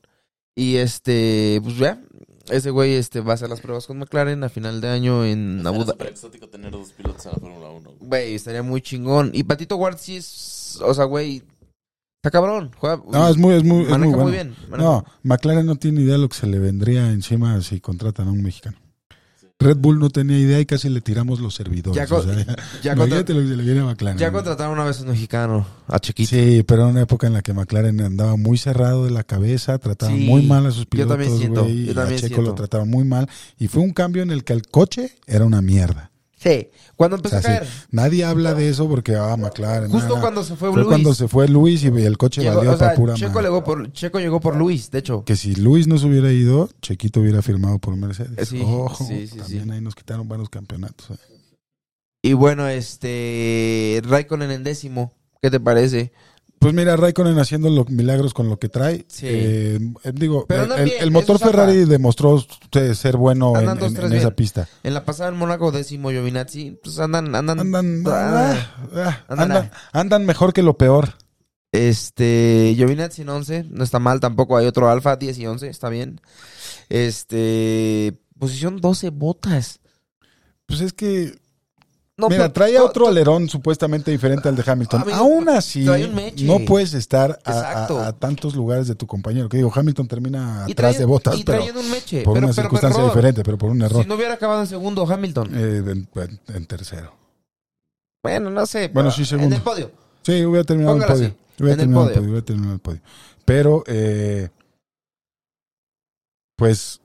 Y 0.53 0.75
este, 0.75 1.61
pues 1.63 1.77
ya, 1.77 2.01
ese 2.49 2.69
güey 2.71 2.93
este, 2.93 3.21
va 3.21 3.31
a 3.31 3.35
hacer 3.35 3.49
las 3.49 3.61
pruebas 3.61 3.87
con 3.87 3.97
McLaren 3.99 4.43
a 4.43 4.49
final 4.49 4.81
de 4.81 4.89
año 4.89 5.23
en 5.25 5.65
Abu 5.65 5.79
Dhabi. 5.79 5.91
súper 5.91 6.07
exótico 6.07 6.47
tener 6.49 6.71
dos 6.71 6.91
pilotos 6.93 7.25
en 7.25 7.31
la 7.33 7.37
Fórmula 7.39 7.69
1. 7.69 7.91
Güey, 7.99 8.35
estaría 8.35 8.63
muy 8.63 8.81
chingón. 8.81 9.31
Y 9.33 9.43
Patito 9.43 9.75
Ward 9.77 9.97
sí 9.97 10.17
es, 10.17 10.79
o 10.83 10.93
sea, 10.93 11.05
güey, 11.05 11.43
está 12.23 12.31
cabrón. 12.31 12.71
Juega, 12.77 13.01
No, 13.11 13.27
es 13.27 13.37
muy, 13.37 13.55
es 13.55 13.63
muy, 13.63 13.83
es 13.83 13.89
maneja 13.89 13.97
muy 13.97 14.09
bueno. 14.11 14.23
muy 14.23 14.31
bien. 14.31 14.55
maneja- 14.69 14.89
No, 14.89 15.05
McLaren 15.23 15.65
no 15.65 15.75
tiene 15.75 16.01
idea 16.01 16.13
de 16.15 16.21
lo 16.21 16.29
que 16.29 16.35
se 16.37 16.47
le 16.47 16.59
vendría 16.59 17.09
encima 17.11 17.59
si 17.61 17.79
contratan 17.79 18.27
a 18.27 18.31
un 18.31 18.41
mexicano. 18.43 18.77
Red 19.61 19.77
Bull 19.77 19.99
no 19.99 20.09
tenía 20.09 20.37
idea 20.37 20.59
y 20.59 20.65
casi 20.65 20.89
le 20.89 21.01
tiramos 21.01 21.39
los 21.39 21.55
servidores. 21.55 21.95
Ya 22.09 22.15
o 22.15 22.21
sea, 22.23 22.33
ya, 22.35 22.45
contra- 22.45 22.93
imagínate 22.93 23.33
lo 23.33 23.41
que 23.41 23.47
se 23.47 23.55
le 23.57 23.63
viene 23.63 23.79
a 23.81 23.85
McLaren. 23.85 24.17
ya 24.17 24.31
contrataron 24.31 24.73
una 24.73 24.83
vez 24.85 24.99
a 24.99 25.03
un 25.03 25.09
mexicano, 25.09 25.65
a 25.87 25.99
Chiquito. 25.99 26.29
Sí, 26.29 26.63
pero 26.67 26.81
era 26.83 26.91
una 26.91 27.01
época 27.01 27.27
en 27.27 27.33
la 27.33 27.41
que 27.41 27.53
McLaren 27.53 27.99
andaba 28.01 28.35
muy 28.35 28.57
cerrado 28.57 29.05
de 29.05 29.11
la 29.11 29.23
cabeza, 29.23 29.77
trataba 29.77 30.11
Sí, 30.11 30.25
muy 30.25 30.43
mal 30.45 30.65
a 30.65 30.71
sus 30.71 30.83
yo 30.83 30.89
pilotos, 30.89 31.17
también 31.17 31.37
siento, 31.37 31.63
güey, 31.63 31.85
yo 31.85 31.91
y 31.91 31.95
también 31.95 32.17
a 32.17 32.21
Checo 32.21 32.35
siento. 32.35 32.49
lo 32.51 32.55
trataba 32.55 32.85
muy 32.85 33.03
mal 33.03 33.29
y 33.57 33.67
fue 33.67 33.81
un 33.81 33.91
cambio 33.91 34.23
en 34.23 34.31
el 34.31 34.43
que 34.43 34.53
el 34.53 34.67
coche 34.67 35.11
era 35.27 35.45
una 35.45 35.61
mierda. 35.61 36.10
Sí, 36.43 36.69
cuando 36.95 37.17
O 37.17 37.19
empezó 37.19 37.39
sea, 37.39 37.51
a 37.51 37.59
caer. 37.59 37.67
sí, 37.67 37.87
nadie 37.91 38.25
habla 38.25 38.55
de 38.55 38.67
eso 38.67 38.89
porque 38.89 39.15
ah, 39.15 39.37
McLaren. 39.37 39.91
Justo 39.91 40.19
cuando 40.19 40.43
se 40.43 40.55
fue, 40.55 40.69
fue 40.71 40.77
Luis. 40.77 40.87
cuando 40.87 41.13
se 41.13 41.27
fue 41.27 41.47
Luis 41.47 41.83
y 41.83 41.87
el 41.87 42.17
coche 42.17 42.41
llegó- 42.41 42.55
valió 42.57 42.71
o 42.71 42.77
sea, 42.77 42.87
para 42.87 42.97
pura 42.97 43.13
Checo 43.13 43.41
llegó, 43.41 43.63
por, 43.63 43.91
Checo 43.93 44.19
llegó 44.19 44.39
por 44.39 44.55
Luis, 44.55 44.89
de 44.89 44.99
hecho. 44.99 45.23
Que 45.23 45.35
si 45.35 45.53
Luis 45.53 45.85
no 45.85 45.99
se 45.99 46.07
hubiera 46.07 46.31
ido, 46.31 46.67
Chequito 46.81 47.19
hubiera 47.19 47.43
firmado 47.43 47.77
por 47.77 47.95
Mercedes. 47.95 48.31
Eh, 48.37 48.45
sí, 48.47 48.61
Ojo, 48.65 49.05
sí, 49.05 49.27
también 49.37 49.71
ahí 49.71 49.81
nos 49.81 49.93
quitaron 49.93 50.27
buenos 50.27 50.49
campeonatos. 50.49 51.11
eh. 51.11 51.17
Y 52.23 52.33
bueno, 52.33 52.67
este, 52.67 54.01
Raikkonen 54.03 54.49
en 54.51 54.63
décimo. 54.63 55.13
¿Qué 55.41 55.49
te 55.51 55.59
parece? 55.59 56.11
Pues 56.61 56.75
mira, 56.75 56.95
Raikkonen 56.95 57.39
haciendo 57.39 57.71
los 57.71 57.89
milagros 57.89 58.35
con 58.35 58.47
lo 58.47 58.59
que 58.59 58.69
trae. 58.69 59.03
Sí. 59.07 59.25
Eh, 59.27 59.79
eh, 60.03 60.11
digo, 60.13 60.45
Pero 60.47 60.75
el, 60.75 60.83
bien, 60.85 61.11
motor 61.11 61.39
Ferrari 61.39 61.85
demostró 61.85 62.37
ser 62.93 63.17
bueno 63.17 63.53
en, 63.53 63.61
Andan 63.61 63.79
dos, 63.79 63.87
en- 63.87 63.95
tres 63.95 64.11
en 64.11 64.17
esa 64.19 64.29
pista. 64.35 64.69
En 64.83 64.93
la 64.93 65.03
pasada 65.03 65.31
en 65.31 65.37
Mónaco, 65.37 65.71
décimo 65.71 66.11
Giovinazzi, 66.11 66.77
pues 66.83 66.99
andan, 66.99 67.33
andan, 67.33 67.61
Andan, 67.61 68.03
ah, 68.05 68.11
ah, 68.13 68.77
ah, 68.93 69.25
andan 69.27 69.51
andan, 69.51 69.71
andan 69.91 70.25
mejor 70.27 70.53
que 70.53 70.61
lo 70.61 70.77
peor. 70.77 71.15
Este, 71.71 72.73
Giovinazzi 72.75 73.23
en 73.23 73.29
11, 73.29 73.65
no 73.71 73.83
está 73.83 73.97
mal 73.97 74.19
tampoco, 74.19 74.55
hay 74.55 74.67
otro 74.67 74.87
Alfa, 74.87 75.15
10 75.15 75.39
y 75.39 75.47
11, 75.47 75.67
está 75.67 75.89
bien. 75.89 76.21
Este, 76.89 78.21
posición 78.37 78.77
12, 78.79 79.09
botas. 79.09 79.79
Pues 80.67 80.81
es 80.81 80.93
que, 80.93 81.40
No, 82.21 82.29
mira, 82.29 82.51
to- 82.51 82.85
otro 82.85 83.07
alerón 83.07 83.49
supuestamente 83.49 84.11
diferente 84.11 84.47
al 84.49 84.55
de 84.55 84.63
Hamilton. 84.65 85.01
Amigo, 85.01 85.17
Aún 85.17 85.49
así, 85.49 85.85
no 86.43 86.59
puedes 86.65 86.93
estar 86.93 87.39
a, 87.43 87.51
a- 87.51 87.53
Exacto. 87.59 87.99
a 87.99 88.13
tantos 88.13 88.55
lugares 88.55 88.87
de 88.87 88.95
tu 88.95 89.05
compañero. 89.07 89.49
Que 89.49 89.57
digo, 89.57 89.71
Hamilton 89.73 90.07
termina 90.07 90.63
atrás 90.65 90.95
traen- 90.95 90.97
de 90.99 91.05
botas, 91.05 91.39
y 91.39 91.43
pero 91.43 91.63
un 91.63 91.91
meche, 91.91 92.23
por 92.23 92.33
pero, 92.35 92.45
una 92.47 92.53
pero 92.55 92.63
circunstancia 92.63 92.99
error. 93.01 93.11
diferente, 93.15 93.43
pero 93.43 93.57
por 93.57 93.69
un 93.71 93.81
error. 93.81 94.03
Si 94.03 94.07
no 94.09 94.15
hubiera 94.15 94.33
acabado 94.35 94.61
en 94.61 94.67
segundo 94.67 95.05
Hamilton. 95.05 95.49
Eh, 95.53 95.77
en, 95.77 96.09
en- 96.15 96.39
en 96.55 96.65
tercero. 96.65 97.13
Bueno, 98.23 98.49
no 98.49 98.65
sé. 98.65 98.89
Bueno, 98.93 99.11
sí, 99.11 99.25
segundo. 99.25 99.55
En 99.55 99.59
el 99.59 99.63
podio. 99.63 99.91
Sí, 100.23 100.45
hubiera 100.45 100.63
terminado 100.63 100.93
Póngalo 100.95 101.13
el 101.13 101.19
podio. 101.31 101.35
Hubiera 101.59 101.77
terminado 101.77 102.03
el 102.05 102.09
podio. 102.09 102.21
podio, 102.21 102.29
hubiera 102.31 102.45
terminado 102.45 102.73
el 102.75 102.79
podio. 102.79 103.01
Pero, 103.45 103.83
eh, 103.87 104.49
pues, 106.55 107.00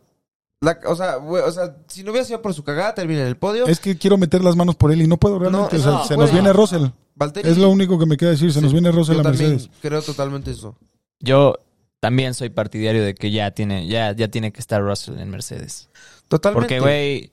La- 0.66 0.78
o, 0.86 0.96
sea, 0.96 1.18
o 1.18 1.52
sea, 1.52 1.76
si 1.86 2.02
no 2.02 2.10
hubiera 2.10 2.26
sido 2.26 2.42
por 2.42 2.52
su 2.52 2.64
cagada, 2.64 2.94
termina 2.94 3.20
en 3.22 3.28
el 3.28 3.36
podio. 3.36 3.66
es 3.66 3.78
que 3.80 3.96
quiero 3.96 4.18
meter 4.18 4.42
las 4.42 4.56
manos 4.56 4.74
por 4.74 4.90
él 4.92 5.00
y 5.02 5.06
no 5.06 5.16
puedo 5.16 5.38
realmente. 5.38 5.76
No, 5.76 5.80
o 5.80 5.82
sea, 5.82 5.92
no, 5.92 6.02
se 6.04 6.14
puede. 6.14 6.26
nos 6.26 6.32
viene 6.32 6.52
Russell. 6.52 6.86
Valtteri, 7.14 7.48
Es 7.48 7.56
lo 7.56 7.70
único 7.70 7.98
que 7.98 8.06
me 8.06 8.16
queda 8.16 8.30
decir. 8.30 8.52
Se 8.52 8.60
nos 8.60 8.72
viene 8.72 8.90
Russell 8.90 9.14
yo 9.14 9.20
a 9.20 9.24
también 9.24 9.50
Mercedes. 9.52 9.70
creo 9.80 10.02
totalmente 10.02 10.50
eso. 10.50 10.76
Yo 11.20 11.54
también 12.00 12.34
soy 12.34 12.50
partidario 12.50 13.02
de 13.04 13.14
que 13.14 13.30
ya 13.30 13.50
tiene, 13.52 13.86
ya, 13.86 14.12
ya 14.12 14.28
tiene 14.28 14.52
que 14.52 14.60
estar 14.60 14.82
Russell 14.82 15.18
en 15.18 15.30
Mercedes. 15.30 15.88
Totalmente. 16.28 16.62
Porque, 16.76 16.80
güey, 16.80 17.32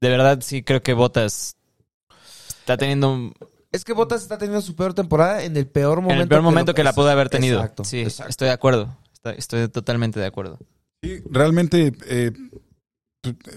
de 0.00 0.08
verdad 0.08 0.38
sí 0.42 0.62
creo 0.62 0.82
que 0.82 0.92
Bottas 0.94 1.56
está 2.60 2.76
teniendo 2.76 3.12
un- 3.12 3.34
Es 3.70 3.84
que 3.84 3.92
Bottas 3.92 4.22
está 4.22 4.38
teniendo 4.38 4.60
su 4.62 4.74
peor 4.74 4.94
temporada 4.94 5.44
en 5.44 5.56
el 5.56 5.66
peor 5.66 5.96
momento. 6.00 6.14
en 6.14 6.20
el 6.22 6.28
peor 6.28 6.42
momento 6.42 6.72
lo- 6.72 6.74
que 6.76 6.84
la 6.84 6.92
pudo 6.92 7.08
haber 7.10 7.28
tenido. 7.28 7.58
Exacto, 7.60 7.84
sí, 7.84 8.00
exacto. 8.00 8.30
estoy 8.30 8.46
de 8.48 8.54
acuerdo. 8.54 8.96
Estoy, 9.12 9.34
estoy 9.38 9.68
totalmente 9.68 10.18
de 10.18 10.26
acuerdo. 10.26 10.58
Sí, 11.02 11.20
realmente, 11.30 11.92
eh, 12.06 12.32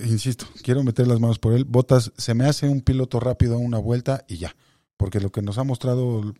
insisto, 0.03 0.45
quiero 0.61 0.83
meter 0.83 1.07
las 1.07 1.19
manos 1.19 1.39
por 1.39 1.53
él. 1.53 1.65
Botas 1.65 2.11
se 2.17 2.33
me 2.33 2.45
hace 2.45 2.67
un 2.69 2.81
piloto 2.81 3.19
rápido 3.19 3.55
a 3.55 3.59
una 3.59 3.77
vuelta 3.77 4.23
y 4.27 4.37
ya. 4.37 4.55
Porque 4.97 5.19
lo 5.19 5.31
que 5.31 5.41
nos 5.41 5.57
ha 5.57 5.63
mostrado 5.63 6.21
las 6.23 6.33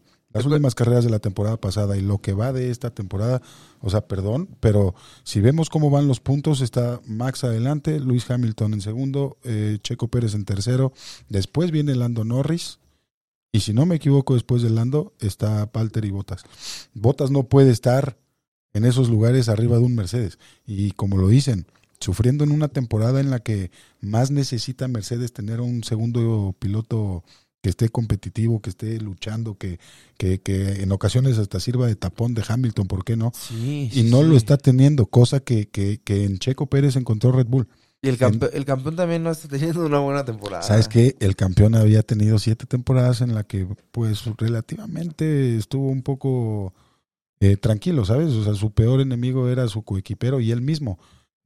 Después- 0.43 0.45
últimas 0.53 0.75
carreras 0.75 1.03
de 1.03 1.09
la 1.09 1.19
temporada 1.19 1.57
pasada 1.57 1.97
y 1.97 2.01
lo 2.01 2.19
que 2.19 2.33
va 2.33 2.51
de 2.53 2.69
esta 2.69 2.91
temporada, 2.91 3.41
o 3.79 3.89
sea, 3.89 4.07
perdón, 4.07 4.49
pero 4.59 4.93
si 5.23 5.39
vemos 5.41 5.69
cómo 5.69 5.89
van 5.89 6.07
los 6.07 6.19
puntos, 6.19 6.61
está 6.61 6.99
Max 7.05 7.43
adelante, 7.43 7.99
Luis 7.99 8.29
Hamilton 8.29 8.73
en 8.75 8.81
segundo, 8.81 9.37
eh, 9.43 9.77
Checo 9.81 10.07
Pérez 10.09 10.33
en 10.35 10.45
tercero, 10.45 10.93
después 11.29 11.71
viene 11.71 11.95
Lando 11.95 12.23
Norris. 12.25 12.79
Y 13.53 13.61
si 13.61 13.71
no 13.73 13.85
me 13.85 13.95
equivoco, 13.95 14.33
después 14.33 14.61
de 14.61 14.69
Lando 14.69 15.13
está 15.19 15.71
Palter 15.71 16.03
y 16.03 16.11
Botas. 16.11 16.43
Botas 16.93 17.31
no 17.31 17.43
puede 17.43 17.71
estar 17.71 18.17
en 18.73 18.83
esos 18.83 19.07
lugares 19.07 19.47
arriba 19.47 19.77
de 19.77 19.83
un 19.85 19.95
Mercedes. 19.95 20.37
Y 20.67 20.91
como 20.91 21.15
lo 21.15 21.29
dicen, 21.29 21.65
sufriendo 22.05 22.43
en 22.43 22.51
una 22.51 22.67
temporada 22.67 23.19
en 23.19 23.29
la 23.31 23.39
que 23.39 23.71
más 23.99 24.29
necesita 24.29 24.87
Mercedes 24.87 25.33
tener 25.33 25.59
un 25.59 25.83
segundo 25.83 26.55
piloto 26.59 27.23
que 27.61 27.69
esté 27.69 27.89
competitivo, 27.89 28.61
que 28.61 28.69
esté 28.69 28.99
luchando, 29.01 29.57
que, 29.57 29.79
que, 30.17 30.39
que 30.39 30.83
en 30.83 30.91
ocasiones 30.91 31.39
hasta 31.39 31.59
sirva 31.59 31.87
de 31.87 31.95
tapón 31.95 32.35
de 32.35 32.43
Hamilton, 32.47 32.87
¿por 32.87 33.03
qué 33.03 33.15
no? 33.17 33.31
Sí, 33.33 33.89
Y 33.91 34.03
no 34.03 34.21
lo 34.21 34.37
está 34.37 34.57
teniendo, 34.57 35.07
cosa 35.07 35.39
que, 35.39 35.67
que, 35.67 35.99
que 36.03 36.25
en 36.25 36.37
Checo 36.37 36.67
Pérez 36.67 36.95
encontró 36.95 37.31
Red 37.31 37.47
Bull. 37.47 37.67
Y 38.03 38.09
el, 38.09 38.19
campe- 38.19 38.51
el 38.53 38.65
campeón 38.65 38.95
también 38.95 39.23
no 39.23 39.31
está 39.31 39.47
teniendo 39.47 39.83
una 39.83 39.97
buena 39.97 40.23
temporada. 40.23 40.61
¿Sabes 40.61 40.87
qué? 40.87 41.15
El 41.19 41.35
campeón 41.35 41.73
había 41.73 42.03
tenido 42.03 42.37
siete 42.37 42.67
temporadas 42.67 43.21
en 43.21 43.33
la 43.33 43.43
que, 43.45 43.65
pues, 43.91 44.25
relativamente 44.37 45.57
estuvo 45.57 45.87
un 45.89 46.03
poco 46.03 46.71
eh, 47.39 47.57
tranquilo, 47.57 48.05
¿sabes? 48.05 48.29
O 48.29 48.43
sea, 48.43 48.53
su 48.53 48.69
peor 48.69 49.01
enemigo 49.01 49.49
era 49.49 49.67
su 49.67 49.81
coequipero 49.81 50.39
y 50.39 50.51
él 50.51 50.61
mismo. 50.61 50.99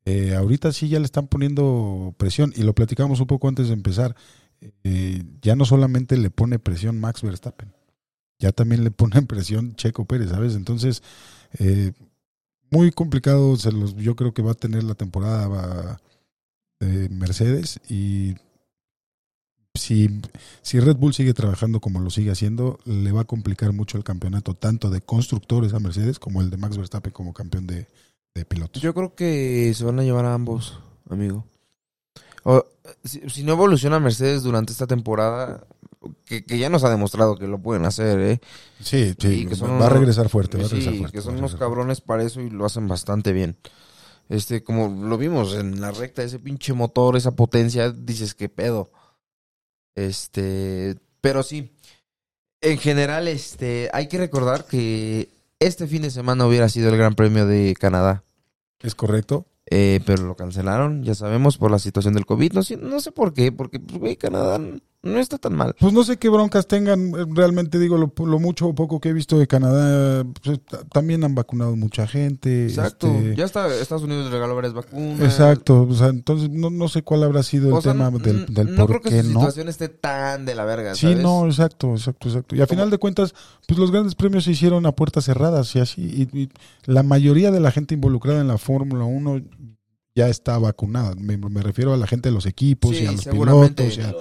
Eh, 0.10 0.34
ahorita 0.34 0.72
sí 0.72 0.90
ya 0.90 0.98
le 0.98 1.06
están 1.06 1.28
poniendo 1.28 2.16
presión 2.18 2.52
y 2.56 2.64
lo 2.64 2.74
platicamos 2.74 3.20
un 3.20 3.28
poco 3.28 3.48
antes 3.48 3.68
de 3.68 3.76
empezar. 3.76 4.16
Eh, 4.84 5.24
ya 5.44 5.56
no 5.56 5.66
solamente 5.66 6.18
le 6.18 6.32
pone 6.32 6.58
presión 6.58 7.00
Max 7.00 7.22
Verstappen, 7.22 7.72
ya 8.40 8.52
también 8.52 8.84
le 8.84 8.90
pone 8.90 9.22
presión 9.28 9.76
Checo 9.76 10.06
Pérez, 10.06 10.30
¿sabes? 10.32 10.56
Entonces, 10.56 11.04
eh, 11.60 11.92
muy 12.72 12.92
complicado, 12.92 13.56
se 13.56 13.72
los, 13.72 13.96
yo 13.98 14.16
creo 14.16 14.34
que 14.34 14.42
va 14.42 14.54
a 14.54 14.56
tener 14.56 14.84
la 14.84 14.96
temporada 14.96 16.02
de 16.80 17.10
Mercedes 17.10 17.80
y 17.88 18.36
si, 19.76 20.10
si 20.64 20.80
Red 20.80 20.98
Bull 20.98 21.14
sigue 21.14 21.36
trabajando 21.36 21.82
como 21.82 22.00
lo 22.00 22.10
sigue 22.10 22.32
haciendo, 22.32 22.80
le 22.86 23.12
va 23.12 23.22
a 23.22 23.26
complicar 23.26 23.74
mucho 23.74 23.98
el 23.98 24.04
campeonato, 24.04 24.56
tanto 24.56 24.90
de 24.90 25.02
constructores 25.02 25.74
a 25.74 25.80
Mercedes 25.80 26.18
como 26.18 26.42
el 26.42 26.50
de 26.50 26.58
Max 26.58 26.78
Verstappen 26.78 27.14
como 27.14 27.34
campeón 27.34 27.68
de, 27.68 27.88
de 28.36 28.46
pilotos. 28.46 28.82
Yo 28.82 28.94
creo 28.94 29.16
que 29.16 29.74
se 29.76 29.84
van 29.84 30.00
a 30.00 30.04
llevar 30.04 30.26
a 30.26 30.34
ambos, 30.34 30.80
amigo. 31.10 31.46
O, 32.44 32.66
si, 33.04 33.22
si 33.30 33.44
no 33.44 33.54
evoluciona 33.54 34.00
Mercedes 34.00 34.44
durante 34.44 34.72
esta 34.72 34.88
temporada, 34.88 35.66
que, 36.26 36.46
que 36.46 36.58
ya 36.58 36.70
nos 36.70 36.84
ha 36.84 36.90
demostrado 36.90 37.36
que 37.38 37.48
lo 37.48 37.60
pueden 37.62 37.86
hacer, 37.86 38.20
¿eh? 38.20 38.40
Sí, 38.80 39.14
sí, 39.20 39.46
que 39.46 39.56
son 39.56 39.80
va 39.80 39.88
a 39.88 39.90
regresar 39.90 40.30
fuerte, 40.30 40.58
va 40.58 40.64
a 40.66 40.68
Sí, 40.68 40.76
regresar 40.76 40.98
fuerte. 40.98 41.18
que 41.18 41.22
son 41.22 41.36
a 41.36 41.40
unos 41.40 41.56
cabrones 41.56 42.00
para 42.02 42.24
eso 42.24 42.40
y 42.42 42.50
lo 42.50 42.66
hacen 42.66 42.88
bastante 42.88 43.34
bien. 43.34 43.58
Este, 44.30 44.64
como 44.64 44.88
lo 45.08 45.18
vimos 45.18 45.56
en 45.56 45.82
la 45.82 45.92
recta, 45.92 46.24
ese 46.24 46.40
pinche 46.40 46.72
motor, 46.74 47.18
esa 47.18 47.32
potencia, 47.32 47.92
dices, 47.92 48.36
qué 48.36 48.48
pedo. 48.48 48.92
Este, 49.96 50.96
pero 51.20 51.44
sí, 51.44 51.74
en 52.62 52.78
general, 52.78 53.28
este, 53.28 53.90
hay 53.92 54.08
que 54.08 54.18
recordar 54.20 54.66
que 54.66 55.30
este 55.60 55.88
fin 55.88 56.02
de 56.02 56.12
semana 56.12 56.46
hubiera 56.48 56.70
sido 56.70 56.90
el 56.90 56.98
Gran 56.98 57.16
Premio 57.16 57.46
de 57.46 57.74
Canadá. 57.80 58.24
Es 58.82 58.96
correcto. 58.96 59.46
Eh, 59.72 60.00
pero 60.06 60.24
lo 60.24 60.36
cancelaron, 60.36 61.04
ya 61.04 61.14
sabemos, 61.14 61.58
por 61.60 61.70
la 61.70 61.78
situación 61.78 62.16
del 62.16 62.26
COVID. 62.26 62.54
No, 62.54 62.64
sé- 62.64 62.78
no 62.78 63.00
sé 63.00 63.12
por 63.12 63.34
qué, 63.34 63.52
porque, 63.52 63.80
pues, 63.80 64.00
güey, 64.00 64.16
Canadá 64.16 64.60
no 65.02 65.18
está 65.20 65.38
tan 65.38 65.56
mal. 65.56 65.76
Pues 65.80 65.94
no 65.94 66.04
sé 66.04 66.18
qué 66.18 66.28
broncas 66.28 66.68
tengan, 66.68 67.10
eh, 67.16 67.26
realmente 67.30 67.80
digo, 67.80 67.98
lo, 67.98 68.12
lo 68.26 68.38
mucho 68.40 68.68
o 68.68 68.76
poco 68.76 69.00
que 69.00 69.10
he 69.10 69.14
visto 69.14 69.40
de 69.40 69.48
Canadá, 69.48 70.26
pues, 70.44 70.60
ta- 70.66 70.84
también 70.92 71.24
han 71.24 71.36
vacunado 71.36 71.76
mucha 71.78 72.06
gente. 72.06 72.66
Exacto. 72.66 73.08
este, 73.08 73.36
Ya 73.38 73.46
está, 73.46 73.74
Estados 73.74 74.04
Unidos 74.04 74.30
regaló 74.30 74.56
varias 74.56 74.74
vacunas. 74.74 75.22
Exacto, 75.22 75.84
o 75.90 75.94
sea, 75.94 76.08
entonces 76.08 76.50
no, 76.50 76.70
no 76.70 76.90
sé 76.90 77.02
cuál 77.02 77.24
habrá 77.24 77.44
sido 77.44 77.78
el 77.78 77.82
sea, 77.82 77.94
tema 77.94 78.10
del, 78.12 78.46
del 78.54 78.76
no 78.76 78.88
por 78.88 79.00
creo 79.00 79.02
que 79.02 79.10
qué 79.12 79.24
su 79.24 79.30
no. 79.34 79.40
situación 79.40 79.70
esté 79.70 79.88
tan 79.88 80.46
de 80.46 80.56
la 80.56 80.66
verga, 80.66 80.94
Sí, 80.96 81.16
no, 81.16 81.46
exacto, 81.46 81.92
exacto, 81.94 82.28
exacto. 82.28 82.56
Y 82.58 82.62
a 82.62 82.68
final 82.68 82.90
de 82.90 82.98
cuentas, 82.98 83.34
pues 83.68 83.80
los 83.80 83.92
grandes 83.92 84.16
premios 84.16 84.44
se 84.44 84.52
hicieron 84.52 84.86
a 84.86 84.92
puertas 84.92 85.24
cerradas 85.24 85.74
y 85.76 85.80
así. 85.80 86.02
Y, 86.34 86.38
y 86.38 86.50
la 86.86 87.04
mayoría 87.04 87.52
de 87.52 87.62
la 87.62 87.72
gente 87.72 87.94
involucrada 87.94 88.42
en 88.42 88.48
la 88.50 88.58
Fórmula 88.58 89.06
1 89.06 89.42
ya 90.16 90.28
está 90.28 90.58
vacunada. 90.58 91.16
Me, 91.16 91.38
me 91.38 91.62
refiero 91.62 91.94
a 91.94 91.98
la 91.98 92.06
gente 92.08 92.28
de 92.28 92.36
los 92.36 92.46
equipos 92.46 92.98
Sí, 92.98 93.04
y 93.04 93.08
a 93.08 93.12
los 93.14 93.26
pilotos. 93.26 93.98
y 93.98 94.02
a- 94.02 94.14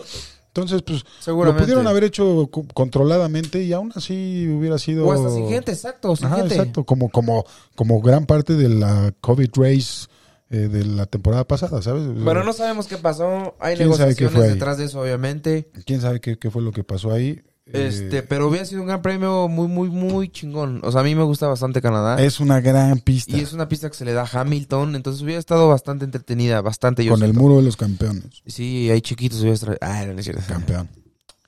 entonces, 0.48 0.82
pues 0.82 1.04
lo 1.26 1.56
pudieron 1.56 1.86
haber 1.86 2.04
hecho 2.04 2.48
co- 2.50 2.66
controladamente 2.74 3.62
y 3.62 3.72
aún 3.72 3.92
así 3.94 4.48
hubiera 4.48 4.78
sido... 4.78 5.06
O 5.06 5.12
hasta 5.12 5.30
sin 5.30 5.48
gente, 5.48 5.72
exacto, 5.72 6.16
sin 6.16 6.26
Ajá, 6.26 6.36
gente. 6.38 6.54
exacto, 6.56 6.84
como, 6.84 7.10
como, 7.10 7.44
como 7.76 8.00
gran 8.00 8.26
parte 8.26 8.54
de 8.54 8.68
la 8.68 9.14
COVID 9.20 9.50
race 9.54 10.08
eh, 10.50 10.68
de 10.68 10.84
la 10.84 11.06
temporada 11.06 11.46
pasada, 11.46 11.82
¿sabes? 11.82 12.02
Pero 12.24 12.42
no 12.42 12.52
sabemos 12.52 12.86
qué 12.86 12.96
pasó. 12.96 13.54
Hay 13.60 13.76
¿Quién 13.76 13.92
sabe 13.94 14.14
qué 14.16 14.24
negociaciones 14.24 14.54
detrás 14.54 14.78
de 14.78 14.84
eso, 14.86 15.00
obviamente. 15.02 15.70
¿Quién 15.84 16.00
sabe 16.00 16.20
qué, 16.20 16.38
qué 16.38 16.50
fue 16.50 16.62
lo 16.62 16.72
que 16.72 16.82
pasó 16.84 17.12
ahí? 17.12 17.40
Eh, 17.72 17.88
Este, 17.88 18.22
pero 18.22 18.48
hubiera 18.48 18.64
sido 18.64 18.80
un 18.80 18.86
gran 18.86 19.02
premio 19.02 19.48
muy, 19.48 19.68
muy, 19.68 19.90
muy 19.90 20.28
chingón. 20.30 20.80
O 20.84 20.90
sea, 20.92 21.02
a 21.02 21.04
mí 21.04 21.14
me 21.14 21.22
gusta 21.22 21.46
bastante 21.46 21.82
Canadá. 21.82 22.22
es 22.22 22.40
una 22.40 22.60
gran 22.60 22.98
pista. 23.00 23.36
y 23.36 23.40
es 23.40 23.52
una 23.52 23.68
pista 23.68 23.88
que 23.90 23.96
se 23.96 24.04
le 24.04 24.12
da 24.12 24.22
a 24.22 24.40
Hamilton. 24.40 24.96
Entonces 24.96 25.22
hubiera 25.22 25.38
estado 25.38 25.68
bastante 25.68 26.04
entretenida, 26.04 26.60
bastante 26.60 27.04
yo 27.04 27.12
con 27.12 27.22
el 27.22 27.34
muro 27.34 27.56
de 27.56 27.62
los 27.62 27.76
campeones. 27.76 28.42
Sí, 28.46 28.90
hay 28.90 29.00
chiquitos 29.00 29.40
hubiera 29.40 29.54
estado... 29.54 29.76
Ah, 29.80 30.04
no 30.06 30.18
es 30.18 30.24
cierto. 30.24 30.42
Campeón. 30.48 30.88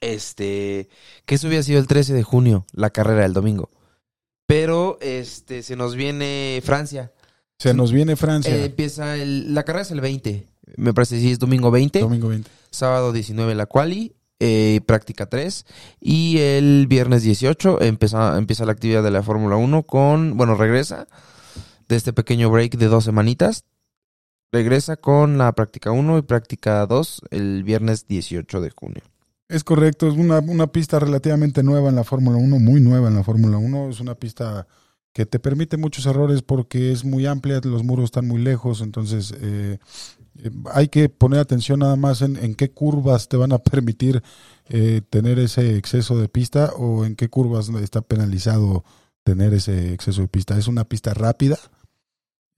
Este, 0.01 0.89
que 1.27 1.35
eso 1.35 1.47
hubiera 1.49 1.63
sido 1.63 1.79
el 1.79 1.87
13 1.87 2.15
de 2.15 2.23
junio, 2.23 2.65
la 2.73 2.91
carrera 2.91 3.23
del 3.23 3.33
domingo. 3.33 3.71
Pero, 4.47 4.99
este, 5.01 5.63
se 5.63 5.77
nos 5.77 5.95
viene 5.95 6.61
Francia. 6.65 7.13
Se 7.59 7.75
nos 7.75 7.93
viene 7.93 8.17
Francia. 8.17 8.55
Eh, 8.55 8.65
empieza 8.67 9.17
el, 9.17 9.55
la 9.55 9.63
carrera 9.63 9.83
es 9.83 9.91
el 9.91 10.01
20. 10.01 10.49
Me 10.77 10.95
parece 10.95 11.17
que 11.17 11.21
sí 11.21 11.31
es 11.33 11.39
domingo 11.39 11.71
20. 11.71 12.01
domingo 12.01 12.29
20. 12.29 12.51
Sábado 12.71 13.13
19 13.13 13.55
la 13.55 13.67
quali, 13.67 14.15
eh, 14.41 14.81
práctica 14.87 15.27
3. 15.27 15.67
Y 16.01 16.39
el 16.39 16.87
viernes 16.89 17.23
18 17.23 17.83
empieza, 17.83 18.37
empieza 18.39 18.65
la 18.65 18.73
actividad 18.73 19.03
de 19.03 19.11
la 19.11 19.23
Fórmula 19.23 19.57
1 19.57 19.83
con, 19.85 20.37
bueno, 20.37 20.55
regresa 20.55 21.07
de 21.89 21.97
este 21.97 22.13
pequeño 22.13 22.51
break 22.51 22.77
de 22.77 22.87
dos 22.87 23.05
semanitas. 23.05 23.65
Regresa 24.53 24.97
con 24.97 25.39
la 25.39 25.53
práctica 25.53 25.93
1 25.93 26.19
y 26.19 26.23
práctica 26.23 26.85
2 26.87 27.23
el 27.31 27.63
viernes 27.63 28.09
18 28.09 28.61
de 28.61 28.71
junio. 28.71 29.03
Es 29.49 29.63
correcto, 29.63 30.09
es 30.09 30.15
una, 30.15 30.39
una 30.39 30.69
pista 30.69 30.99
relativamente 30.99 31.63
nueva 31.63 31.89
en 31.89 31.97
la 31.97 32.05
Fórmula 32.05 32.39
1, 32.39 32.59
muy 32.59 32.81
nueva 32.81 33.09
en 33.09 33.17
la 33.17 33.25
Fórmula 33.25 33.59
1. 33.59 33.91
Es 33.91 34.01
una 34.01 34.15
pista 34.15 34.67
que 35.13 35.27
te 35.27 35.39
permite 35.39 35.77
muchos 35.77 36.07
errores 36.07 36.43
porque 36.43 36.93
es 36.93 37.05
muy 37.05 37.27
amplia, 37.27 37.61
los 37.65 37.83
muros 37.83 38.07
están 38.07 38.29
muy 38.29 38.41
lejos, 38.41 38.81
entonces 38.81 39.35
eh, 39.41 39.79
eh, 40.39 40.51
hay 40.73 40.89
que 40.89 41.09
poner 41.09 41.41
atención 41.41 41.81
nada 41.81 41.97
más 41.97 42.23
en, 42.23 42.37
en 42.37 42.55
qué 42.55 42.71
curvas 42.71 43.29
te 43.29 43.37
van 43.37 43.53
a 43.53 43.59
permitir 43.63 44.23
eh, 44.69 45.03
tener 45.11 45.39
ese 45.41 45.77
exceso 45.77 46.17
de 46.17 46.29
pista 46.29 46.73
o 46.77 47.05
en 47.05 47.17
qué 47.17 47.29
curvas 47.29 47.69
está 47.71 48.03
penalizado 48.03 48.85
tener 49.25 49.53
ese 49.53 49.93
exceso 49.93 50.23
de 50.23 50.29
pista. 50.29 50.57
Es 50.57 50.69
una 50.69 50.85
pista 50.85 51.13
rápida, 51.13 51.59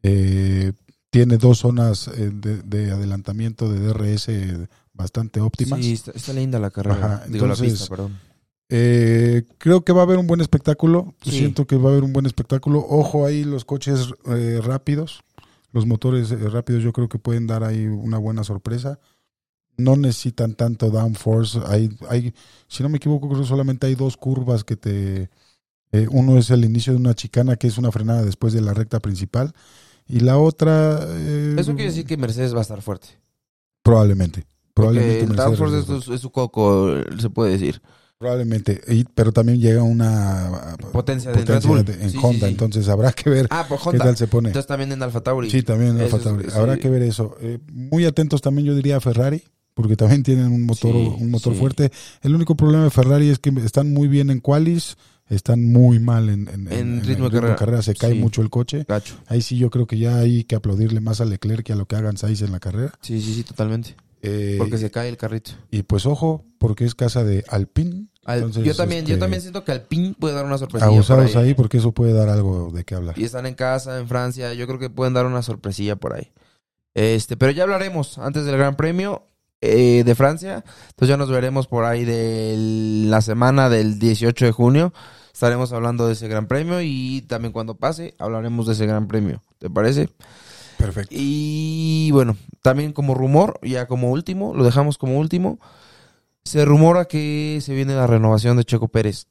eh, 0.02 0.72
tiene 1.10 1.38
dos 1.38 1.58
zonas 1.58 2.08
eh, 2.08 2.30
de, 2.32 2.62
de 2.62 2.90
adelantamiento 2.90 3.70
de 3.70 3.80
DRS 3.80 4.28
bastante 4.92 5.40
óptimas. 5.40 5.80
Sí, 5.80 5.92
está, 5.94 6.10
está 6.12 6.32
linda 6.34 6.58
la 6.58 6.70
carrera. 6.70 6.96
Ajá, 6.96 7.26
Digo, 7.28 7.46
la 7.46 7.56
pista, 7.56 7.86
perdón. 7.88 8.18
Eh, 8.74 9.42
creo 9.58 9.84
que 9.84 9.92
va 9.92 10.00
a 10.00 10.04
haber 10.04 10.16
un 10.16 10.26
buen 10.26 10.40
espectáculo. 10.40 11.14
Sí. 11.22 11.32
Siento 11.32 11.66
que 11.66 11.76
va 11.76 11.90
a 11.90 11.92
haber 11.92 12.04
un 12.04 12.14
buen 12.14 12.24
espectáculo. 12.24 12.78
Ojo 12.88 13.26
ahí 13.26 13.44
los 13.44 13.66
coches 13.66 14.14
eh, 14.26 14.60
rápidos. 14.62 15.22
Los 15.72 15.84
motores 15.84 16.30
eh, 16.30 16.36
rápidos 16.48 16.82
yo 16.82 16.92
creo 16.94 17.06
que 17.06 17.18
pueden 17.18 17.46
dar 17.46 17.64
ahí 17.64 17.84
una 17.84 18.16
buena 18.16 18.44
sorpresa. 18.44 18.98
No 19.76 19.96
necesitan 19.96 20.54
tanto 20.54 20.88
downforce. 20.88 21.60
Hay, 21.66 21.90
hay, 22.08 22.32
si 22.66 22.82
no 22.82 22.88
me 22.88 22.96
equivoco, 22.96 23.28
creo 23.28 23.42
que 23.42 23.46
solamente 23.46 23.86
hay 23.86 23.94
dos 23.94 24.16
curvas 24.16 24.64
que 24.64 24.76
te... 24.76 25.28
eh, 25.92 26.06
uno 26.10 26.38
es 26.38 26.48
el 26.48 26.64
inicio 26.64 26.94
de 26.94 26.98
una 26.98 27.14
chicana 27.14 27.56
que 27.56 27.66
es 27.66 27.76
una 27.76 27.92
frenada 27.92 28.22
después 28.22 28.54
de 28.54 28.62
la 28.62 28.72
recta 28.72 29.00
principal. 29.00 29.52
Y 30.08 30.20
la 30.20 30.38
otra... 30.38 31.00
eh, 31.08 31.56
Eso 31.58 31.74
quiere 31.74 31.90
decir 31.90 32.06
que 32.06 32.16
Mercedes 32.16 32.54
va 32.54 32.60
a 32.60 32.62
estar 32.62 32.80
fuerte. 32.80 33.08
Probablemente. 33.82 34.46
Probablemente 34.72 35.20
el 35.24 35.28
Mercedes 35.28 35.58
downforce 35.58 36.14
es 36.14 36.20
su 36.22 36.30
coco, 36.30 36.88
se 37.18 37.28
puede 37.28 37.52
decir. 37.52 37.82
Probablemente, 38.22 38.80
y- 38.88 39.02
pero 39.02 39.32
también 39.32 39.60
llega 39.60 39.82
una 39.82 40.76
Potencia 40.92 41.30
de 41.32 41.38
potencia 41.38 41.70
Red 41.70 41.84
Bull. 41.84 42.00
en 42.00 42.10
Sí, 42.10 42.18
Honda, 42.22 42.46
sí. 42.46 42.52
entonces 42.52 42.88
habrá 42.88 43.12
que 43.12 43.28
ver 43.28 43.48
Ah, 43.50 43.66
qué 43.90 43.98
tal 43.98 44.16
se 44.16 44.28
pone. 44.28 44.50
Entonces 44.50 44.68
también 44.68 44.92
en 44.92 45.02
Alfa 45.02 45.20
Tauri. 45.22 45.50
Sí, 45.50 45.62
también 45.62 45.96
en 45.96 46.02
Alfa 46.02 46.18
Tauri. 46.20 46.46
Habrá 46.54 46.76
que 46.76 46.88
ver 46.88 47.02
eso. 47.02 47.36
Eh, 47.40 47.58
muy 47.72 48.04
atentos 48.06 48.40
también 48.40 48.66
yo 48.68 48.76
diría 48.76 48.98
a 48.98 49.00
Ferrari, 49.00 49.42
porque 49.74 49.96
también 49.96 50.22
tienen 50.22 50.46
un 50.52 50.64
motor, 50.66 50.94
un 50.94 51.30
motor 51.32 51.52
fuerte. 51.54 51.90
El 52.22 52.34
único 52.36 52.54
problema 52.56 52.84
de 52.84 52.90
Ferrari 52.90 53.28
es 53.28 53.40
que 53.40 53.50
están 53.64 53.92
muy 53.92 54.06
bien 54.06 54.30
en 54.30 54.38
qualis, 54.38 54.96
están 55.28 55.64
muy 55.64 55.98
mal 55.98 56.28
en, 56.28 56.46
en- 56.48 56.68
En 56.72 56.78
en- 56.98 57.04
ritmo 57.04 57.28
de 57.28 57.56
carrera. 57.56 57.82
Se 57.82 57.94
cae 57.96 58.12
Sí. 58.12 58.18
mucho 58.18 58.40
el 58.42 58.50
coche. 58.50 58.84
Gacho. 58.86 59.14
Ahí 59.26 59.42
sí 59.42 59.56
yo 59.56 59.68
creo 59.70 59.86
que 59.88 59.98
ya 59.98 60.18
hay 60.18 60.44
que 60.44 60.54
aplaudirle 60.54 61.00
más 61.00 61.20
a 61.20 61.24
Leclerc 61.24 61.64
que 61.64 61.72
a 61.72 61.76
lo 61.76 61.86
que 61.86 61.96
hagan 61.96 62.16
Sainz 62.18 62.42
en 62.42 62.52
la 62.52 62.60
carrera. 62.60 62.92
Sí, 63.00 63.20
sí, 63.20 63.34
sí, 63.34 63.42
totalmente. 63.42 63.96
Eh, 64.24 64.54
Porque 64.58 64.78
se 64.78 64.88
cae 64.92 65.08
el 65.08 65.16
carrito. 65.16 65.50
Y 65.72 65.82
pues 65.82 66.06
ojo, 66.06 66.44
porque 66.58 66.84
es 66.84 66.94
casa 66.94 67.24
de 67.24 67.44
Alpine. 67.48 68.06
Al- 68.24 68.38
Entonces, 68.38 68.64
yo 68.64 68.74
también, 68.76 69.04
yo 69.04 69.14
este, 69.14 69.20
también 69.20 69.42
siento 69.42 69.64
que 69.64 69.72
Alpine 69.72 70.14
puede 70.18 70.34
dar 70.34 70.44
una 70.44 70.58
sorpresa. 70.58 70.86
Abusados 70.86 71.34
ahí 71.36 71.54
porque 71.54 71.78
eso 71.78 71.92
puede 71.92 72.12
dar 72.12 72.28
algo 72.28 72.70
de 72.72 72.84
qué 72.84 72.94
hablar. 72.94 73.18
Y 73.18 73.24
están 73.24 73.46
en 73.46 73.54
casa, 73.54 73.98
en 73.98 74.06
Francia. 74.08 74.54
Yo 74.54 74.66
creo 74.66 74.78
que 74.78 74.90
pueden 74.90 75.12
dar 75.14 75.26
una 75.26 75.42
sorpresilla 75.42 75.96
por 75.96 76.14
ahí. 76.14 76.30
Este, 76.94 77.36
pero 77.36 77.52
ya 77.52 77.62
hablaremos 77.64 78.18
antes 78.18 78.44
del 78.44 78.56
Gran 78.56 78.76
Premio. 78.76 79.26
eh, 79.64 80.02
de 80.04 80.14
Francia. 80.16 80.64
Entonces 80.90 81.08
ya 81.08 81.16
nos 81.16 81.30
veremos 81.30 81.68
por 81.68 81.84
ahí 81.84 82.04
de 82.04 82.54
la 83.08 83.20
semana 83.22 83.68
del 83.68 83.98
18 84.00 84.44
de 84.46 84.50
junio. 84.52 84.92
Estaremos 85.32 85.72
hablando 85.72 86.06
de 86.08 86.14
ese 86.14 86.26
gran 86.28 86.46
premio 86.48 86.80
y 86.82 87.22
también 87.28 87.52
cuando 87.52 87.76
pase 87.76 88.14
hablaremos 88.18 88.66
de 88.66 88.72
ese 88.72 88.86
gran 88.86 89.06
premio. 89.06 89.42
¿Te 89.58 89.70
parece? 89.70 90.08
Perfecto. 90.78 91.14
Y 91.16 92.10
bueno, 92.12 92.36
también 92.60 92.92
como 92.92 93.14
rumor, 93.14 93.58
ya 93.62 93.86
como 93.86 94.10
último, 94.10 94.52
lo 94.54 94.64
dejamos 94.64 94.98
como 94.98 95.18
último. 95.18 95.60
Se 96.44 96.64
rumora 96.64 97.04
que 97.06 97.60
se 97.62 97.74
viene 97.74 97.94
la 97.94 98.06
renovación 98.06 98.56
de 98.56 98.64
Checo 98.64 98.88
Pérez. 98.88 99.26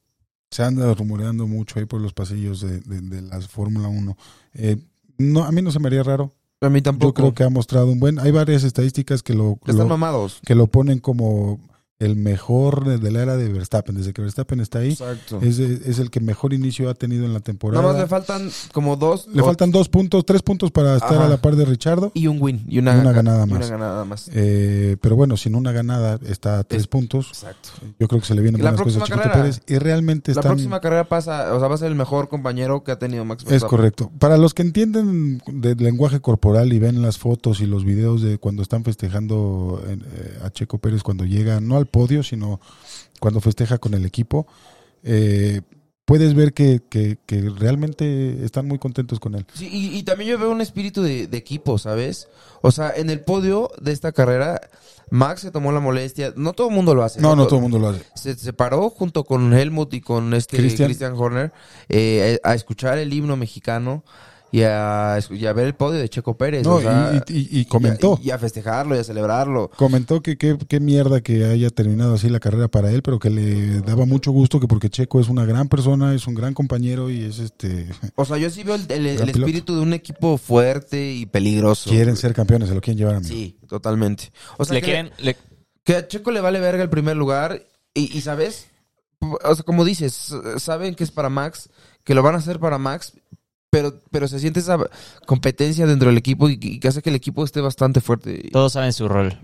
Se 0.49 0.64
anda 0.64 0.93
rumoreando 0.93 1.47
mucho 1.47 1.80
ahí 1.80 1.86
por 1.86 2.01
los 2.01 2.14
pasillos 2.14 2.62
de, 2.62 2.80
de, 2.82 3.01
de 3.01 3.22
la 3.22 3.39
Fórmula 3.41 3.88
1. 3.88 4.18
Eh, 4.55 4.78
no, 5.18 5.43
a 5.43 5.51
mí 5.51 5.62
no 5.62 5.72
se 5.72 5.80
me 5.80 5.88
haría 5.88 6.03
raro. 6.03 6.34
A 6.62 6.70
mí 6.70 6.82
tampoco. 6.82 7.09
Yo 7.09 7.14
creo 7.14 7.34
que 7.34 7.43
ha 7.43 7.49
mostrado 7.49 7.88
un 7.88 7.99
buen. 7.99 8.20
Hay 8.20 8.32
varias 8.32 8.64
estadísticas 8.64 9.24
que 9.24 9.34
lo, 9.34 9.57
Que 9.64 9.72
están 9.72 9.88
lo- 9.88 9.97
mamados. 9.97 10.39
que 10.45 10.55
lo 10.55 10.68
ponen 10.68 10.99
como 10.99 11.59
el 12.02 12.16
mejor 12.18 12.99
de 12.99 13.12
la 13.12 13.22
era 13.22 13.38
de 13.38 13.47
Verstappen. 13.49 13.95
Desde 13.95 14.12
que 14.14 14.22
Verstappen 14.22 14.60
está 14.60 14.80
ahí, 14.80 14.97
es, 15.41 15.60
es 15.60 15.99
el 15.99 16.10
que 16.10 16.20
mejor 16.20 16.54
inicio 16.54 16.89
ha 16.89 16.93
tenido 16.93 17.26
en 17.26 17.34
la 17.34 17.39
temporada. 17.39 17.82
Nada 17.82 17.93
más 17.93 18.02
le 18.02 18.08
faltan 18.08 18.49
como 18.74 18.95
dos. 18.95 19.28
Le 19.34 19.41
o- 19.41 19.45
faltan 19.45 19.72
dos 19.72 19.88
puntos, 19.89 20.26
tres 20.26 20.41
puntos 20.41 20.72
para 20.72 20.95
estar 20.95 21.14
Ajá. 21.16 21.26
a 21.26 21.30
la 21.30 21.38
par 21.41 21.56
de 21.56 21.66
Richardo. 21.66 22.12
y 22.14 22.28
un 22.28 22.38
win. 22.41 22.64
Y 22.68 22.80
una, 22.80 22.95
Y 22.95 22.99
una 22.99 23.12
ganada 23.12 23.45
más. 23.45 23.60
una 23.60 23.68
ganada 23.68 24.06
más. 24.06 24.30
Eh, 24.34 24.97
pero 25.02 25.16
bueno, 25.16 25.38
sin 25.38 25.56
una 25.56 25.72
ganada 25.72 26.20
está 26.28 26.60
a 26.60 26.64
tres 26.64 26.82
Es- 26.82 26.88
puntos. 26.88 27.28
Exacto. 27.30 27.70
Yo 27.99 28.08
creo 28.08 28.20
que 28.22 28.28
se 28.28 28.36
le 28.36 28.41
vienen 28.41 28.64
la 28.64 28.72
buenas 28.72 28.84
cosas 28.86 29.02
a 29.04 29.06
Chiquito 29.06 29.24
carrera. 29.24 29.41
Pérez. 29.43 29.62
Y 29.68 29.78
realmente 29.78 30.32
La 30.34 30.39
están. 30.41 30.52
próxima 30.54 30.80
carrera 30.82 31.08
pasa, 31.08 31.54
o 31.54 31.60
sea, 31.60 31.68
va 31.68 31.76
a 31.76 31.78
ser 31.78 31.88
el 31.89 31.95
mejor 31.95 32.28
compañero 32.30 32.84
que 32.84 32.91
ha 32.91 32.99
tenido 32.99 33.24
Max 33.26 33.43
Es 33.43 33.49
Verstappen. 33.49 33.78
correcto. 33.78 34.12
Para 34.20 34.38
los 34.38 34.54
que 34.54 34.64
entienden 34.64 35.41
del 35.47 35.78
lenguaje 35.78 36.20
corporal 36.20 36.74
y 36.74 36.80
ven 36.80 37.02
las 37.02 37.18
fotos 37.18 37.62
y 37.62 37.66
los 37.66 37.86
videos 37.86 38.22
de 38.22 38.38
cuando 38.38 38.62
están 38.64 38.84
festejando 38.84 39.82
eh, 39.88 40.39
a 40.43 40.49
Checo 40.49 40.78
Pérez 40.80 41.04
cuando 41.04 41.26
llega, 41.26 41.60
no 41.62 41.78
al 41.78 41.86
podio, 41.92 42.24
sino 42.24 42.60
cuando 43.20 43.42
festeja 43.42 43.78
con 43.78 43.94
el 43.94 44.06
equipo, 44.06 44.48
eh, 45.04 45.62
puedes 46.06 46.34
ver 46.34 46.54
que, 46.54 46.82
que- 46.89 47.18
que 47.26 47.42
realmente 47.42 48.44
están 48.44 48.68
muy 48.68 48.80
contentos 48.80 49.20
con 49.20 49.36
él. 49.36 49.46
Sí, 49.54 49.70
y, 49.72 49.98
y 49.98 50.04
también 50.04 50.32
yo 50.32 50.39
veo 50.39 50.50
un 50.52 50.62
espíritu 50.62 51.02
de, 51.04 51.28
de 51.28 51.38
equipo, 51.38 51.78
¿sabes? 51.78 52.28
O 52.62 52.72
sea, 52.72 52.92
en 52.96 53.10
el 53.10 53.22
podio 53.22 53.70
de 53.82 53.92
esta 53.92 54.12
carrera, 54.12 54.60
Max 55.10 55.42
se 55.42 55.52
tomó 55.52 55.72
la 55.72 55.80
molestia. 55.80 56.34
No 56.36 56.54
todo 56.54 56.70
el 56.70 56.76
mundo 56.76 56.96
lo 56.96 57.04
hace. 57.04 57.20
No, 57.22 57.36
no 57.36 57.46
todo 57.48 57.58
el 57.58 57.64
mundo 57.64 57.80
lo 57.80 57.89
hace. 57.89 58.04
Se 58.16 58.36
separó 58.36 58.89
junto 58.89 59.24
con 59.24 59.54
Helmut 59.54 59.94
y 59.94 60.02
con 60.02 60.34
este 60.34 60.58
Christian. 60.58 60.88
Christian, 60.88 61.14
Horner 61.18 61.52
eh, 61.89 62.39
a 62.44 62.56
escuchar 62.56 62.98
el 62.98 63.12
himno 63.14 63.36
mexicano 63.38 64.04
y 64.52 64.64
a, 64.64 65.20
y 65.30 65.45
a 65.45 65.54
ver 65.54 65.68
el 65.68 65.76
podio 65.76 65.99
de 65.99 66.10
Checo 66.10 66.38
Pérez. 66.38 66.64
No, 66.66 66.76
o 66.76 66.82
sea, 66.82 67.24
y, 67.28 67.34
y- 67.34 67.60
y 67.62 67.66
comentó. 67.66 68.20
Y 68.22 68.26
a, 68.26 68.28
y 68.28 68.32
a 68.32 68.38
festejarlo 68.39 68.95
y 68.95 68.99
a 68.99 69.04
celebrarlo. 69.04 69.70
Comentó 69.78 70.22
que 70.22 70.38
qué 70.38 70.58
qué 70.68 70.80
mierda 70.80 71.22
que 71.22 71.45
haya 71.45 71.70
terminado 71.70 72.16
así 72.16 72.30
la 72.30 72.39
carrera 72.39 72.68
para 72.68 72.91
él, 72.91 73.02
pero 73.02 73.18
que 73.20 73.30
le 73.30 73.80
daba 73.82 74.06
mucho 74.06 74.32
gusto 74.32 74.60
que 74.60 74.68
porque 74.68 74.89
Checo 74.89 75.20
es 75.20 75.30
una 75.30 75.45
gran 75.45 75.70
persona, 75.70 76.14
es 76.14 76.28
un 76.28 76.34
gran 76.36 76.54
compañero 76.54 77.10
y 77.10 77.24
es 77.24 77.39
este 77.39 77.88
O 78.16 78.26
sea, 78.26 78.38
yo 78.38 78.49
sí 78.49 78.64
veo 78.64 78.76
el, 78.76 78.91
el- 78.91 79.30
espíritu 79.30 79.76
de 79.76 79.82
un 79.82 79.93
equipo 79.93 80.38
fuerte 80.38 81.14
y 81.14 81.26
peligroso. 81.26 81.89
quieren 81.89 82.18
ser 82.18 82.34
campeones, 82.34 82.70
se 82.70 82.76
lo 82.76 82.82
quieren 82.82 82.97
llevar 82.97 83.16
a 83.16 83.20
mí. 83.22 83.26
Sí, 83.28 83.58
totalmente. 83.70 84.32
O 84.58 84.66
sea, 84.66 84.74
le 84.76 84.82
que- 84.82 84.86
quieren, 84.86 85.12
le- 85.20 85.38
Que 85.84 85.95
a 85.95 86.08
Checo 86.08 86.30
le 86.32 86.41
vale 86.41 86.60
verga 86.60 86.84
el 86.84 86.89
primer 86.89 87.16
lugar 87.18 87.64
y, 87.93 88.16
y, 88.18 88.22
¿sabes? 88.22 88.68
O 89.43 89.56
sea, 89.56 89.64
como 89.64 89.86
dices, 89.86 90.34
saben 90.58 90.95
que 90.95 91.04
es 91.04 91.12
para 91.12 91.30
Max, 91.30 91.70
que 92.04 92.16
lo 92.16 92.24
van 92.24 92.36
a 92.36 92.39
hacer 92.39 92.60
para 92.60 92.78
Max, 92.78 93.14
pero, 93.72 94.00
pero 94.12 94.28
se 94.28 94.40
siente 94.40 94.60
esa 94.60 94.78
competencia 95.26 95.88
dentro 95.88 96.10
del 96.10 96.18
equipo 96.20 96.48
y, 96.50 96.60
y 96.62 96.80
que 96.80 96.88
hace 96.90 97.02
que 97.02 97.10
el 97.10 97.16
equipo 97.16 97.44
esté 97.44 97.62
bastante 97.62 98.02
fuerte. 98.02 98.50
todos 98.52 98.74
saben 98.74 98.94
su 98.94 99.08
rol. 99.08 99.40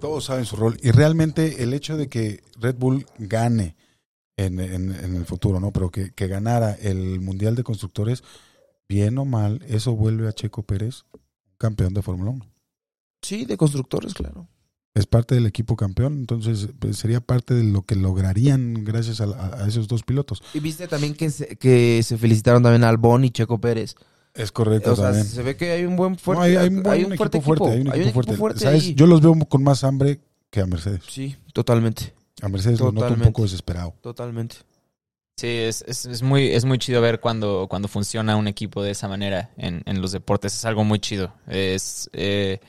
Todos 0.00 0.24
saben 0.24 0.44
su 0.44 0.56
rol. 0.56 0.76
Y 0.82 0.90
realmente 0.90 1.62
el 1.62 1.72
hecho 1.74 1.96
de 1.96 2.08
que 2.08 2.42
Red 2.58 2.76
Bull 2.76 3.06
gane 3.18 3.76
en, 4.36 4.58
en- 4.60 4.94
en 4.94 5.16
el 5.16 5.24
futuro, 5.26 5.60
¿no? 5.60 5.72
Pero 5.72 5.90
que, 5.90 6.12
que 6.12 6.26
ganara 6.26 6.72
el 6.74 7.20
Mundial 7.20 7.54
de 7.54 7.62
Constructores, 7.64 8.24
bien 8.88 9.16
o 9.18 9.24
mal, 9.24 9.62
eso 9.68 9.94
vuelve 9.94 10.26
a 10.28 10.32
Checo 10.32 10.62
Pérez 10.62 11.04
campeón 11.58 11.94
de 11.94 12.02
Fórmula 12.02 12.30
1. 12.30 12.46
Sí, 13.22 13.44
de 13.44 13.56
constructores, 13.56 14.12
claro. 14.12 14.48
Es 14.94 15.06
parte 15.06 15.34
del 15.34 15.46
equipo 15.46 15.74
campeón, 15.74 16.14
entonces 16.18 16.68
pues, 16.78 16.96
sería 16.98 17.20
parte 17.20 17.52
de 17.52 17.64
lo 17.64 17.82
que 17.82 17.96
lograrían 17.96 18.84
gracias 18.84 19.20
a, 19.20 19.24
a- 19.24 19.64
a 19.64 19.68
esos 19.68 19.88
dos 19.88 20.04
pilotos. 20.04 20.40
Y 20.54 20.60
viste 20.60 20.86
también 20.86 21.14
que 21.14 21.30
se, 21.30 21.56
que 21.56 22.00
se 22.04 22.16
felicitaron 22.16 22.62
también 22.62 22.84
a 22.84 22.90
Albon 22.90 23.24
y 23.24 23.30
Checo 23.30 23.58
Pérez. 23.60 23.96
Es 24.34 24.52
correcto 24.52 24.92
O 24.92 24.96
sea, 24.96 25.06
también. 25.06 25.26
se 25.26 25.42
ve 25.42 25.56
que 25.56 25.72
hay 25.72 25.84
un 25.84 25.96
buen 25.96 26.16
fuerte, 26.16 26.38
No, 26.40 26.44
hay, 26.44 26.56
hay 26.56 26.68
un, 26.68 26.82
buen 26.82 26.94
hay 26.94 27.00
equipo, 27.02 27.40
fuerte, 27.40 27.70
hay 27.70 27.80
un 27.80 27.88
equipo, 27.88 28.22
fuerte. 28.36 28.60
¿Sabes? 28.60 28.84
ahí. 28.84 28.94
Yo 28.94 29.06
los 29.06 29.20
veo 29.20 29.34
con 29.48 29.62
más 29.64 29.82
hambre 29.84 30.20
que 30.50 30.60
a 30.60 30.66
Mercedes. 30.66 31.00
Sí, 31.08 31.36
totalmente, 31.52 32.14
A 32.42 32.48
Mercedes 32.48 32.78
lo 32.78 32.86
noto 32.86 32.90
un 32.92 33.00
Totalmente. 33.00 33.26
poco 33.32 33.42
desesperado. 33.42 33.94
totalmente. 34.00 34.56
Sí, 35.36 35.48
es, 35.48 35.84
es, 35.88 36.06
es 36.06 36.22
muy, 36.22 36.46
es 36.50 36.64
muy 36.64 36.78
chido 36.78 37.00
ver 37.00 37.18
cuando, 37.18 37.66
cuando 37.68 37.88
funciona 37.88 38.36
un 38.36 38.46
equipo 38.46 38.84
de 38.84 38.92
esa 38.92 39.08
manera 39.08 39.50
en, 39.56 39.82
en 39.86 40.00
los 40.00 40.12
deportes. 40.12 40.54
Es 40.54 40.64
algo 40.64 40.84
muy 40.84 41.00
chido. 41.00 41.32
Es, 41.48 42.08
eh, 42.12 42.60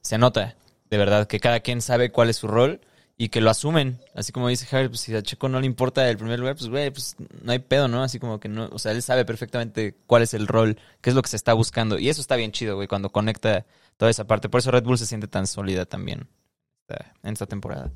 se 0.00 0.18
nota, 0.18 0.56
de 0.90 0.98
verdad, 0.98 1.26
que 1.26 1.40
cada 1.40 1.60
quien 1.60 1.80
sabe 1.80 2.10
cuál 2.10 2.30
es 2.30 2.36
su 2.36 2.46
rol 2.48 2.80
y 3.16 3.28
que 3.28 3.40
lo 3.40 3.50
asumen. 3.50 3.98
Así 4.14 4.32
como 4.32 4.48
dice 4.48 4.66
Javier, 4.66 4.88
pues 4.90 5.00
si 5.02 5.14
a 5.14 5.22
Checo 5.22 5.48
no 5.48 5.60
le 5.60 5.66
importa 5.66 6.08
el 6.08 6.16
primer 6.16 6.38
lugar, 6.38 6.56
pues 6.56 6.68
güey, 6.68 6.90
pues 6.90 7.16
no 7.42 7.52
hay 7.52 7.58
pedo, 7.58 7.86
¿no? 7.86 8.02
Así 8.02 8.18
como 8.18 8.40
que 8.40 8.48
no, 8.48 8.68
o 8.72 8.78
sea, 8.78 8.92
él 8.92 9.02
sabe 9.02 9.24
perfectamente 9.24 9.94
cuál 10.06 10.22
es 10.22 10.34
el 10.34 10.46
rol, 10.46 10.78
qué 11.00 11.10
es 11.10 11.16
lo 11.16 11.22
que 11.22 11.28
se 11.28 11.36
está 11.36 11.52
buscando. 11.52 11.98
Y 11.98 12.08
eso 12.08 12.20
está 12.20 12.36
bien 12.36 12.50
chido, 12.52 12.76
güey, 12.76 12.88
cuando 12.88 13.10
conecta 13.12 13.66
toda 13.98 14.10
esa 14.10 14.26
parte. 14.26 14.48
Por 14.48 14.60
eso 14.60 14.70
Red 14.70 14.84
Bull 14.84 14.98
se 14.98 15.06
siente 15.06 15.28
tan 15.28 15.46
sólida 15.46 15.84
también 15.86 16.28
en 17.22 17.32
esta 17.32 17.46
temporada. 17.46 17.92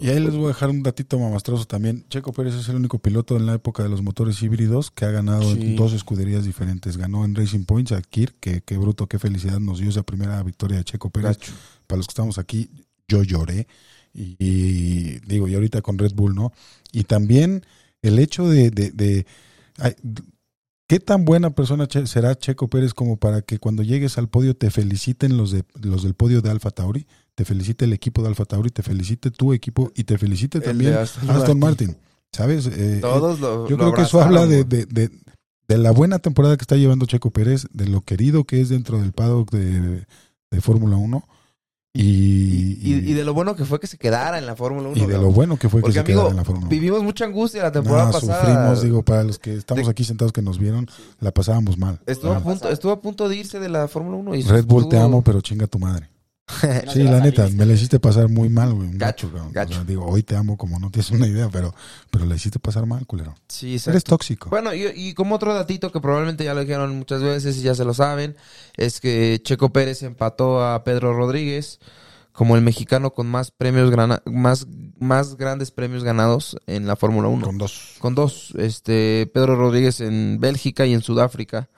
Y 0.00 0.08
ahí 0.08 0.18
les 0.18 0.34
voy 0.34 0.46
a 0.46 0.48
dejar 0.48 0.70
un 0.70 0.82
datito 0.82 1.18
mamastroso 1.18 1.64
también. 1.66 2.04
Checo 2.08 2.32
Pérez 2.32 2.54
es 2.54 2.68
el 2.68 2.76
único 2.76 2.98
piloto 2.98 3.36
en 3.36 3.46
la 3.46 3.54
época 3.54 3.82
de 3.84 3.88
los 3.88 4.02
motores 4.02 4.42
híbridos 4.42 4.90
que 4.90 5.04
ha 5.04 5.10
ganado 5.10 5.42
Sí. 5.54 5.60
en 5.60 5.76
dos 5.76 5.92
escuderías 5.92 6.44
diferentes. 6.44 6.96
Ganó 6.96 7.24
en 7.24 7.34
Racing 7.36 7.64
Points 7.64 7.92
a 7.92 8.02
Kirk, 8.02 8.34
que 8.40 8.62
qué 8.62 8.76
bruto, 8.76 9.06
qué 9.06 9.18
felicidad 9.20 9.60
nos 9.60 9.78
dio 9.78 9.88
esa 9.90 10.02
primera 10.02 10.42
victoria 10.42 10.78
de 10.78 10.84
Checo 10.84 11.10
Pérez. 11.10 11.38
Gacho. 11.38 11.52
Para 11.92 11.98
los 11.98 12.06
que 12.06 12.12
estamos 12.12 12.38
aquí, 12.38 12.70
yo 13.06 13.22
lloré. 13.22 13.66
Y, 14.14 14.36
y 14.38 15.20
digo, 15.26 15.46
y 15.46 15.54
ahorita 15.54 15.82
con 15.82 15.98
Red 15.98 16.14
Bull, 16.14 16.34
¿no? 16.34 16.50
Y 16.90 17.04
también 17.04 17.66
el 18.00 18.18
hecho 18.18 18.48
de... 18.48 18.70
de, 18.70 18.90
de- 18.92 19.26
¿Qué 20.88 21.00
tan 21.00 21.24
buena 21.24 21.50
persona 21.50 21.86
che- 21.86 22.06
será 22.06 22.34
Checo 22.34 22.68
Pérez 22.68 22.92
como 22.94 23.16
para 23.16 23.40
que 23.42 23.58
cuando 23.58 23.82
llegues 23.82 24.16
al 24.18 24.28
podio 24.28 24.54
te 24.56 24.70
feliciten 24.70 25.36
los, 25.36 25.50
de, 25.50 25.64
los 25.82 26.02
del 26.02 26.14
podio 26.14 26.40
de 26.42 26.50
Alfa 26.50 26.70
Tauri? 26.70 27.06
Te 27.34 27.44
felicite 27.44 27.86
el 27.86 27.92
equipo 27.94 28.20
de 28.22 28.28
Alfa 28.28 28.44
Tauri, 28.44 28.70
te 28.70 28.82
felicite 28.82 29.30
tu 29.30 29.52
equipo 29.54 29.90
y 29.94 30.04
te 30.04 30.18
felicite 30.18 30.58
El 30.58 30.64
también 30.64 30.94
Aston 30.94 31.30
Aston 31.30 31.58
Martin. 31.58 31.88
Martin. 31.88 31.96
¿Sabes? 32.32 32.66
Eh, 32.66 32.98
Todos 33.00 33.40
lo 33.40 33.68
yo 33.68 33.76
lo 33.76 33.84
creo 33.84 33.94
que 33.94 34.02
eso 34.02 34.20
habla 34.20 34.46
de, 34.46 34.64
de, 34.64 34.84
de- 34.86 35.10
de 35.68 35.78
la 35.78 35.92
buena 35.92 36.18
temporada 36.18 36.56
que 36.58 36.62
está 36.62 36.76
llevando 36.76 37.06
Checo 37.06 37.30
Pérez, 37.30 37.66
de 37.72 37.86
lo 37.88 38.02
querido 38.02 38.44
que 38.44 38.60
es 38.60 38.68
dentro 38.68 38.98
del 39.00 39.12
paddock 39.12 39.50
de, 39.52 40.04
de 40.50 40.60
Fórmula 40.60 40.96
1 40.96 41.26
y, 41.94 42.78
Y, 42.82 43.10
y 43.10 43.12
de 43.12 43.22
lo 43.24 43.34
bueno 43.34 43.54
que 43.54 43.64
fue 43.66 43.78
que 43.78 43.86
se 43.86 43.98
quedara 43.98 44.38
en 44.38 44.46
la 44.46 44.56
Fórmula 44.56 44.88
1. 44.88 44.96
y 45.02 45.06
de 45.06 45.18
lo 45.18 45.30
bueno 45.30 45.56
que 45.58 45.68
fue 45.68 45.82
que 45.82 45.92
se 45.92 46.00
amigo, 46.00 46.20
quedara 46.20 46.30
en 46.30 46.36
la 46.36 46.44
Fórmula 46.44 46.66
1. 46.66 46.70
Vivimos 46.70 47.02
mucha 47.02 47.24
angustia 47.26 47.62
la 47.62 47.72
temporada 47.72 48.10
pasada. 48.10 48.40
sufrimos, 48.40 48.82
digo, 48.82 49.02
para 49.02 49.24
los 49.24 49.38
que 49.38 49.54
estamos 49.56 49.84
De- 49.84 49.90
aquí 49.90 50.04
sentados 50.04 50.32
que 50.32 50.40
nos 50.42 50.58
vieron, 50.58 50.88
la 51.20 51.32
pasábamos 51.32 51.76
mal. 51.78 52.00
Estuvo 52.06 52.32
a, 52.32 52.40
punto, 52.40 52.70
estuvo 52.70 52.92
a 52.92 53.00
punto 53.00 53.28
de 53.28 53.36
irse 53.36 53.60
de 53.60 53.68
la 53.68 53.88
Fórmula 53.88 54.16
1. 54.16 54.34
Y 54.36 54.42
Red 54.42 54.64
Bull 54.64 54.88
te 54.88 54.98
amo, 54.98 55.22
pero 55.22 55.40
chinga 55.42 55.66
tu 55.66 55.78
madre. 55.78 56.08
Sí, 56.92 57.02
la 57.02 57.20
neta, 57.20 57.48
me 57.48 57.66
la 57.66 57.72
hiciste 57.74 57.98
pasar 58.00 58.28
muy 58.28 58.48
mal, 58.48 58.72
güey. 58.72 58.88
un 58.88 58.98
Gacho, 58.98 59.28
cabrón. 59.28 59.48
O 59.48 59.52
gacho. 59.52 59.74
sea, 59.74 59.84
digo, 59.84 60.04
hoy 60.06 60.22
te 60.22 60.36
amo 60.36 60.56
como 60.56 60.78
no 60.78 60.90
tienes 60.90 61.10
una 61.10 61.26
idea, 61.26 61.48
pero, 61.50 61.74
pero 62.10 62.24
la 62.26 62.34
hiciste 62.34 62.58
pasar 62.58 62.86
mal, 62.86 63.06
culero. 63.06 63.34
Sí, 63.48 63.72
exacto. 63.74 63.90
Eres 63.90 64.04
tóxico. 64.04 64.50
Bueno, 64.50 64.74
y, 64.74 64.86
y 64.94 65.14
como 65.14 65.34
otro 65.34 65.54
datito 65.54 65.90
que 65.92 66.00
probablemente 66.00 66.44
ya 66.44 66.54
lo 66.54 66.60
dijeron 66.60 66.96
muchas 66.98 67.22
veces 67.22 67.56
y 67.58 67.62
ya 67.62 67.74
se 67.74 67.84
lo 67.84 67.94
saben, 67.94 68.36
es 68.76 69.00
que 69.00 69.40
Checo 69.42 69.72
Pérez 69.72 70.02
empató 70.02 70.64
a 70.64 70.84
Pedro 70.84 71.14
Rodríguez 71.14 71.78
como 72.32 72.56
el 72.56 72.62
mexicano 72.62 73.12
con 73.12 73.26
más 73.26 73.50
premios 73.50 73.90
grana- 73.90 74.22
más, 74.24 74.66
más 74.98 75.36
grandes 75.36 75.70
premios 75.70 76.02
ganados 76.02 76.56
en 76.66 76.86
la 76.86 76.96
Fórmula 76.96 77.28
1. 77.28 77.44
Con 77.44 77.58
dos. 77.58 77.96
Con 77.98 78.14
dos, 78.14 78.54
este 78.58 79.30
Pedro 79.34 79.56
Rodríguez 79.56 80.00
en 80.00 80.38
Bélgica 80.40 80.86
y 80.86 80.94
en 80.94 81.02
Sudáfrica. 81.02 81.68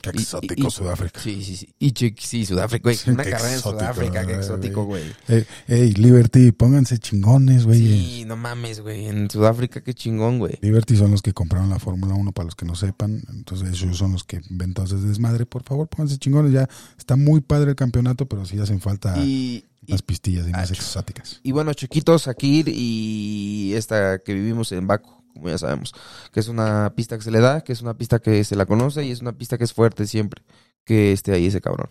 Qué 0.00 0.10
Y- 0.14 0.18
exótico 0.20 0.68
y- 0.68 0.70
Sudáfrica. 0.70 1.20
Sí, 1.20 1.42
sí, 1.44 1.56
sí. 1.56 1.68
Y 1.78 2.14
sí, 2.18 2.46
Sudáfrica, 2.46 2.82
güey. 2.84 2.98
Una 3.06 3.24
qué 3.24 3.30
carrera 3.30 3.54
en 3.54 3.60
Sudáfrica, 3.60 4.26
qué 4.26 4.34
exótico, 4.36 4.84
güey. 4.84 5.04
Ey, 5.28 5.44
ey, 5.68 5.92
Liberty, 5.94 6.52
pónganse 6.52 6.98
chingones, 6.98 7.64
güey. 7.64 7.78
Sí, 7.78 8.24
no 8.26 8.36
mames, 8.36 8.80
güey. 8.80 9.06
En 9.06 9.28
Sudáfrica, 9.30 9.82
qué 9.82 9.94
chingón, 9.94 10.38
güey. 10.38 10.58
Liberty 10.62 10.96
son 10.96 11.10
los 11.10 11.22
que 11.22 11.32
compraron 11.32 11.70
la 11.70 11.78
Fórmula 11.78 12.14
1, 12.14 12.32
para 12.32 12.46
los 12.46 12.54
que 12.54 12.64
no 12.64 12.74
sepan. 12.74 13.22
Entonces, 13.30 13.68
ellos 13.82 13.96
son 13.98 14.12
los 14.12 14.24
que 14.24 14.40
ven 14.50 14.74
todo 14.74 14.86
ese 14.86 14.96
desmadre. 14.96 15.46
Por 15.46 15.62
favor, 15.62 15.88
pónganse 15.88 16.18
chingones. 16.18 16.52
Ya 16.52 16.68
está 16.98 17.16
muy 17.16 17.40
padre 17.40 17.70
el 17.70 17.76
campeonato, 17.76 18.26
pero 18.26 18.44
sí 18.46 18.58
hacen 18.58 18.80
falta 18.80 19.16
Y, 19.18 19.64
y, 19.86 19.92
más 19.92 20.02
pistillas 20.02 20.46
y 20.48 20.52
más 20.52 20.70
exóticas. 20.70 21.40
y 21.42 21.52
bueno, 21.52 21.72
Chiquitos, 21.74 22.22
Sakir 22.22 22.68
y 22.68 23.72
esta 23.74 24.18
que 24.18 24.34
vivimos 24.34 24.72
en 24.72 24.86
Baku, 24.86 25.21
como 25.32 25.48
ya 25.48 25.58
sabemos. 25.58 25.94
Que 26.32 26.40
es 26.40 26.48
una 26.48 26.92
pista 26.94 27.16
que 27.16 27.22
se 27.22 27.30
le 27.30 27.40
da, 27.40 27.62
que 27.62 27.72
es 27.72 27.82
una 27.82 27.94
pista 27.94 28.18
que 28.18 28.44
se 28.44 28.56
la 28.56 28.66
conoce 28.66 29.04
y 29.04 29.10
es 29.10 29.20
una 29.20 29.32
pista 29.32 29.58
que 29.58 29.64
es 29.64 29.72
fuerte 29.72 30.06
siempre 30.06 30.42
que 30.84 31.12
esté 31.12 31.32
ahí 31.32 31.46
ese 31.46 31.60
cabrón. 31.60 31.90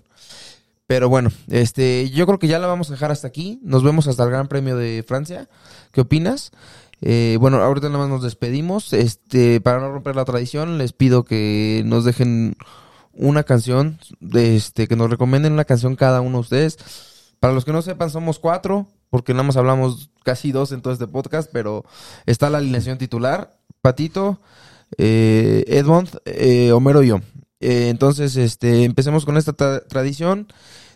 Pero 0.88 1.08
bueno, 1.08 1.30
este, 1.48 2.10
yo 2.10 2.26
creo 2.26 2.40
que 2.40 2.48
ya 2.48 2.60
la 2.60 2.68
vamos 2.68 2.90
a 2.90 2.94
dejar 2.94 3.12
hasta 3.12 3.28
aquí. 3.28 3.60
Nos 3.64 3.84
vemos 3.84 4.08
hasta 4.08 4.24
el 4.24 4.30
Gran 4.30 4.48
Premio 4.48 4.76
de 4.76 5.04
Francia. 5.08 5.48
¿Qué 5.92 6.02
opinas? 6.02 6.52
Eh, 7.02 7.38
bueno, 7.40 7.62
ahorita 7.62 7.88
nada 7.88 8.00
más 8.00 8.10
nos 8.10 8.24
despedimos. 8.24 8.92
Este, 8.92 9.62
para 9.62 9.80
no 9.80 9.92
romper 9.92 10.16
la 10.16 10.26
tradición, 10.26 10.78
les 10.78 10.92
pido 10.92 11.24
que 11.24 11.82
nos 11.86 12.04
dejen 12.04 12.58
una 13.14 13.44
canción, 13.44 14.00
este, 14.34 14.88
que 14.88 14.96
nos 14.96 15.10
recomienden 15.10 15.54
una 15.54 15.66
canción 15.66 15.96
cada 15.96 16.20
uno 16.20 16.40
de 16.40 16.42
ustedes. 16.42 16.78
Para 17.40 17.54
los 17.54 17.64
que 17.64 17.72
no 17.72 17.82
sepan, 17.82 18.10
somos 18.10 18.40
cuatro, 18.40 18.88
porque 19.12 19.34
nada 19.34 19.44
más 19.44 19.58
hablamos 19.58 20.10
casi 20.24 20.52
dos 20.52 20.72
en 20.72 20.82
todo 20.82 20.92
este 20.94 21.06
podcast, 21.06 21.52
pero 21.54 21.86
está 22.26 22.50
la 22.50 22.58
alineación 22.58 22.98
titular, 22.98 23.60
Patito, 23.82 24.42
eh, 24.98 25.64
Edmond, 25.68 26.10
eh, 26.26 26.72
Homero 26.72 27.04
y 27.04 27.10
yo. 27.10 27.20
Eh, 27.60 27.90
entonces, 27.90 28.36
este, 28.38 28.84
empecemos 28.86 29.26
con 29.26 29.38
esta 29.38 29.56
tra- 29.56 29.86
tradición. 29.88 30.48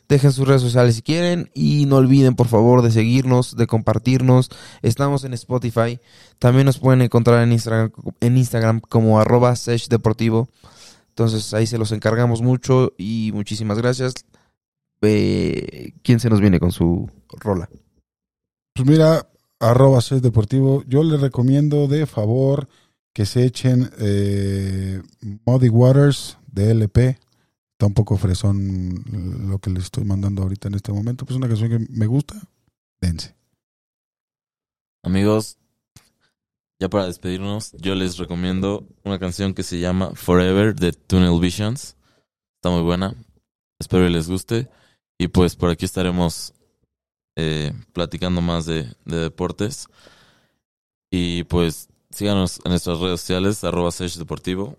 Dejen 0.07 0.32
sus 0.32 0.47
redes 0.47 0.61
sociales 0.61 0.95
si 0.95 1.01
quieren 1.01 1.49
y 1.55 1.88
no 1.88 1.95
olviden 1.97 2.36
por 2.36 2.47
favor 2.47 2.84
de 2.84 2.91
seguirnos, 2.91 3.55
de 3.55 3.66
compartirnos. 3.66 4.49
Estamos 4.84 5.24
en 5.24 5.34
Spotify. 5.34 5.99
También 6.38 6.66
nos 6.66 6.78
pueden 6.78 7.01
encontrar 7.01 7.41
en 7.41 7.51
Instagram, 7.51 7.91
en 8.20 8.38
Instagram 8.38 8.82
como 8.82 9.20
arroba 9.20 9.55
Deportivo. 9.89 10.47
Entonces 11.09 11.53
ahí 11.55 11.66
se 11.66 11.80
los 11.80 11.91
encargamos 11.91 12.41
mucho 12.43 12.93
y 12.99 13.32
muchísimas 13.34 13.80
gracias. 13.80 14.13
¿Quién 14.99 16.20
se 16.20 16.30
nos 16.30 16.39
viene 16.39 16.59
con 16.59 16.72
su 16.72 17.09
rola? 17.39 17.68
Pues 18.76 18.89
mira, 18.89 19.30
arroba 19.57 20.01
Sesh 20.01 20.19
Deportivo. 20.19 20.84
Yo 20.86 21.01
les 21.01 21.21
recomiendo 21.21 21.88
de 21.88 22.05
favor 22.05 22.67
que 23.13 23.26
se 23.26 23.45
echen 23.45 23.89
eh, 23.99 25.01
Muddy 25.45 25.69
Waters 25.69 26.38
de 26.51 26.71
LP. 26.71 27.17
Está 27.71 27.86
un 27.86 27.93
poco 27.93 28.17
fresón 28.17 29.01
lo 29.49 29.59
que 29.59 29.69
les 29.69 29.86
estoy 29.86 30.03
mandando 30.03 30.41
ahorita 30.41 30.67
en 30.67 30.73
este 30.73 30.91
momento. 30.91 31.26
Pues 31.26 31.38
una 31.38 31.47
canción 31.47 31.69
que 31.69 31.88
me 31.89 32.05
gusta. 32.05 32.36
Dense. 32.99 33.34
Amigos, 35.03 35.57
ya 36.78 36.89
para 36.89 37.05
despedirnos, 37.05 37.71
yo 37.78 37.95
les 37.95 38.17
recomiendo 38.17 38.86
una 39.05 39.19
canción 39.19 39.53
que 39.53 39.63
se 39.63 39.80
llama 39.80 40.11
Forever 40.15 40.76
de 40.76 40.91
Tunnel 40.91 41.39
Visions. 41.39 41.95
Está 42.57 42.71
muy 42.71 42.82
buena. 42.82 43.15
Espero 43.80 44.03
que 44.03 44.09
les 44.09 44.28
guste. 44.28 44.67
Y 45.17 45.30
pues 45.30 45.55
por 45.55 45.69
aquí 45.69 45.86
estaremos 45.86 46.53
eh, 47.36 47.73
platicando 47.93 48.41
más 48.41 48.65
de, 48.65 48.93
de 49.05 49.17
deportes. 49.17 49.88
Y 51.09 51.43
pues 51.45 51.89
síganos 52.09 52.59
en 52.63 52.71
nuestras 52.71 52.99
redes 52.99 53.21
sociales, 53.21 53.63
arroba 53.63 53.91
Sesh 53.91 54.17
Deportivo. 54.17 54.77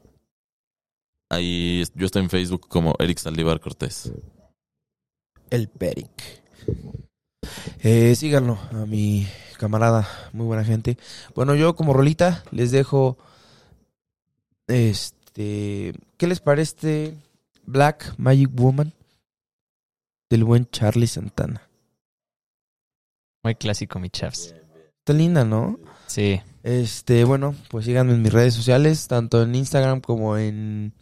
Ahí 1.28 1.82
yo 1.94 2.06
estoy 2.06 2.22
en 2.22 2.30
Facebook 2.30 2.68
como 2.68 2.94
Eric 2.98 3.18
Saldívar 3.18 3.60
Cortés. 3.60 4.12
El 5.50 5.68
Peric. 5.68 6.10
Eh, 7.82 8.14
síganlo 8.16 8.58
a 8.72 8.86
mi 8.86 9.26
camarada, 9.58 10.08
muy 10.32 10.46
buena 10.46 10.64
gente. 10.64 10.98
Bueno, 11.34 11.54
yo 11.54 11.76
como 11.76 11.92
rolita 11.92 12.44
les 12.50 12.70
dejo 12.70 13.18
este, 14.66 15.94
¿qué 16.16 16.26
les 16.26 16.40
parece 16.40 17.14
Black 17.64 18.14
Magic 18.18 18.50
Woman 18.52 18.92
del 20.28 20.44
buen 20.44 20.68
Charlie 20.70 21.06
Santana? 21.06 21.65
Muy 23.46 23.54
clásico, 23.54 24.00
mi 24.00 24.10
chavs. 24.10 24.56
Está 24.98 25.12
linda, 25.12 25.44
¿no? 25.44 25.78
Sí. 26.08 26.40
Este, 26.64 27.22
bueno, 27.22 27.54
pues 27.70 27.84
síganme 27.84 28.12
en 28.12 28.20
mis 28.20 28.32
redes 28.32 28.54
sociales, 28.54 29.06
tanto 29.06 29.40
en 29.40 29.54
Instagram 29.54 30.00
como 30.00 30.36
en 30.36 30.92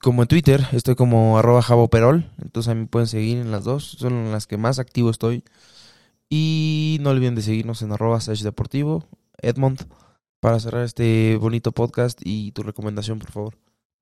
como 0.00 0.22
en 0.22 0.28
Twitter, 0.28 0.66
estoy 0.72 0.94
como 0.94 1.36
arroba 1.38 1.60
javoperol, 1.60 2.30
entonces 2.40 2.70
a 2.70 2.74
mí 2.74 2.80
me 2.80 2.86
pueden 2.86 3.08
seguir 3.08 3.36
en 3.36 3.50
las 3.50 3.64
dos, 3.64 3.84
son 3.98 4.32
las 4.32 4.46
que 4.46 4.56
más 4.56 4.78
activo 4.78 5.10
estoy. 5.10 5.44
Y 6.30 6.96
no 7.02 7.10
olviden 7.10 7.34
de 7.34 7.42
seguirnos 7.42 7.82
en 7.82 7.92
arroba 7.92 8.18
Deportivo, 8.42 9.04
Edmond, 9.36 9.86
para 10.40 10.60
cerrar 10.60 10.84
este 10.84 11.36
bonito 11.36 11.72
podcast 11.72 12.18
y 12.24 12.52
tu 12.52 12.62
recomendación, 12.62 13.18
por 13.18 13.32
favor. 13.32 13.58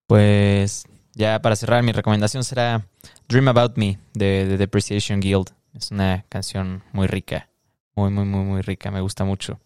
Pues 0.06 0.84
ya 1.12 1.42
para 1.42 1.56
cerrar, 1.56 1.82
mi 1.82 1.90
recomendación 1.90 2.44
será 2.44 2.86
Dream 3.28 3.48
About 3.48 3.76
Me 3.76 3.98
de 4.14 4.46
The 4.48 4.58
Depreciation 4.58 5.18
Guild. 5.18 5.57
Es 5.74 5.90
una 5.90 6.24
canción 6.28 6.82
muy 6.92 7.06
rica, 7.06 7.48
muy, 7.94 8.10
muy, 8.10 8.24
muy, 8.24 8.44
muy 8.44 8.62
rica. 8.62 8.90
Me 8.90 9.00
gusta 9.00 9.24
mucho. 9.24 9.60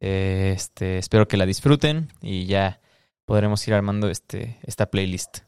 Eh, 0.00 0.52
Este, 0.54 0.98
espero 0.98 1.26
que 1.28 1.36
la 1.36 1.46
disfruten 1.46 2.12
y 2.20 2.46
ya 2.46 2.80
podremos 3.24 3.66
ir 3.66 3.74
armando 3.74 4.08
este, 4.08 4.58
esta 4.62 4.86
playlist 4.86 5.38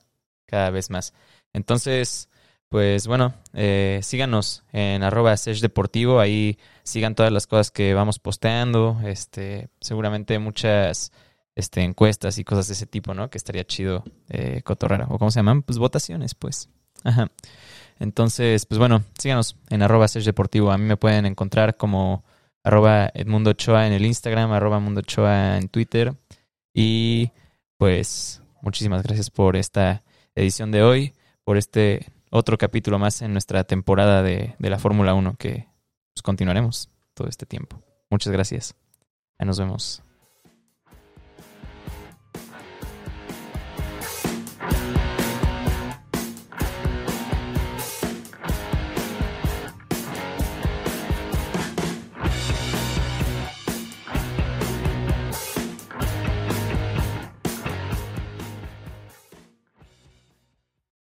cada 0.46 0.70
vez 0.70 0.90
más. 0.90 1.14
Entonces, 1.52 2.28
pues 2.68 3.06
bueno, 3.06 3.34
eh, 3.54 4.00
síganos 4.02 4.64
en 4.72 5.02
arroba 5.02 5.34
Deportivo. 5.34 6.20
Ahí 6.20 6.58
sigan 6.82 7.14
todas 7.14 7.32
las 7.32 7.46
cosas 7.46 7.70
que 7.70 7.94
vamos 7.94 8.18
posteando. 8.18 9.00
Este, 9.04 9.68
seguramente 9.80 10.38
muchas 10.38 11.12
este, 11.54 11.82
encuestas 11.82 12.38
y 12.38 12.44
cosas 12.44 12.68
de 12.68 12.74
ese 12.74 12.86
tipo, 12.86 13.14
¿no? 13.14 13.30
Que 13.30 13.38
estaría 13.38 13.64
chido 13.64 14.04
eh, 14.28 14.62
cotorrar. 14.62 15.06
¿O 15.08 15.18
cómo 15.18 15.30
se 15.30 15.38
llaman? 15.38 15.62
Pues 15.62 15.78
votaciones, 15.78 16.34
pues. 16.34 16.68
Ajá. 17.04 17.30
Entonces, 17.98 18.66
pues 18.66 18.78
bueno, 18.78 19.02
síganos 19.18 19.56
en 19.70 19.82
arroba 19.82 20.06
Deportivo. 20.06 20.70
A 20.70 20.78
mí 20.78 20.84
me 20.84 20.96
pueden 20.96 21.26
encontrar 21.26 21.76
como 21.76 22.24
arroba 22.62 23.10
Edmundo 23.14 23.50
Ochoa 23.50 23.86
en 23.86 23.92
el 23.92 24.04
Instagram, 24.06 24.52
arroba 24.52 24.78
Mundo 24.78 25.00
Ochoa 25.00 25.58
en 25.58 25.68
Twitter. 25.68 26.14
Y 26.74 27.30
pues 27.76 28.42
muchísimas 28.62 29.02
gracias 29.02 29.30
por 29.30 29.56
esta 29.56 30.02
edición 30.34 30.70
de 30.70 30.82
hoy, 30.82 31.14
por 31.44 31.56
este 31.56 32.06
otro 32.30 32.58
capítulo 32.58 32.98
más 32.98 33.22
en 33.22 33.32
nuestra 33.32 33.64
temporada 33.64 34.22
de, 34.22 34.54
la 34.58 34.78
Fórmula 34.78 35.14
1 35.14 35.36
que 35.38 35.66
pues, 36.14 36.22
continuaremos 36.22 36.90
todo 37.14 37.28
este 37.28 37.46
tiempo. 37.46 37.82
Muchas 38.10 38.32
gracias. 38.32 38.74
Nos 39.38 39.58
vemos. 39.58 40.02